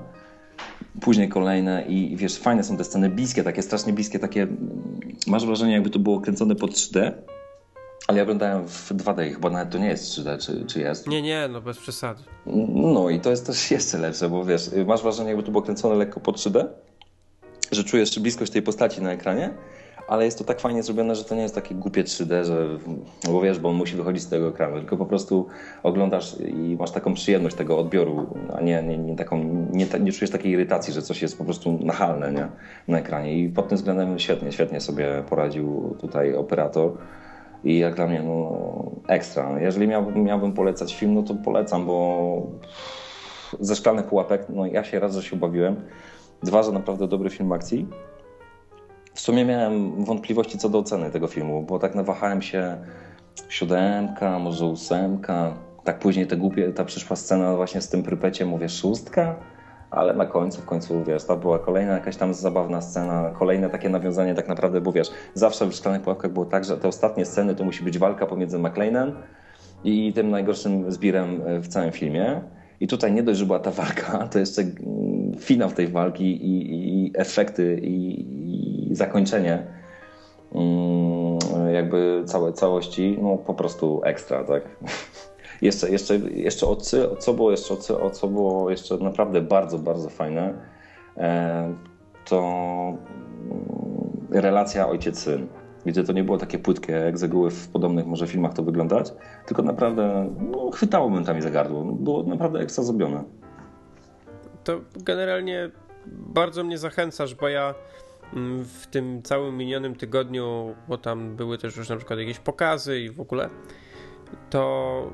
Później 1.00 1.28
kolejne 1.28 1.84
i 1.88 2.16
wiesz, 2.16 2.38
fajne 2.38 2.64
są 2.64 2.76
te 2.76 2.84
sceny 2.84 3.10
bliskie, 3.10 3.42
takie 3.42 3.62
strasznie 3.62 3.92
bliskie, 3.92 4.18
takie 4.18 4.46
masz 5.26 5.46
wrażenie 5.46 5.72
jakby 5.72 5.90
to 5.90 5.98
było 5.98 6.20
kręcone 6.20 6.54
pod 6.54 6.70
3D, 6.70 7.12
ale 8.08 8.18
ja 8.18 8.22
oglądałem 8.22 8.68
w 8.68 8.92
2D, 8.92 9.32
chyba 9.32 9.50
nawet 9.50 9.70
to 9.70 9.78
nie 9.78 9.88
jest 9.88 10.04
3D, 10.04 10.38
czy, 10.38 10.66
czy 10.66 10.80
jest? 10.80 11.06
Nie, 11.06 11.22
nie, 11.22 11.48
no 11.52 11.60
bez 11.60 11.78
przesady. 11.78 12.22
No 12.74 13.10
i 13.10 13.20
to 13.20 13.30
jest 13.30 13.46
też 13.46 13.70
jeszcze 13.70 13.98
lepsze, 13.98 14.28
bo 14.28 14.44
wiesz, 14.44 14.70
masz 14.86 15.02
wrażenie 15.02 15.28
jakby 15.28 15.42
to 15.42 15.50
było 15.50 15.62
kręcone 15.62 15.94
lekko 15.94 16.20
pod 16.20 16.36
3D, 16.36 16.66
że 17.72 17.84
czujesz 17.84 18.18
bliskość 18.18 18.52
tej 18.52 18.62
postaci 18.62 19.02
na 19.02 19.12
ekranie, 19.12 19.54
ale 20.10 20.24
jest 20.24 20.38
to 20.38 20.44
tak 20.44 20.60
fajnie 20.60 20.82
zrobione, 20.82 21.14
że 21.14 21.24
to 21.24 21.34
nie 21.34 21.42
jest 21.42 21.54
takie 21.54 21.74
głupie 21.74 22.04
3D, 22.04 22.44
że, 22.44 22.78
no 23.26 23.32
bo 23.32 23.40
wiesz, 23.40 23.58
bo 23.58 23.68
on 23.68 23.76
musi 23.76 23.96
wychodzić 23.96 24.22
z 24.22 24.28
tego 24.28 24.48
ekranu, 24.48 24.78
tylko 24.78 24.96
po 24.96 25.06
prostu 25.06 25.46
oglądasz 25.82 26.36
i 26.40 26.76
masz 26.78 26.90
taką 26.90 27.14
przyjemność 27.14 27.56
tego 27.56 27.78
odbioru, 27.78 28.26
a 28.54 28.60
nie, 28.60 28.82
nie, 28.82 28.98
nie 28.98 29.16
taką, 29.16 29.44
nie, 29.72 29.86
nie 30.00 30.12
czujesz 30.12 30.30
takiej 30.30 30.52
irytacji, 30.52 30.94
że 30.94 31.02
coś 31.02 31.22
jest 31.22 31.38
po 31.38 31.44
prostu 31.44 31.78
nachalne 31.82 32.32
nie? 32.32 32.48
na 32.88 32.98
ekranie 32.98 33.38
i 33.38 33.48
pod 33.48 33.68
tym 33.68 33.78
względem 33.78 34.18
świetnie, 34.18 34.52
świetnie 34.52 34.80
sobie 34.80 35.24
poradził 35.28 35.96
tutaj 36.00 36.34
operator. 36.34 36.92
I 37.64 37.78
jak 37.78 37.94
dla 37.94 38.06
mnie, 38.06 38.22
no 38.22 38.52
ekstra. 39.08 39.60
Jeżeli 39.60 39.88
miałbym, 39.88 40.24
miałbym 40.24 40.52
polecać 40.52 40.94
film, 40.94 41.14
no 41.14 41.22
to 41.22 41.34
polecam, 41.34 41.86
bo 41.86 42.46
ze 43.60 43.76
szklanych 43.76 44.06
pułapek, 44.06 44.46
no 44.48 44.66
ja 44.66 44.84
się 44.84 45.00
raz, 45.00 45.14
że 45.14 45.22
się 45.22 45.36
ubawiłem. 45.36 45.76
Dwa, 46.42 46.62
że 46.62 46.72
naprawdę 46.72 47.08
dobry 47.08 47.30
film 47.30 47.52
akcji. 47.52 47.86
W 49.14 49.20
sumie 49.20 49.44
miałem 49.44 50.04
wątpliwości 50.04 50.58
co 50.58 50.68
do 50.68 50.78
oceny 50.78 51.10
tego 51.10 51.26
filmu, 51.26 51.62
bo 51.62 51.78
tak 51.78 51.94
nawahałem 51.94 52.42
się 52.42 52.76
siódemka, 53.48 54.38
może 54.38 54.66
ósemka. 54.66 55.54
Tak 55.84 55.98
później 55.98 56.26
te 56.26 56.36
głupie, 56.36 56.72
ta 56.72 56.84
przyszła 56.84 57.16
scena 57.16 57.56
właśnie 57.56 57.80
z 57.80 57.88
tym 57.88 58.02
prypecie, 58.02 58.46
mówię 58.46 58.68
szóstka, 58.68 59.36
ale 59.90 60.14
na 60.14 60.26
końcu, 60.26 60.60
w 60.60 60.64
końcu, 60.64 61.04
wiesz, 61.04 61.24
to 61.24 61.36
była 61.36 61.58
kolejna 61.58 61.92
jakaś 61.92 62.16
tam 62.16 62.34
zabawna 62.34 62.80
scena, 62.80 63.30
kolejne 63.38 63.70
takie 63.70 63.88
nawiązanie 63.88 64.34
tak 64.34 64.48
naprawdę, 64.48 64.80
bo 64.80 64.92
wiesz, 64.92 65.10
zawsze 65.34 65.66
w 65.66 65.74
Szklanych 65.74 66.02
Pułapkach 66.02 66.32
było 66.32 66.46
tak, 66.46 66.64
że 66.64 66.76
te 66.76 66.88
ostatnie 66.88 67.24
sceny 67.24 67.54
to 67.54 67.64
musi 67.64 67.84
być 67.84 67.98
walka 67.98 68.26
pomiędzy 68.26 68.58
McLeanem 68.58 69.12
i 69.84 70.12
tym 70.12 70.30
najgorszym 70.30 70.92
zbirem 70.92 71.42
w 71.60 71.68
całym 71.68 71.92
filmie. 71.92 72.40
I 72.80 72.88
tutaj 72.88 73.12
nie 73.12 73.22
dość, 73.22 73.38
że 73.38 73.46
była 73.46 73.58
ta 73.58 73.70
walka, 73.70 74.28
to 74.28 74.38
jeszcze 74.38 74.62
finał 75.38 75.70
tej 75.70 75.88
walki 75.88 76.46
i, 76.46 77.06
i 77.06 77.12
efekty 77.14 77.80
i, 77.82 78.90
i 78.90 78.94
zakończenie 78.94 79.66
mm, 80.54 81.38
jakby 81.74 82.22
całej 82.26 82.52
całości, 82.52 83.18
no 83.22 83.36
po 83.36 83.54
prostu 83.54 84.00
ekstra, 84.04 84.44
tak? 84.44 84.62
Jeszcze, 85.62 85.90
jeszcze, 85.90 86.16
jeszcze 86.16 86.66
o, 86.66 86.76
co 87.18 87.34
było 87.34 87.50
jeszcze, 87.50 87.74
o 88.00 88.10
co 88.10 88.28
było 88.28 88.70
jeszcze 88.70 88.96
naprawdę 88.96 89.40
bardzo, 89.40 89.78
bardzo 89.78 90.10
fajne, 90.10 90.54
e, 91.16 91.74
to 92.24 92.38
mm, 92.38 93.00
relacja 94.30 94.88
ojciec-syn. 94.88 95.46
Gdzie 95.86 96.04
to 96.04 96.12
nie 96.12 96.24
było 96.24 96.38
takie 96.38 96.58
płytkie, 96.58 96.92
jak 96.92 97.18
z 97.18 97.22
reguły 97.22 97.50
w 97.50 97.68
podobnych 97.68 98.06
może 98.06 98.26
filmach 98.26 98.54
to 98.54 98.62
wyglądać, 98.62 99.12
tylko 99.46 99.62
naprawdę 99.62 100.34
no, 100.50 100.70
chwytało 100.70 101.08
momentami 101.08 101.42
za 101.42 101.50
gardło. 101.50 101.84
Było 101.84 102.22
naprawdę 102.22 102.60
ekstra 102.60 102.84
zrobione. 102.84 103.24
To 104.64 104.80
generalnie 104.96 105.70
bardzo 106.06 106.64
mnie 106.64 106.78
zachęcasz, 106.78 107.34
bo 107.34 107.48
ja 107.48 107.74
mm, 108.34 108.64
w 108.64 108.86
tym 108.86 109.22
całym 109.22 109.56
minionym 109.56 109.94
tygodniu, 109.94 110.74
bo 110.88 110.98
tam 110.98 111.36
były 111.36 111.58
też 111.58 111.76
już 111.76 111.88
na 111.88 111.96
przykład 111.96 112.18
jakieś 112.18 112.38
pokazy 112.38 113.00
i 113.00 113.10
w 113.10 113.20
ogóle, 113.20 113.48
to 114.50 115.10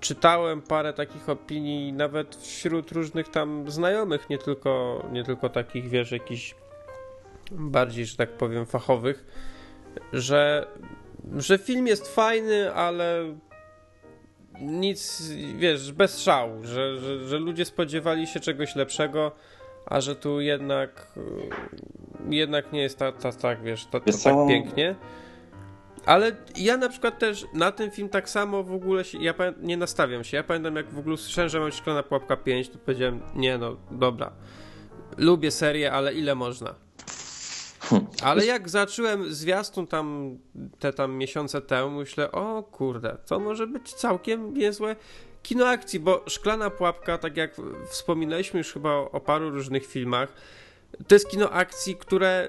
czytałem 0.00 0.62
parę 0.62 0.92
takich 0.92 1.28
opinii 1.28 1.92
nawet 1.92 2.36
wśród 2.36 2.92
różnych 2.92 3.28
tam 3.28 3.70
znajomych, 3.70 4.30
nie 4.30 4.38
tylko, 4.38 5.04
nie 5.12 5.24
tylko 5.24 5.48
takich, 5.48 5.88
wiesz, 5.88 6.12
jakichś 6.12 6.54
bardziej, 7.50 8.06
że 8.06 8.16
tak 8.16 8.30
powiem, 8.30 8.66
fachowych, 8.66 9.24
że, 10.12 10.66
że 11.36 11.58
film 11.58 11.86
jest 11.86 12.14
fajny, 12.14 12.74
ale 12.74 13.34
nic, 14.60 15.22
wiesz, 15.56 15.92
bez 15.92 16.20
szału, 16.20 16.64
że, 16.64 16.96
że, 16.96 17.28
że 17.28 17.38
ludzie 17.38 17.64
spodziewali 17.64 18.26
się 18.26 18.40
czegoś 18.40 18.76
lepszego, 18.76 19.32
a 19.86 20.00
że 20.00 20.16
tu 20.16 20.40
jednak 20.40 21.12
jednak 22.28 22.72
nie 22.72 22.82
jest 22.82 22.98
tak, 22.98 23.18
ta, 23.18 23.32
tak 23.32 23.62
wiesz, 23.62 23.86
to, 23.86 24.00
to 24.00 24.12
tak 24.24 24.34
pięknie. 24.48 24.94
Ale 26.06 26.36
ja 26.56 26.76
na 26.76 26.88
przykład 26.88 27.18
też 27.18 27.46
na 27.54 27.72
ten 27.72 27.90
film 27.90 28.08
tak 28.08 28.28
samo 28.28 28.62
w 28.62 28.72
ogóle 28.72 29.04
się, 29.04 29.18
ja 29.18 29.34
nie 29.60 29.76
nastawiam 29.76 30.24
się. 30.24 30.36
Ja 30.36 30.42
pamiętam 30.42 30.76
jak 30.76 30.90
w 30.90 30.98
ogóle 30.98 31.16
słyszałem, 31.16 31.48
że 31.48 31.60
mam 31.60 31.72
Szklana 31.72 32.02
Pułapka 32.02 32.36
5, 32.36 32.68
to 32.68 32.78
powiedziałem, 32.78 33.20
nie 33.34 33.58
no, 33.58 33.76
dobra. 33.90 34.32
Lubię 35.16 35.50
serię, 35.50 35.92
ale 35.92 36.14
ile 36.14 36.34
można? 36.34 36.74
Ale 38.22 38.46
jak 38.46 38.68
zacząłem 38.68 39.34
zwiastun 39.34 39.86
tam 39.86 40.38
te 40.78 40.92
tam 40.92 41.12
miesiące 41.12 41.60
temu, 41.60 41.90
myślę, 41.90 42.32
o 42.32 42.62
kurde, 42.62 43.16
to 43.26 43.38
może 43.38 43.66
być 43.66 43.94
całkiem 43.94 44.54
niezłe 44.54 44.96
kino 45.42 45.68
akcji, 45.68 46.00
bo 46.00 46.24
Szklana 46.28 46.70
Pułapka, 46.70 47.18
tak 47.18 47.36
jak 47.36 47.56
wspominaliśmy 47.90 48.58
już 48.58 48.72
chyba 48.72 48.90
o, 48.90 49.10
o 49.10 49.20
paru 49.20 49.50
różnych 49.50 49.86
filmach, 49.86 50.32
to 51.06 51.14
jest 51.14 51.28
kino 51.28 51.50
akcji, 51.50 51.96
które 51.96 52.48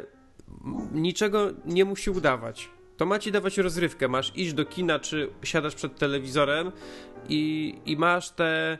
niczego 0.91 1.49
nie 1.65 1.85
musi 1.85 2.09
udawać 2.09 2.69
to 2.97 3.05
ma 3.05 3.19
ci 3.19 3.31
dawać 3.31 3.57
rozrywkę. 3.57 4.07
Masz 4.07 4.31
iść 4.35 4.53
do 4.53 4.65
kina, 4.65 4.99
czy 4.99 5.29
siadasz 5.43 5.75
przed 5.75 5.97
telewizorem 5.97 6.71
i, 7.29 7.75
i 7.85 7.97
masz 7.97 8.29
te 8.29 8.77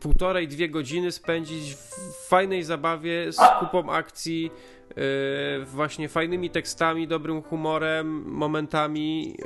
półtorej, 0.00 0.48
dwie 0.48 0.68
godziny 0.68 1.12
spędzić 1.12 1.74
w 1.74 2.28
fajnej 2.28 2.62
zabawie 2.62 3.32
z 3.32 3.38
kupą 3.60 3.90
akcji, 3.90 4.50
yy, 4.96 5.64
właśnie 5.64 6.08
fajnymi 6.08 6.50
tekstami, 6.50 7.08
dobrym 7.08 7.42
humorem, 7.42 8.24
momentami, 8.26 9.36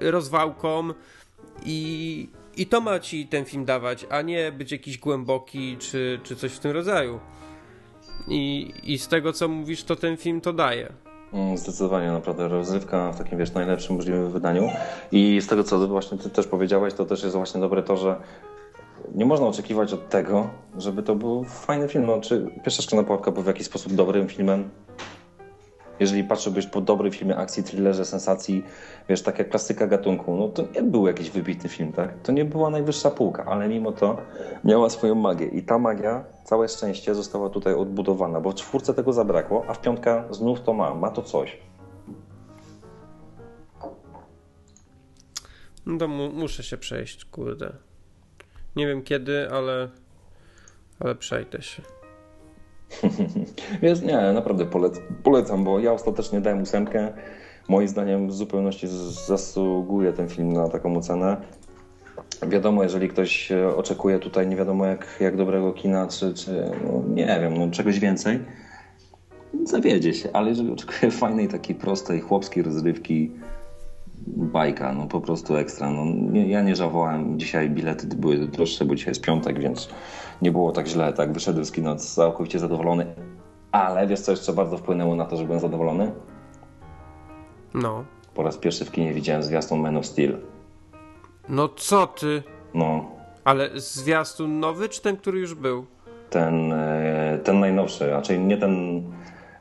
yy, 0.00 0.10
rozwałką 0.10 0.88
i, 1.64 2.28
i 2.56 2.66
to 2.66 2.80
ma 2.80 3.00
ci 3.00 3.26
ten 3.26 3.44
film 3.44 3.64
dawać, 3.64 4.06
a 4.10 4.22
nie 4.22 4.52
być 4.52 4.72
jakiś 4.72 4.98
głęboki 4.98 5.76
czy, 5.78 6.20
czy 6.22 6.36
coś 6.36 6.52
w 6.52 6.58
tym 6.58 6.70
rodzaju. 6.70 7.20
I, 8.28 8.72
I 8.82 8.98
z 8.98 9.08
tego 9.08 9.32
co 9.32 9.48
mówisz, 9.48 9.84
to 9.84 9.96
ten 9.96 10.16
film 10.16 10.40
to 10.40 10.52
daje. 10.52 11.05
Mm, 11.36 11.58
zdecydowanie, 11.58 12.12
naprawdę 12.12 12.48
rozrywka 12.48 13.12
w 13.12 13.18
takim, 13.18 13.38
wiesz, 13.38 13.54
najlepszym 13.54 13.96
możliwym 13.96 14.30
wydaniu. 14.30 14.68
I 15.12 15.40
z 15.40 15.46
tego, 15.46 15.64
co 15.64 15.88
właśnie 15.88 16.18
ty 16.18 16.30
też 16.30 16.46
powiedziałeś, 16.46 16.94
to 16.94 17.04
też 17.04 17.22
jest 17.22 17.36
właśnie 17.36 17.60
dobre 17.60 17.82
to, 17.82 17.96
że 17.96 18.16
nie 19.14 19.26
można 19.26 19.46
oczekiwać 19.46 19.92
od 19.92 20.08
tego, 20.08 20.48
żeby 20.78 21.02
to 21.02 21.14
był 21.14 21.44
fajny 21.44 21.88
film. 21.88 22.06
No, 22.06 22.20
czy 22.20 22.46
Pierwsza 22.64 22.82
Szklana 22.82 23.04
Pułapka 23.04 23.30
był 23.30 23.42
w 23.42 23.46
jakiś 23.46 23.66
sposób 23.66 23.92
dobrym 23.92 24.28
filmem? 24.28 24.70
Jeżeli 26.00 26.24
patrzyłbyś 26.24 26.66
po 26.66 26.80
dobrym 26.80 27.12
filmie 27.12 27.36
akcji, 27.36 27.62
thrillerze, 27.62 28.04
sensacji, 28.04 28.64
wiesz, 29.08 29.22
taka 29.22 29.44
klasyka 29.44 29.86
gatunku, 29.86 30.36
no 30.36 30.48
to 30.48 30.64
nie 30.74 30.82
był 30.82 31.06
jakiś 31.06 31.30
wybitny 31.30 31.68
film, 31.68 31.92
tak? 31.92 32.22
To 32.22 32.32
nie 32.32 32.44
była 32.44 32.70
najwyższa 32.70 33.10
półka, 33.10 33.44
ale 33.44 33.68
mimo 33.68 33.92
to 33.92 34.16
miała 34.64 34.90
swoją 34.90 35.14
magię. 35.14 35.46
I 35.46 35.62
ta 35.62 35.78
magia, 35.78 36.24
całe 36.44 36.68
szczęście, 36.68 37.14
została 37.14 37.50
tutaj 37.50 37.74
odbudowana, 37.74 38.40
bo 38.40 38.50
w 38.50 38.54
czwórce 38.54 38.94
tego 38.94 39.12
zabrakło, 39.12 39.64
a 39.68 39.74
w 39.74 39.80
piątka 39.80 40.24
znów 40.30 40.60
to 40.60 40.72
ma, 40.72 40.94
ma 40.94 41.10
to 41.10 41.22
coś. 41.22 41.58
No 45.86 45.98
to 45.98 46.08
mu 46.08 46.32
muszę 46.32 46.62
się 46.62 46.76
przejść, 46.76 47.24
kurde. 47.24 47.72
Nie 48.76 48.86
wiem 48.86 49.02
kiedy, 49.02 49.50
ale, 49.50 49.88
ale 51.00 51.14
przejdę 51.14 51.62
się. 51.62 51.82
Więc 53.82 54.02
nie, 54.02 54.32
naprawdę 54.32 54.66
polec 54.66 55.00
polecam, 55.22 55.64
bo 55.64 55.78
ja 55.78 55.92
ostatecznie 55.92 56.40
dałem 56.40 56.62
ósemkę. 56.62 57.12
Moim 57.68 57.88
zdaniem 57.88 58.28
w 58.28 58.34
zupełności 58.34 58.86
zasługuje 59.26 60.12
ten 60.12 60.28
film 60.28 60.52
na 60.52 60.68
taką 60.68 60.96
ocenę. 60.96 61.36
Wiadomo, 62.48 62.82
jeżeli 62.82 63.08
ktoś 63.08 63.52
oczekuje 63.76 64.18
tutaj 64.18 64.46
nie 64.46 64.56
wiadomo 64.56 64.86
jak, 64.86 65.16
jak 65.20 65.36
dobrego 65.36 65.72
kina, 65.72 66.06
czy, 66.06 66.34
czy 66.34 66.70
no, 66.84 67.02
nie 67.08 67.38
wiem, 67.40 67.58
no, 67.58 67.70
czegoś 67.70 67.98
więcej, 67.98 68.38
zawiedzie 69.64 70.14
się, 70.14 70.28
ale 70.32 70.48
jeżeli 70.48 70.72
oczekuje 70.72 71.10
fajnej, 71.20 71.48
takiej 71.48 71.76
prostej, 71.76 72.20
chłopskiej 72.20 72.62
rozrywki, 72.62 73.30
bajka, 74.26 74.92
no 74.92 75.06
po 75.06 75.20
prostu 75.20 75.56
ekstra. 75.56 75.90
No, 75.90 76.04
nie, 76.32 76.48
ja 76.48 76.62
nie 76.62 76.76
żałowałem, 76.76 77.38
dzisiaj 77.38 77.70
bilety 77.70 78.06
były 78.06 78.38
droższe, 78.38 78.84
bo 78.84 78.94
dzisiaj 78.94 79.10
jest 79.10 79.22
piątek, 79.24 79.58
więc 79.60 79.88
nie 80.42 80.52
było 80.52 80.72
tak 80.72 80.86
źle, 80.86 81.12
tak 81.12 81.32
wyszedłem 81.32 81.64
z 81.64 81.72
kina 81.72 81.96
całkowicie 81.96 82.58
zadowolony, 82.58 83.06
ale 83.72 84.06
wiesz 84.06 84.20
co 84.20 84.30
jeszcze 84.30 84.52
bardzo 84.52 84.78
wpłynęło 84.78 85.16
na 85.16 85.24
to, 85.24 85.36
że 85.36 85.44
byłem 85.44 85.60
zadowolony? 85.60 86.12
No. 87.74 88.04
po 88.34 88.42
raz 88.42 88.56
pierwszy 88.58 88.84
w 88.84 88.90
kinie 88.90 89.14
widziałem 89.14 89.42
zwiastun 89.42 89.80
Man 89.80 89.96
of 89.96 90.06
Steel. 90.06 90.38
No 91.48 91.68
co 91.68 92.06
ty? 92.06 92.42
No, 92.74 93.10
Ale 93.44 93.70
zwiastun 93.74 94.60
nowy, 94.60 94.88
czy 94.88 95.02
ten, 95.02 95.16
który 95.16 95.40
już 95.40 95.54
był? 95.54 95.86
ten, 96.30 96.72
e, 96.72 97.38
ten 97.44 97.60
najnowszy, 97.60 98.10
raczej 98.10 98.40
nie 98.40 98.56
ten, 98.56 99.02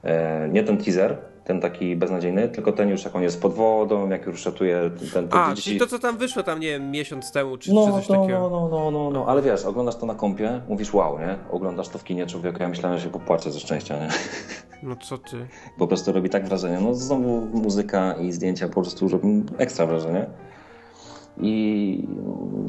e, 0.03 0.49
nie 0.49 0.63
ten 0.63 0.78
teaser, 0.78 1.18
ten 1.46 1.62
taki 1.62 1.96
beznadziejny, 1.96 2.50
tylko 2.50 2.72
ten 2.72 2.89
już 2.89 3.04
jak 3.06 3.16
on 3.16 3.22
jest 3.24 3.41
pod 3.41 3.54
wodą, 3.54 4.10
jak 4.10 4.26
już 4.26 4.41
szatuje 4.41 4.91
ten... 5.14 5.28
ten 5.28 5.39
A, 5.39 5.50
dzieci- 5.54 5.64
czyli 5.64 5.80
to, 5.80 5.88
co 5.88 6.00
tam 6.00 6.18
wyszło 6.18 6.43
tam, 6.43 6.60
nie 6.60 6.68
wiem, 6.68 6.91
miesiąc 6.91 7.32
temu, 7.32 7.58
czy, 7.58 7.70
czy 7.70 7.76
No, 7.76 7.91
coś 7.91 8.10
no, 8.10 8.16
takiego. 8.22 8.39
no, 8.39 8.50
no, 8.50 8.70
no, 8.70 8.91
no, 8.91 9.10
no, 9.10 9.26
ale 9.28 9.41
wiesz, 9.41 9.66
oglądasz 9.66 9.96
to 9.96 10.06
na 10.06 10.16
kompie, 10.16 10.62
mówisz 10.70 10.93
wow, 10.93 11.20
nie? 11.20 11.36
Oglądasz 11.52 11.89
to 11.89 11.98
w 11.98 12.04
kinie, 12.04 12.26
człowieku, 12.28 12.58
ja 12.62 12.70
myślałem, 12.70 12.98
że 12.98 13.04
się 13.06 13.10
popłaczę 13.12 13.52
ze 13.52 13.60
szczęścia, 13.60 14.00
nie? 14.00 14.08
No 14.84 14.96
co 14.96 15.18
ty? 15.18 15.48
Po 15.78 15.88
prostu 15.88 16.12
robi 16.12 16.30
tak 16.30 16.46
wrażenie. 16.48 16.78
No 16.82 16.93
znowu 16.93 17.41
muzyka 17.54 18.14
i 18.14 18.32
zdjęcia 18.32 18.68
po 18.68 18.82
prostu 18.82 19.08
robią 19.08 19.43
ekstra 19.58 19.86
wrażenie. 19.86 20.26
I 21.38 22.08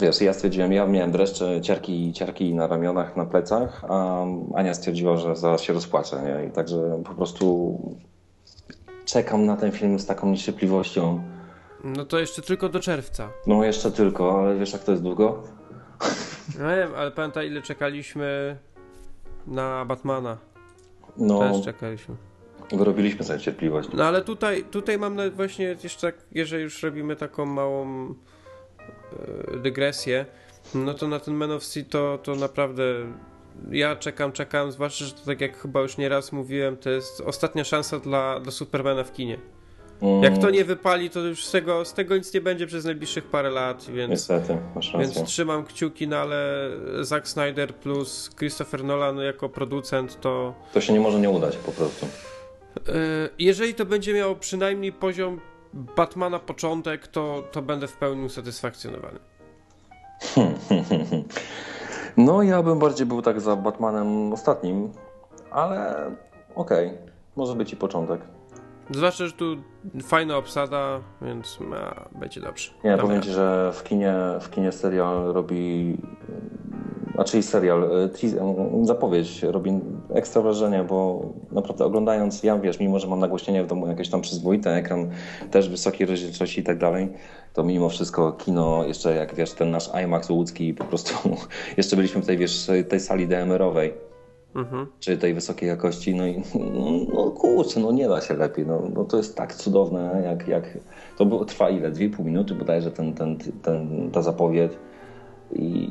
wiesz, 0.01 0.21
ja 0.21 0.33
stwierdziłem, 0.33 0.73
ja 0.73 0.87
miałem 0.87 1.11
dreszcze, 1.11 1.61
ciarki, 1.61 2.13
ciarki 2.13 2.55
na 2.55 2.67
ramionach, 2.67 3.17
na 3.17 3.27
plecach, 3.27 3.85
a 3.89 4.25
Ania 4.55 4.75
stwierdziła, 4.75 5.17
że 5.17 5.37
zaraz 5.37 5.61
się 5.63 5.73
rozpłaczę, 5.73 6.17
nie? 6.23 6.49
I 6.49 6.51
także 6.51 7.03
po 7.05 7.15
prostu 7.15 7.79
czekam 9.07 9.47
na 9.47 9.57
ten 9.57 9.73
film 9.73 9.99
z 9.99 10.07
taką 10.07 10.31
niecierpliwością. 10.31 11.23
No 11.85 12.05
to 12.05 12.19
jeszcze 12.19 12.43
tylko 12.43 12.69
do 12.69 12.81
czerwca. 12.81 13.29
No 13.47 13.65
jeszcze 13.65 13.91
tylko, 13.93 14.41
ale 14.41 14.59
wiesz 14.59 14.73
jak 14.73 14.85
to 14.85 14.93
jest 14.93 15.03
długo? 15.03 15.43
No 16.59 16.71
nie 16.71 16.77
wiem, 16.77 16.91
ale 16.97 17.11
pamiętaj 17.11 17.47
ile 17.47 17.63
czekaliśmy 17.63 18.57
na 19.47 19.85
Batmana. 19.85 20.37
No, 21.17 21.39
Też 21.41 21.65
czekaliśmy. 21.65 22.15
wyrobiliśmy 22.73 23.25
sobie 23.25 23.41
cierpliwość. 23.41 23.89
No 23.95 24.05
ale 24.05 24.23
tutaj, 24.23 24.65
tutaj 24.65 24.99
mam 24.99 25.31
właśnie 25.31 25.77
jeszcze, 25.85 26.13
jeżeli 26.33 26.63
już 26.63 26.83
robimy 26.83 27.17
taką 27.17 27.47
małą 27.47 27.87
e, 29.55 29.57
dygresję, 29.57 30.27
no 30.75 30.95
to 30.95 31.09
na 31.09 31.21
ten 31.21 31.35
Man 31.35 31.51
of 31.51 31.65
Steel 31.65 31.87
to, 31.87 32.19
to 32.23 32.35
naprawdę 32.35 32.83
ja 33.71 33.97
czekam, 33.97 34.33
czekam, 34.33 34.73
zwłaszcza, 34.73 35.05
że 35.05 35.13
to 35.13 35.27
tak 35.27 35.41
jak 35.41 35.59
chyba 35.59 35.81
już 35.81 35.97
nieraz 35.97 36.33
mówiłem, 36.33 36.77
to 36.77 36.91
jest 36.91 37.21
ostatnia 37.21 37.65
szansa 37.65 37.99
dla, 37.99 38.41
dla 38.41 38.53
Supermana 38.53 39.05
w 39.05 39.13
kinie. 39.13 39.39
Mm, 40.03 40.23
Jak 40.23 40.39
to 40.39 40.51
nie 40.51 40.65
wypali, 40.65 41.11
to 41.11 41.21
już 41.21 41.45
z 41.45 41.51
tego, 41.51 41.85
z 41.85 41.93
tego 41.95 42.17
nic 42.17 42.35
nie 42.35 42.41
będzie 42.41 42.67
przez 42.67 42.85
najbliższych 42.85 43.25
parę 43.25 43.51
lat, 43.51 43.85
więc, 43.91 44.11
Niestety, 44.11 44.59
masz 44.75 44.93
rację. 44.95 45.15
więc 45.15 45.29
trzymam 45.29 45.65
kciuki, 45.65 46.09
no 46.09 46.17
ale 46.17 46.71
Zack 47.01 47.29
Snyder 47.29 47.75
plus 47.75 48.31
Christopher 48.39 48.85
Nolan 48.85 49.19
jako 49.19 49.49
producent 49.49 50.21
to 50.21 50.55
To 50.73 50.81
się 50.81 50.93
nie 50.93 51.01
może 51.01 51.21
nie 51.21 51.31
udać 51.31 51.57
po 51.57 51.73
prostu. 51.73 52.07
E, 52.89 52.93
Jeżeli 53.39 53.75
to 53.75 53.85
będzie 53.87 54.15
miało 54.15 54.35
przynajmniej 54.35 54.93
poziom 54.93 55.41
Batmana 55.75 56.39
początek, 56.39 57.07
to, 57.07 57.45
to 57.53 57.63
będę 57.63 57.87
w 57.89 57.97
pełni 57.97 58.25
usatysfakcjonowany. 58.25 59.19
No, 62.17 62.43
ja 62.43 62.63
bym 62.63 62.79
bardziej 62.79 63.07
był 63.07 63.23
tak 63.23 63.41
za 63.41 63.57
Batmanem 63.57 64.33
ostatnim, 64.33 64.93
ale 65.51 66.11
okej, 66.55 66.91
może 67.37 67.55
być 67.55 67.73
i 67.73 67.77
początek. 67.77 68.21
Zwłaszcza, 68.91 69.27
że 69.27 69.33
tu 69.33 69.57
fajna 70.03 70.37
obsada, 70.37 71.01
więc 71.23 71.59
a, 71.75 72.19
będzie 72.19 72.41
dobrze. 72.41 72.71
Nie, 72.85 72.91
Damy 72.91 73.03
powiem. 73.03 73.23
Ci, 73.23 73.31
że 73.31 73.71
w 73.75 73.85
kinie, 73.85 74.15
w 74.41 74.51
kinie 74.51 74.73
serial 74.73 75.33
robi, 75.33 75.97
znaczy 77.15 77.43
serial, 77.43 77.85
e, 77.85 78.05
e, 78.05 78.87
zapowiedź 78.87 79.43
robi 79.43 79.81
ekstra 80.15 80.43
wrażenie, 80.43 80.85
bo 80.89 81.23
naprawdę 81.53 81.85
oglądając, 81.85 82.43
ja 82.43 82.59
wiesz, 82.59 82.81
mimo 82.81 82.99
że 82.99 83.07
mam 83.07 83.21
nagłośnienie 83.21 83.65
w 83.65 83.67
domu 83.67 83.89
jakieś 83.89 84.09
tam 84.09 84.21
przyzwoite, 84.21 84.75
ekran 84.75 85.11
też 85.51 85.69
wysokiej 85.69 86.07
rozdzielczości 86.07 86.61
i 86.61 86.65
tak 86.65 86.79
dalej, 86.79 87.09
to 87.53 87.65
mimo 87.65 87.89
wszystko 87.89 88.33
kino, 88.33 88.85
jeszcze 88.85 89.15
jak 89.15 89.35
wiesz, 89.35 89.53
ten 89.53 89.71
nasz 89.71 89.91
IMAX 90.05 90.31
łódzki, 90.31 90.75
po 90.75 90.85
prostu 90.85 91.15
jeszcze 91.77 91.97
byliśmy 91.97 92.23
w 92.23 92.27
tej, 92.27 92.39
wiesz, 92.39 92.71
tej 92.89 93.01
sali 93.01 93.29
DMR-owej, 93.29 94.06
Mhm. 94.57 94.87
czy 95.01 95.19
tej 95.19 95.35
wysokiej 95.35 95.69
jakości, 95.69 96.15
no 96.15 96.27
i 96.27 96.43
no, 96.55 97.15
no 97.15 97.31
kurczę, 97.31 97.81
no 97.81 97.93
nie 97.93 98.09
da 98.09 98.21
się 98.21 98.35
lepiej, 98.35 98.67
no, 98.67 98.83
no 98.95 99.05
to 99.05 99.17
jest 99.17 99.37
tak 99.37 99.55
cudowne, 99.55 100.23
jak, 100.25 100.49
jak 100.49 100.79
to 101.19 101.27
było, 101.27 101.45
trwa 101.45 101.71
ile, 101.71 101.93
2,5 101.93 102.25
minuty 102.25 102.55
bodajże 102.55 102.91
ten, 102.91 103.15
ten, 103.15 103.39
ten, 103.63 104.11
ta 104.11 104.23
zapowiedź 104.23 104.73
i 105.53 105.91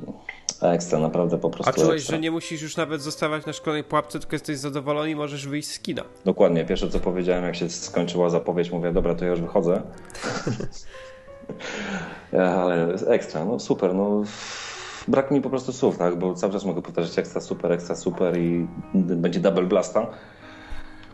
ekstra, 0.62 1.00
naprawdę 1.00 1.38
po 1.38 1.50
prostu 1.50 1.70
A 1.70 1.74
czułeś, 1.74 1.96
ekstra. 2.02 2.16
że 2.16 2.22
nie 2.22 2.32
musisz 2.32 2.62
już 2.62 2.78
nawet 2.78 3.02
zostawać 3.02 3.46
na 3.46 3.54
szkolnej 3.54 3.84
pułapce, 3.84 4.20
tylko 4.20 4.36
jesteś 4.36 4.58
zadowolony 4.58 5.10
i 5.10 5.16
możesz 5.16 5.48
wyjść 5.48 5.70
z 5.72 5.80
kina. 5.80 6.04
Dokładnie, 6.26 6.66
pierwsze 6.66 6.90
co 6.90 7.00
powiedziałem, 7.00 7.44
jak 7.44 7.56
się 7.56 7.70
skończyła 7.70 8.30
zapowiedź, 8.30 8.72
mówię, 8.72 8.92
dobra, 8.92 9.16
to 9.16 9.26
ja 9.26 9.32
już 9.32 9.42
wychodzę. 9.42 9.82
Ale 12.32 12.94
ekstra, 13.08 13.46
no 13.46 13.60
super, 13.60 13.96
no 13.96 14.24
brak 15.08 15.32
mi 15.32 15.42
po 15.42 15.50
prostu 15.50 15.74
słów, 15.74 15.98
tak, 15.98 16.20
bo 16.20 16.34
cały 16.34 16.54
czas 16.54 16.66
mogę 16.66 16.82
powtarzać 16.82 17.20
ekstra, 17.20 17.42
super, 17.42 17.72
ekstra, 17.72 17.96
super 17.96 18.38
i 18.38 18.68
będzie 18.94 19.40
double 19.40 19.64
blasta. 19.64 20.08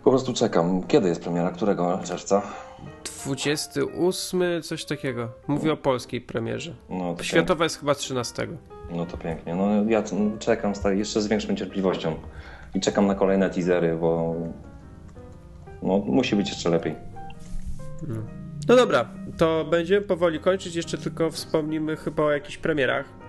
Po 0.03 0.09
prostu 0.09 0.33
czekam. 0.33 0.83
Kiedy 0.83 1.09
jest 1.09 1.21
premiera? 1.21 1.49
Którego 1.49 1.99
czerwca? 2.03 2.41
28, 3.25 4.41
coś 4.63 4.85
takiego. 4.85 5.29
Mówię 5.47 5.73
o 5.73 5.77
polskiej 5.77 6.21
premierze. 6.21 6.75
No 6.89 7.13
to 7.13 7.23
Światowa 7.23 7.63
jest 7.63 7.79
chyba 7.79 7.95
13. 7.95 8.47
Pięknie. 8.47 8.57
No 8.91 9.05
to 9.05 9.17
pięknie. 9.17 9.55
No 9.55 9.83
ja 9.87 10.03
czekam 10.39 10.75
stary, 10.75 10.97
jeszcze 10.97 11.21
z 11.21 11.27
większą 11.27 11.55
cierpliwością. 11.55 12.15
I 12.75 12.79
czekam 12.79 13.07
na 13.07 13.15
kolejne 13.15 13.49
teasery, 13.49 13.97
bo 13.97 14.35
no, 15.81 15.97
musi 15.97 16.35
być 16.35 16.49
jeszcze 16.49 16.69
lepiej. 16.69 16.95
No 18.67 18.75
dobra, 18.75 19.09
to 19.37 19.65
będziemy 19.65 20.01
powoli 20.01 20.39
kończyć. 20.39 20.75
Jeszcze 20.75 20.97
tylko 20.97 21.31
wspomnimy 21.31 21.95
chyba 21.95 22.23
o 22.23 22.31
jakichś 22.31 22.57
premierach. 22.57 23.20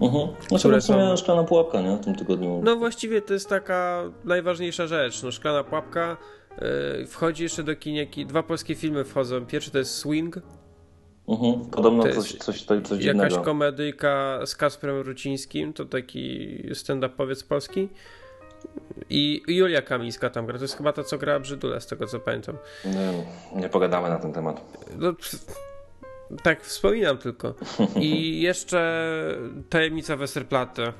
Mhm. 0.00 0.28
No 0.50 0.58
Które 0.58 0.80
są- 0.80 1.16
szklana 1.16 1.44
pułapka, 1.44 1.80
nie? 1.80 1.96
W 1.96 2.00
tym 2.04 2.14
tygodniu. 2.14 2.60
No 2.64 2.76
właściwie 2.76 3.22
to 3.22 3.34
jest 3.34 3.48
taka 3.48 4.02
najważniejsza 4.24 4.86
rzecz. 4.86 5.22
No 5.22 5.32
szklana 5.32 5.64
pułapka. 5.64 6.16
Yy, 6.98 7.06
wchodzi 7.06 7.42
jeszcze 7.42 7.62
do 7.62 7.76
kinieki. 7.76 8.26
Dwa 8.26 8.42
polskie 8.42 8.74
filmy 8.74 9.04
wchodzą. 9.04 9.46
Pierwszy 9.46 9.70
to 9.70 9.78
jest 9.78 9.94
Swing, 9.94 10.38
Mhm. 11.28 11.64
Podobno 11.70 12.02
To 12.02 12.12
coś, 12.14 12.32
coś, 12.32 12.62
coś, 12.62 12.82
coś 12.82 13.04
jakaś 13.04 13.34
komedyjka 13.38 14.38
z 14.46 14.56
Kasprem 14.56 15.00
Rucińskim, 15.00 15.72
to 15.72 15.84
taki 15.84 16.56
stand-upowiec 16.74 17.46
polski. 17.48 17.88
I 19.10 19.42
Julia 19.48 19.82
Kamińska 19.82 20.30
tam 20.30 20.46
gra. 20.46 20.58
To 20.58 20.64
jest 20.64 20.76
chyba 20.76 20.92
ta, 20.92 21.04
co 21.04 21.18
grała 21.18 21.40
Brzydula, 21.40 21.80
z 21.80 21.86
tego 21.86 22.06
co 22.06 22.20
pamiętam. 22.20 22.56
Nie, 22.84 23.24
nie 23.60 23.68
pogadamy 23.68 24.08
na 24.08 24.18
ten 24.18 24.32
temat. 24.32 24.60
No, 24.98 25.12
tak, 26.42 26.62
wspominam 26.62 27.18
tylko. 27.18 27.54
I 27.96 28.40
jeszcze 28.48 29.08
Tajemnica 29.68 30.16
Westerplatte. 30.16 30.92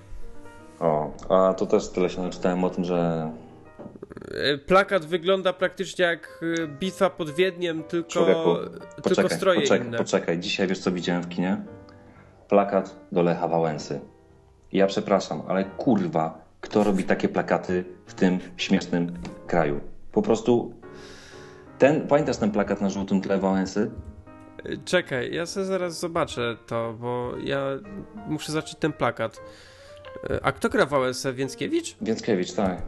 O, 0.80 1.12
a 1.28 1.55
to 1.55 1.66
też 1.66 1.89
tyle 1.89 2.11
się 2.11 2.22
naczytałem 2.22 2.64
o 2.64 2.70
tym, 2.70 2.85
że 2.85 3.30
E, 4.30 4.59
Plakat 4.59 5.05
wygląda 5.05 5.53
praktycznie 5.53 6.05
jak 6.05 6.41
e, 6.62 6.66
bitwa 6.66 7.11
pod 7.11 7.30
Wiedniem, 7.30 7.83
tylko, 7.83 8.11
człowieku, 8.11 8.57
tylko 8.95 9.03
poczekaj, 9.03 9.37
stroje 9.37 9.61
poczekaj, 9.61 9.87
inne. 9.87 9.99
poczekaj. 9.99 10.39
Dzisiaj 10.39 10.66
wiesz 10.66 10.78
co 10.78 10.93
widziałem 10.93 11.22
w 11.22 11.28
kinie? 11.28 11.62
Plakat 12.49 12.97
do 13.12 13.22
Lecha 13.22 13.49
Wałęsy. 13.49 14.01
Ja 14.72 14.87
przepraszam, 14.87 15.43
ale 15.49 15.64
kurwa, 15.64 16.45
kto 16.61 16.85
robi 16.85 17.05
takie 17.05 17.28
plakaty 17.28 17.85
w 18.07 18.14
tym 18.14 18.39
śmiesznym 18.57 19.14
kraju? 19.47 19.80
Po 20.12 20.22
prostu 20.22 20.74
ten, 21.78 22.07
pamiętasz 22.07 22.37
ten 22.37 22.51
plakat 22.51 22.80
na 22.80 22.91
żółtym 22.91 23.20
tle 23.20 23.39
Wałęsy? 23.39 23.91
E, 24.64 24.76
Czekaj, 24.84 25.34
ja 25.34 25.46
sobie 25.46 25.66
zaraz 25.66 26.00
zobaczę 26.00 26.56
to, 26.66 26.94
bo 27.00 27.32
ja 27.44 27.66
muszę 28.28 28.52
zacząć 28.52 28.74
ten 28.78 28.92
plakat. 28.92 29.40
E, 30.30 30.40
A 30.44 30.52
kto 30.52 30.68
gra 30.68 30.86
Wałęsę? 30.86 31.32
Więckiewicz? 31.32 31.96
Więckiewicz, 32.00 32.52
tak. 32.52 32.82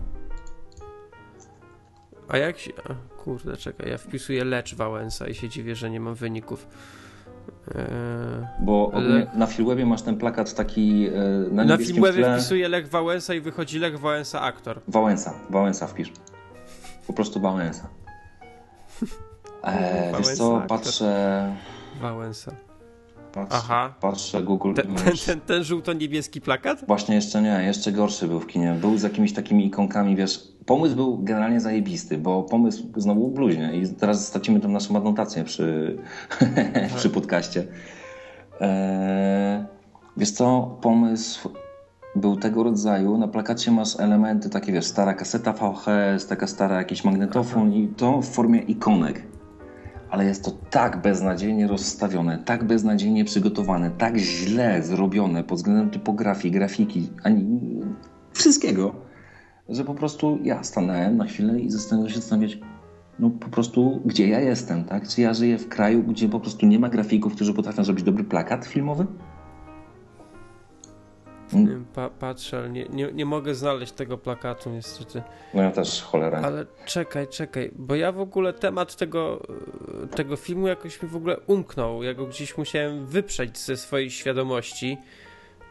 A 2.28 2.36
jak 2.38 2.58
się... 2.58 2.70
A, 2.90 2.94
kurde, 3.22 3.56
czekaj, 3.56 3.90
ja 3.90 3.98
wpisuję 3.98 4.44
Lecz 4.44 4.74
Wałęsa 4.74 5.28
i 5.28 5.34
się 5.34 5.48
dziwię, 5.48 5.74
że 5.76 5.90
nie 5.90 6.00
mam 6.00 6.14
wyników. 6.14 6.66
Bo 8.60 8.86
ogólnie 8.86 9.26
na 9.34 9.46
Filmwebie 9.46 9.86
masz 9.86 10.02
ten 10.02 10.16
plakat 10.16 10.54
taki 10.54 11.08
e, 11.08 11.10
na 11.52 11.64
Na 11.64 11.76
Filmwebie 11.76 12.22
tle. 12.22 12.36
wpisuję 12.38 12.68
Lech 12.68 12.88
Wałęsa 12.88 13.34
i 13.34 13.40
wychodzi 13.40 13.78
Lech 13.78 13.98
Wałęsa 13.98 14.40
aktor. 14.40 14.80
Wałęsa, 14.88 15.34
Wałęsa 15.50 15.86
wpisz. 15.86 16.12
Po 17.06 17.12
prostu 17.12 17.40
Wałęsa. 17.40 17.88
E, 19.64 20.02
wiesz 20.02 20.12
Wałęsa, 20.12 20.34
co, 20.36 20.56
aktor. 20.62 20.78
patrzę, 20.78 21.54
Wałęsa. 22.00 22.52
patrzę, 23.32 23.56
Aha. 23.56 23.94
patrzę 24.00 24.42
Google. 24.42 24.74
Ten, 24.74 24.94
ten, 24.94 25.14
ten, 25.26 25.40
ten 25.40 25.64
żółto-niebieski 25.64 26.40
plakat? 26.40 26.84
Właśnie 26.86 27.14
jeszcze 27.14 27.42
nie, 27.42 27.62
jeszcze 27.66 27.92
gorszy 27.92 28.28
był 28.28 28.40
w 28.40 28.46
kinie. 28.46 28.76
Był 28.80 28.98
z 28.98 29.02
jakimiś 29.02 29.32
takimi 29.32 29.66
ikonkami, 29.66 30.16
wiesz. 30.16 30.48
Pomysł 30.66 30.96
był 30.96 31.18
generalnie 31.22 31.60
zajebisty, 31.60 32.18
bo 32.18 32.42
pomysł 32.42 32.82
znowu 32.96 33.28
bluźnie 33.28 33.76
i 33.76 33.88
teraz 33.88 34.26
stracimy 34.26 34.60
tą 34.60 34.68
naszą 34.68 34.96
adnotację 34.96 35.44
przy, 35.44 35.96
przy 36.96 37.10
podcaście. 37.10 37.66
E, 38.60 39.66
wiesz 40.16 40.30
co, 40.30 40.78
pomysł 40.82 41.50
był 42.16 42.36
tego 42.36 42.62
rodzaju. 42.62 43.18
Na 43.18 43.28
plakacie 43.28 43.70
masz 43.70 44.00
elementy 44.00 44.50
takie, 44.50 44.72
wiesz, 44.72 44.84
stara 44.86 45.14
kaseta 45.14 45.52
VHS, 45.52 46.26
taka 46.26 46.46
stara 46.46 46.76
jakiś 46.76 47.04
magnetofon 47.04 47.72
i 47.72 47.88
to 47.88 48.20
w 48.22 48.28
formie 48.28 48.58
ikonek. 48.60 49.22
Ale 50.14 50.24
jest 50.24 50.44
to 50.44 50.50
tak 50.70 51.02
beznadziejnie 51.02 51.66
rozstawione, 51.66 52.38
tak 52.38 52.64
beznadziejnie 52.64 53.24
przygotowane, 53.24 53.90
tak 53.90 54.16
źle 54.16 54.82
zrobione 54.82 55.44
pod 55.44 55.58
względem 55.58 55.90
typografii, 55.90 56.52
grafiki, 56.52 57.10
ani 57.22 57.60
wszystkiego, 58.32 58.94
że 59.68 59.84
po 59.84 59.94
prostu 59.94 60.38
ja 60.42 60.62
stanąłem 60.62 61.16
na 61.16 61.24
chwilę 61.24 61.60
i 61.60 61.70
zastanąłem 61.70 62.10
się 62.10 62.16
zastanawiać, 62.16 62.58
no 63.18 63.30
po 63.30 63.48
prostu 63.48 64.00
gdzie 64.04 64.28
ja 64.28 64.40
jestem, 64.40 64.84
tak? 64.84 65.08
Czy 65.08 65.20
ja 65.20 65.34
żyję 65.34 65.58
w 65.58 65.68
kraju, 65.68 66.02
gdzie 66.02 66.28
po 66.28 66.40
prostu 66.40 66.66
nie 66.66 66.78
ma 66.78 66.88
grafików, 66.88 67.34
którzy 67.34 67.54
potrafią 67.54 67.84
zrobić 67.84 68.04
dobry 68.04 68.24
plakat 68.24 68.66
filmowy? 68.66 69.06
Pa, 71.94 72.10
patrzę, 72.10 72.58
ale 72.58 72.68
nie, 72.70 72.84
nie, 72.84 73.12
nie 73.12 73.24
mogę 73.26 73.54
znaleźć 73.54 73.92
tego 73.92 74.18
plakatu 74.18 74.70
niestety. 74.70 75.22
No 75.54 75.62
ja 75.62 75.70
też, 75.70 76.02
cholera. 76.02 76.40
Ale 76.40 76.66
czekaj, 76.86 77.28
czekaj, 77.28 77.70
bo 77.76 77.94
ja 77.94 78.12
w 78.12 78.20
ogóle 78.20 78.52
temat 78.52 78.96
tego, 78.96 79.40
tego 80.16 80.36
filmu 80.36 80.66
jakoś 80.66 81.02
mi 81.02 81.08
w 81.08 81.16
ogóle 81.16 81.36
umknął. 81.46 82.02
Ja 82.02 82.14
go 82.14 82.26
gdzieś 82.26 82.58
musiałem 82.58 83.06
wyprzeć 83.06 83.58
ze 83.58 83.76
swojej 83.76 84.10
świadomości. 84.10 84.98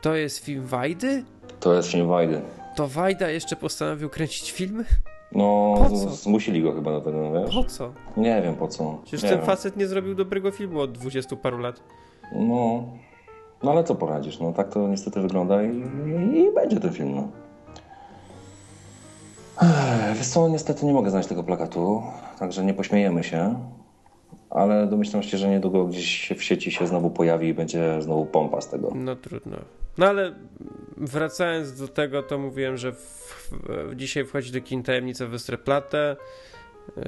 To 0.01 0.15
jest 0.15 0.45
film 0.45 0.65
Wajdy? 0.65 1.23
To 1.59 1.73
jest 1.73 1.91
film 1.91 2.07
Wajdy. 2.07 2.41
To 2.75 2.87
Wajda 2.87 3.29
jeszcze 3.29 3.55
postanowił 3.55 4.09
kręcić 4.09 4.51
filmy? 4.51 4.85
No, 5.31 5.75
zmusili 6.09 6.61
go 6.63 6.73
chyba 6.73 6.91
do 6.91 7.01
tego, 7.01 7.17
no 7.17 7.41
wiesz? 7.41 7.55
Po 7.55 7.63
co? 7.63 7.93
Nie 8.17 8.41
wiem 8.41 8.55
po 8.55 8.67
co. 8.67 8.99
Przecież 9.03 9.23
nie 9.23 9.29
ten 9.29 9.37
wiem. 9.37 9.45
facet 9.47 9.77
nie 9.77 9.87
zrobił 9.87 10.15
dobrego 10.15 10.51
filmu 10.51 10.79
od 10.79 10.91
dwudziestu 10.91 11.37
paru 11.37 11.57
lat. 11.57 11.83
No, 12.35 12.83
no 13.63 13.71
ale 13.71 13.83
co 13.83 13.95
poradzisz, 13.95 14.39
no 14.39 14.53
tak 14.53 14.69
to 14.69 14.87
niestety 14.87 15.21
wygląda 15.21 15.63
i, 15.63 15.83
i, 16.33 16.53
będzie 16.55 16.79
ten 16.79 16.93
film, 16.93 17.15
no. 17.15 17.27
Wiesz 20.15 20.27
co, 20.27 20.49
niestety 20.49 20.85
nie 20.85 20.93
mogę 20.93 21.09
znaleźć 21.09 21.29
tego 21.29 21.43
plakatu, 21.43 22.03
także 22.39 22.65
nie 22.65 22.73
pośmiejemy 22.73 23.23
się, 23.23 23.55
ale 24.49 24.87
domyślam 24.87 25.23
się, 25.23 25.37
że 25.37 25.49
niedługo 25.49 25.85
gdzieś 25.85 26.33
w 26.37 26.43
sieci 26.43 26.71
się 26.71 26.87
znowu 26.87 27.09
pojawi 27.09 27.47
i 27.47 27.53
będzie 27.53 28.01
znowu 28.01 28.25
pompa 28.25 28.61
z 28.61 28.69
tego. 28.69 28.91
No 28.95 29.15
trudno. 29.15 29.57
No 29.97 30.05
ale 30.05 30.35
wracając 30.97 31.79
do 31.79 31.87
tego, 31.87 32.23
to 32.23 32.37
mówiłem, 32.37 32.77
że 32.77 32.91
w, 32.91 33.51
w, 33.51 33.95
dzisiaj 33.95 34.25
wchodzi 34.25 34.51
do 34.51 34.61
kin 34.61 34.83
tajemnica 34.83 35.27
Westerplatte. 35.27 36.15
Yy, 36.97 37.03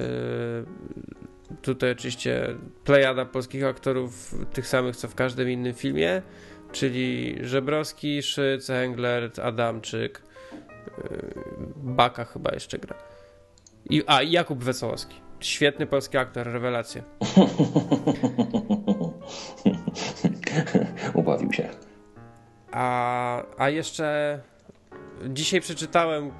tutaj 1.62 1.90
oczywiście 1.90 2.46
plejada 2.84 3.24
polskich 3.24 3.64
aktorów, 3.64 4.34
tych 4.52 4.66
samych 4.66 4.96
co 4.96 5.08
w 5.08 5.14
każdym 5.14 5.50
innym 5.50 5.74
filmie, 5.74 6.22
czyli 6.72 7.36
Żebrowski, 7.40 8.22
Szyc, 8.22 8.70
Engler, 8.70 9.30
Adamczyk, 9.42 10.22
yy, 10.98 11.34
Baka 11.76 12.24
chyba 12.24 12.50
jeszcze 12.54 12.78
gra. 12.78 12.96
I, 13.90 14.02
a, 14.06 14.22
Jakub 14.22 14.64
Wesołowski. 14.64 15.20
Świetny 15.40 15.86
polski 15.86 16.18
aktor, 16.18 16.46
rewelacja. 16.46 17.02
Ubawił 21.14 21.52
się. 21.52 21.68
A, 22.72 23.42
a 23.58 23.70
jeszcze 23.70 24.40
dzisiaj 25.28 25.60
przeczytałem 25.60 26.30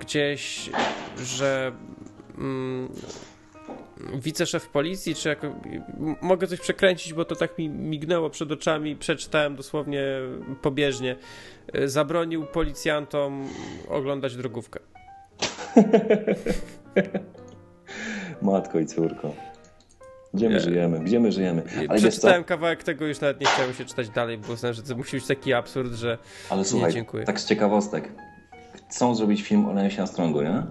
gdzieś, 0.00 0.70
że 1.22 1.72
mm, 2.38 2.88
wiceszef 4.14 4.68
policji, 4.68 5.14
czy 5.14 5.28
jak, 5.28 5.44
m- 5.44 5.60
mogę 6.22 6.46
coś 6.46 6.60
przekręcić, 6.60 7.12
bo 7.14 7.24
to 7.24 7.36
tak 7.36 7.58
mi 7.58 7.68
mignęło 7.68 8.30
przed 8.30 8.52
oczami, 8.52 8.96
przeczytałem 8.96 9.56
dosłownie 9.56 10.04
pobieżnie, 10.62 11.16
y, 11.76 11.88
zabronił 11.88 12.46
policjantom 12.46 13.48
oglądać 13.88 14.36
drogówkę. 14.36 14.80
Matko 18.42 18.80
i 18.80 18.86
córko. 18.86 19.34
Gdzie 20.34 20.48
my 20.48 20.54
Nie. 20.54 20.60
żyjemy? 20.60 21.00
Gdzie 21.00 21.20
my 21.20 21.32
żyjemy? 21.32 21.62
Ale? 21.88 21.98
Przeczytałem 21.98 22.44
kawałek 22.44 22.82
tego, 22.84 23.06
już 23.06 23.20
nawet 23.20 23.40
nie 23.40 23.46
chciałem 23.46 23.74
się 23.74 23.84
czytać 23.84 24.08
dalej, 24.10 24.38
bo 24.38 24.52
uznałem, 24.52 24.74
że 24.74 24.82
to 24.82 24.96
musi 24.96 25.16
być 25.16 25.26
taki 25.26 25.52
absurd, 25.52 25.92
że 25.92 26.18
Ale 26.50 26.64
słuchaj, 26.64 26.92
dziękuję. 26.92 27.24
tak 27.24 27.40
z 27.40 27.46
ciekawostek. 27.46 28.12
Chcą 28.90 29.14
zrobić 29.14 29.42
film 29.42 29.66
o 29.66 29.72
Leosie 29.72 29.98
Armstrongu, 30.02 30.42
nie? 30.42 30.62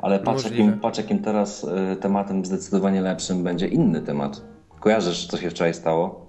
Ale 0.00 0.18
patrz 0.18 0.44
jakim, 0.44 0.72
patrz 0.72 0.98
jakim 0.98 1.18
teraz 1.18 1.64
y, 1.92 1.96
tematem 1.96 2.44
zdecydowanie 2.44 3.00
lepszym 3.00 3.42
będzie 3.44 3.68
inny 3.68 4.00
temat. 4.02 4.42
Kojarzysz, 4.80 5.26
co 5.26 5.36
się 5.36 5.50
wczoraj 5.50 5.74
stało? 5.74 6.28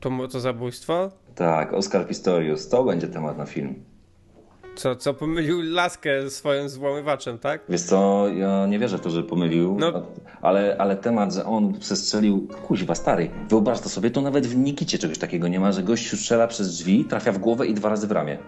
to, 0.00 0.28
to 0.28 0.40
zabójstwo. 0.40 1.10
Tak, 1.34 1.72
Oscar 1.72 2.06
Pistorius. 2.06 2.68
To 2.68 2.84
będzie 2.84 3.08
temat 3.08 3.38
na 3.38 3.46
film. 3.46 3.74
Co, 4.76 4.96
co 4.96 5.14
pomylił 5.14 5.60
laskę 5.62 6.30
swoim 6.30 6.68
złamywaczem, 6.68 7.38
tak? 7.38 7.60
Wiesz 7.68 7.82
co, 7.82 8.28
ja 8.28 8.66
nie 8.66 8.78
wierzę 8.78 8.98
w 8.98 9.00
to, 9.00 9.10
że 9.10 9.22
pomylił, 9.22 9.76
No. 9.80 10.02
ale, 10.42 10.76
ale 10.78 10.96
temat, 10.96 11.34
że 11.34 11.44
on 11.44 11.72
przestrzelił, 11.78 12.48
kuźwa 12.66 12.94
stary, 12.94 13.30
wyobraź 13.48 13.80
to 13.80 13.88
sobie, 13.88 14.10
to 14.10 14.20
nawet 14.20 14.46
w 14.46 14.56
Nikicie 14.56 14.98
czegoś 14.98 15.18
takiego 15.18 15.48
nie 15.48 15.60
ma, 15.60 15.72
że 15.72 15.82
gościu 15.82 16.16
strzela 16.16 16.46
przez 16.46 16.68
drzwi, 16.76 17.04
trafia 17.04 17.32
w 17.32 17.38
głowę 17.38 17.66
i 17.66 17.74
dwa 17.74 17.88
razy 17.88 18.06
w 18.06 18.12
ramię. 18.12 18.38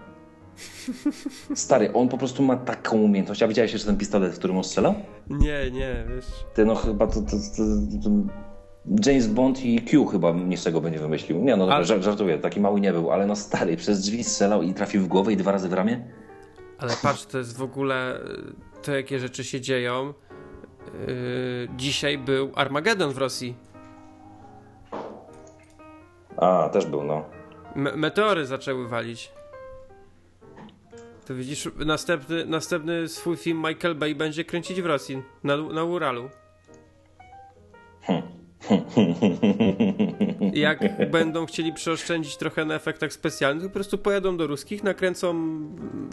Stary, 1.55 1.93
on 1.93 2.09
po 2.09 2.17
prostu 2.17 2.43
ma 2.43 2.55
taką 2.55 2.97
umiejętność. 2.97 3.43
A 3.43 3.47
widziałeś 3.47 3.73
jeszcze 3.73 3.87
ten 3.87 3.97
pistolet, 3.97 4.33
w 4.33 4.37
którym 4.37 4.57
on 4.57 4.63
strzelał? 4.63 4.95
Nie, 5.29 5.71
nie, 5.71 6.05
wiesz. 6.15 6.25
Ty 6.53 6.65
no 6.65 6.75
chyba 6.75 7.07
to, 7.07 7.13
to, 7.21 7.31
to, 7.57 7.63
to 8.03 8.09
James 9.09 9.27
Bond 9.27 9.65
i 9.65 9.81
Q 9.81 10.05
chyba 10.05 10.31
niczego 10.31 10.81
by 10.81 10.91
nie 10.91 10.99
wymyślił. 10.99 11.39
Nie 11.39 11.51
no, 11.51 11.57
dobra, 11.57 11.75
Ale- 11.75 11.85
żar- 11.85 12.01
żartuję, 12.01 12.37
taki 12.37 12.59
mały 12.61 12.79
nie 12.81 12.93
był, 12.93 13.11
ale 13.11 13.25
no 13.25 13.35
stary, 13.35 13.77
przez 13.77 14.01
drzwi 14.01 14.23
strzelał 14.23 14.61
i 14.61 14.73
trafił 14.73 15.01
w 15.01 15.07
głowę 15.07 15.33
i 15.33 15.37
dwa 15.37 15.51
razy 15.51 15.69
w 15.69 15.73
ramię? 15.73 16.07
Ale 16.77 16.93
patrz, 17.03 17.25
to 17.25 17.37
jest 17.37 17.57
w 17.57 17.61
ogóle 17.61 18.21
y, 18.21 18.83
to, 18.83 18.95
jakie 18.95 19.19
rzeczy 19.19 19.43
się 19.43 19.61
dzieją. 19.61 20.13
Yy, 21.07 21.67
dzisiaj 21.77 22.17
był 22.17 22.51
Armagedon 22.55 23.11
w 23.11 23.17
Rosji. 23.17 23.55
A, 26.37 26.69
też 26.69 26.85
był, 26.85 27.03
no. 27.03 27.25
Me 27.75 27.95
meteory 27.95 28.45
zaczęły 28.45 28.87
walić. 28.87 29.31
To 31.27 31.35
widzisz, 31.35 31.69
następny, 31.85 32.45
następny 32.45 33.07
swój 33.07 33.37
film 33.37 33.57
Michael 33.67 33.95
Bay 33.95 34.15
będzie 34.15 34.45
kręcić 34.45 34.81
w 34.81 34.85
Rosji, 34.85 35.23
na, 35.43 35.57
na 35.57 35.83
Uralu. 35.83 36.29
I 40.53 40.59
Jak 40.67 41.09
będą 41.11 41.45
chcieli 41.45 41.73
przeoszczędzić 41.73 42.37
trochę 42.37 42.65
na 42.65 42.75
efektach 42.75 43.13
specjalnych, 43.13 43.63
po 43.63 43.73
prostu 43.73 43.97
pojadą 43.97 44.37
do 44.37 44.47
ruskich, 44.47 44.83
nakręcą 44.83 45.35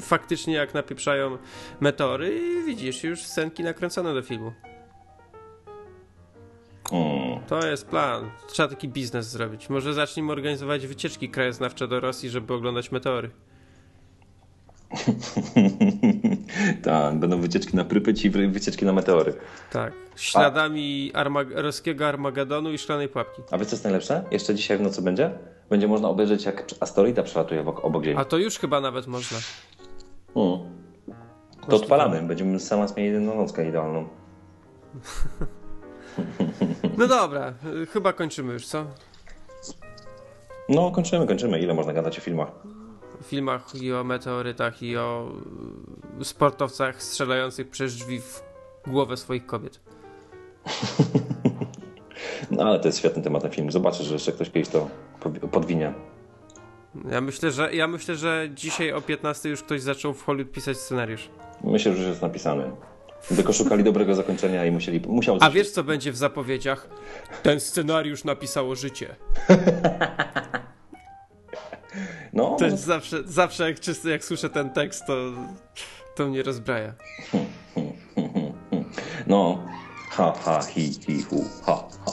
faktycznie 0.01 0.55
jak 0.55 0.75
napieprzają 0.75 1.39
meteory 1.81 2.39
i 2.39 2.67
widzisz, 2.67 3.05
już 3.05 3.23
scenki 3.23 3.63
nakręcone 3.63 4.15
do 4.15 4.23
filmu. 4.23 4.53
Hmm. 6.91 7.41
To 7.47 7.67
jest 7.67 7.87
plan. 7.87 8.31
Trzeba 8.49 8.69
taki 8.69 8.89
biznes 8.89 9.31
zrobić. 9.31 9.69
Może 9.69 9.95
zacznijmy 9.95 10.33
organizować 10.33 10.87
wycieczki 10.87 11.29
krajoznawcze 11.29 11.89
do 11.89 12.01
Rosji, 12.01 12.31
żeby 12.31 12.55
oglądać 12.55 12.93
meteory. 12.93 13.31
tak, 16.85 17.19
będą 17.19 17.41
wycieczki 17.41 17.77
na 17.77 17.85
Prypeć 17.85 18.25
i 18.25 18.31
wy- 18.31 18.49
wycieczki 18.49 18.85
na 18.85 18.93
meteory. 18.93 19.35
Tak. 19.73 19.93
Śladami 20.17 21.11
Armag 21.15 21.49
roskiego 21.55 22.09
Armagedonu 22.09 22.73
i 22.73 22.79
szklanej 22.79 23.09
pułapki. 23.09 23.43
A 23.51 23.59
wiesz 23.59 23.67
co 23.69 23.75
jest 23.75 23.85
najlepsze? 23.85 24.25
Jeszcze 24.31 24.55
dzisiaj 24.55 24.79
w 24.79 24.81
nocy 24.81 25.03
będzie? 25.03 25.31
Będzie 25.71 25.89
można 25.89 26.09
obejrzeć 26.09 26.45
jak 26.45 26.65
asteroida 26.81 27.23
przelatuje 27.23 27.61
obok, 27.61 27.85
obok 27.85 28.05
Ziemi. 28.05 28.17
A 28.19 28.25
to 28.25 28.39
już 28.39 28.59
chyba 28.59 28.81
nawet 28.81 29.07
można. 29.07 29.39
Hmm. 30.35 30.59
To 31.69 31.77
odpalamy, 31.77 32.23
będziemy 32.23 32.61
sama 32.61 32.87
mieli 32.97 33.13
jedną 33.13 33.37
nockę 33.37 33.69
idealną. 33.69 34.09
No 36.99 37.07
dobra, 37.07 37.55
chyba 37.93 38.13
kończymy 38.13 38.53
już, 38.53 38.67
co? 38.67 38.87
No, 40.69 40.91
kończymy, 40.91 41.27
kończymy. 41.27 41.59
Ile 41.61 41.75
można 41.75 41.93
gadać 41.93 42.19
o 42.19 42.21
filmach? 42.21 42.49
Filmach 43.25 43.75
i 43.75 43.93
o 43.93 44.05
meteorytach 44.05 44.83
i 44.83 44.97
o 44.97 45.33
y, 46.21 46.25
sportowcach 46.25 47.03
strzelających 47.03 47.71
przez 47.71 47.95
drzwi 47.97 48.21
w 48.21 48.43
głowę 48.87 49.17
swoich 49.17 49.47
kobiet. 49.47 49.81
No, 52.51 52.63
ale 52.63 52.81
to 52.81 52.89
jest 52.89 52.99
świetny 52.99 53.23
temat 53.23 53.45
na 53.45 53.51
film. 53.51 53.73
Zobaczysz, 53.73 54.07
że 54.07 54.13
jeszcze 54.13 54.33
ktoś 54.33 54.51
kiedyś 54.51 54.69
to 54.69 54.89
pod- 55.21 55.39
podwinie. 55.39 55.93
Ja 57.11 57.21
myślę, 57.21 57.51
że 57.51 57.75
ja 57.75 57.87
myślę, 57.87 58.17
że 58.17 58.49
dzisiaj 58.55 58.93
o 58.93 59.01
15 59.01 59.49
już 59.49 59.63
ktoś 59.63 59.83
zaczął 59.83 60.15
w 60.15 60.23
Hollywood 60.23 60.55
pisać 60.55 60.77
scenariusz. 60.77 61.29
Myślę, 61.65 61.93
że 61.93 61.99
już 61.99 62.09
jest 62.09 62.23
napisany. 62.23 62.71
Tylko 63.37 63.53
szukali 63.53 63.85
dobrego 63.91 64.15
zakończenia 64.15 64.67
i 64.67 64.71
musieli, 64.71 65.01
musiał 65.09 65.39
A 65.41 65.51
wiesz 65.51 65.71
co 65.71 65.85
będzie 65.85 66.13
w 66.13 66.17
zapowiedziach? 66.17 66.89
Ten 67.43 67.61
scenariusz 67.61 68.25
napisało 68.25 68.75
życie. 68.75 69.17
No, 72.33 72.57
To 72.59 72.65
jest 72.65 72.85
zawsze, 72.85 73.23
zawsze 73.25 73.69
jak, 73.69 73.81
czysto, 73.81 74.09
jak 74.09 74.25
słyszę 74.25 74.51
ten 74.51 74.71
tekst, 74.71 75.07
to, 75.07 75.15
to 76.17 76.27
mnie 76.27 76.43
rozbraja. 76.43 76.95
no. 79.27 79.65
Ha, 80.11 80.33
ha, 80.45 80.63
hi, 80.63 80.93
hi, 81.07 81.23
hu, 81.23 81.45
ha, 81.67 81.89
ha. 82.07 82.13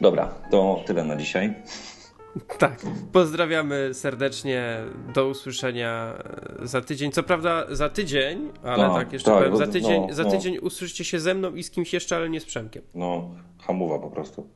Dobra, 0.00 0.34
to 0.50 0.82
tyle 0.86 1.04
na 1.04 1.16
dzisiaj. 1.16 1.54
Tak. 2.58 2.82
Pozdrawiamy 3.12 3.94
serdecznie. 3.94 4.78
Do 5.14 5.28
usłyszenia 5.28 6.14
za 6.62 6.80
tydzień. 6.80 7.12
Co 7.12 7.22
prawda 7.22 7.66
za 7.70 7.88
tydzień, 7.88 8.50
ale 8.62 8.88
No, 8.88 8.94
tak 8.94 9.12
jeszcze 9.12 9.30
tak, 9.30 9.38
powiem. 9.38 9.56
Za 9.56 9.66
tydzień, 9.66 10.06
no, 10.08 10.14
za 10.14 10.22
no. 10.22 10.30
tydzień 10.30 10.58
usłyszycie 10.58 11.04
się 11.04 11.20
ze 11.20 11.34
mną 11.34 11.54
i 11.54 11.62
z 11.62 11.70
kimś 11.70 11.92
jeszcze, 11.92 12.16
ale 12.16 12.30
nie 12.30 12.40
z 12.40 12.44
Przemkiem. 12.44 12.82
No, 12.94 13.30
hamowa 13.66 13.98
po 13.98 14.10
prostu. 14.10 14.48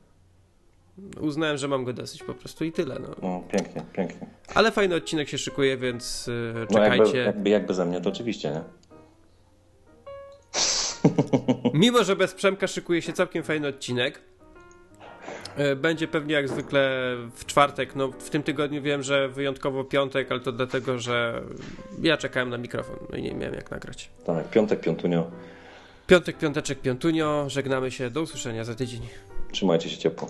Uznałem, 1.20 1.56
że 1.56 1.68
mam 1.68 1.84
go 1.84 1.92
dosyć 1.92 2.22
po 2.22 2.34
prostu 2.34 2.64
i 2.64 2.72
tyle. 2.72 2.98
No. 2.98 3.08
No, 3.22 3.42
pięknie, 3.52 3.82
pięknie. 3.92 4.26
Ale 4.54 4.70
fajny 4.72 4.94
odcinek 4.94 5.28
się 5.28 5.38
szykuje, 5.38 5.76
więc 5.76 6.26
yy, 6.26 6.54
No, 6.54 6.66
czekajcie. 6.66 7.04
jakby, 7.04 7.18
jakby, 7.18 7.50
jakby 7.50 7.74
ze 7.74 7.86
mnie, 7.86 8.00
to 8.00 8.08
oczywiście, 8.08 8.50
nie? 8.50 8.60
Mimo, 11.74 12.04
że 12.04 12.16
bez 12.16 12.34
Przemka 12.34 12.66
szykuje 12.66 13.02
się 13.02 13.12
całkiem 13.12 13.42
fajny 13.42 13.68
odcinek. 13.68 14.20
E, 15.56 15.76
Będzie 15.76 16.08
pewnie 16.08 16.34
jak 16.34 16.48
zwykle 16.48 16.90
w 17.34 17.46
czwartek. 17.46 17.96
No, 17.96 18.08
w 18.08 18.30
tym 18.30 18.42
tygodniu 18.42 18.82
wiem, 18.82 19.02
że 19.02 19.28
wyjątkowo 19.28 19.84
piątek, 19.84 20.30
ale 20.32 20.40
to 20.40 20.52
dlatego, 20.52 20.98
że 20.98 21.42
ja 22.02 22.16
czekałem 22.16 22.50
na 22.50 22.58
mikrofon 22.58 22.96
no 23.10 23.16
i 23.16 23.22
nie 23.22 23.34
miałem 23.34 23.54
jak 23.54 23.70
nagrać. 23.70 24.10
Tak, 24.26 24.50
piątek, 24.50 24.80
piątunio. 24.80 25.30
Piątek, 26.06 26.38
piąteczek, 26.38 26.80
piątunio. 26.80 27.44
Żegnamy 27.48 27.90
się. 27.90 28.10
Do 28.10 28.22
usłyszenia 28.22 28.64
za 28.64 28.74
tydzień. 28.74 29.00
Trzymajcie 29.52 29.90
się 29.90 29.96
ciepło. 29.98 30.28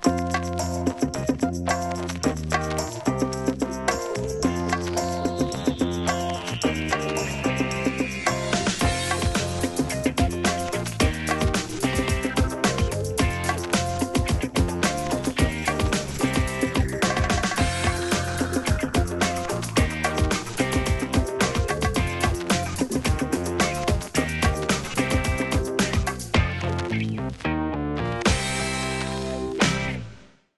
Bye. 0.00 0.21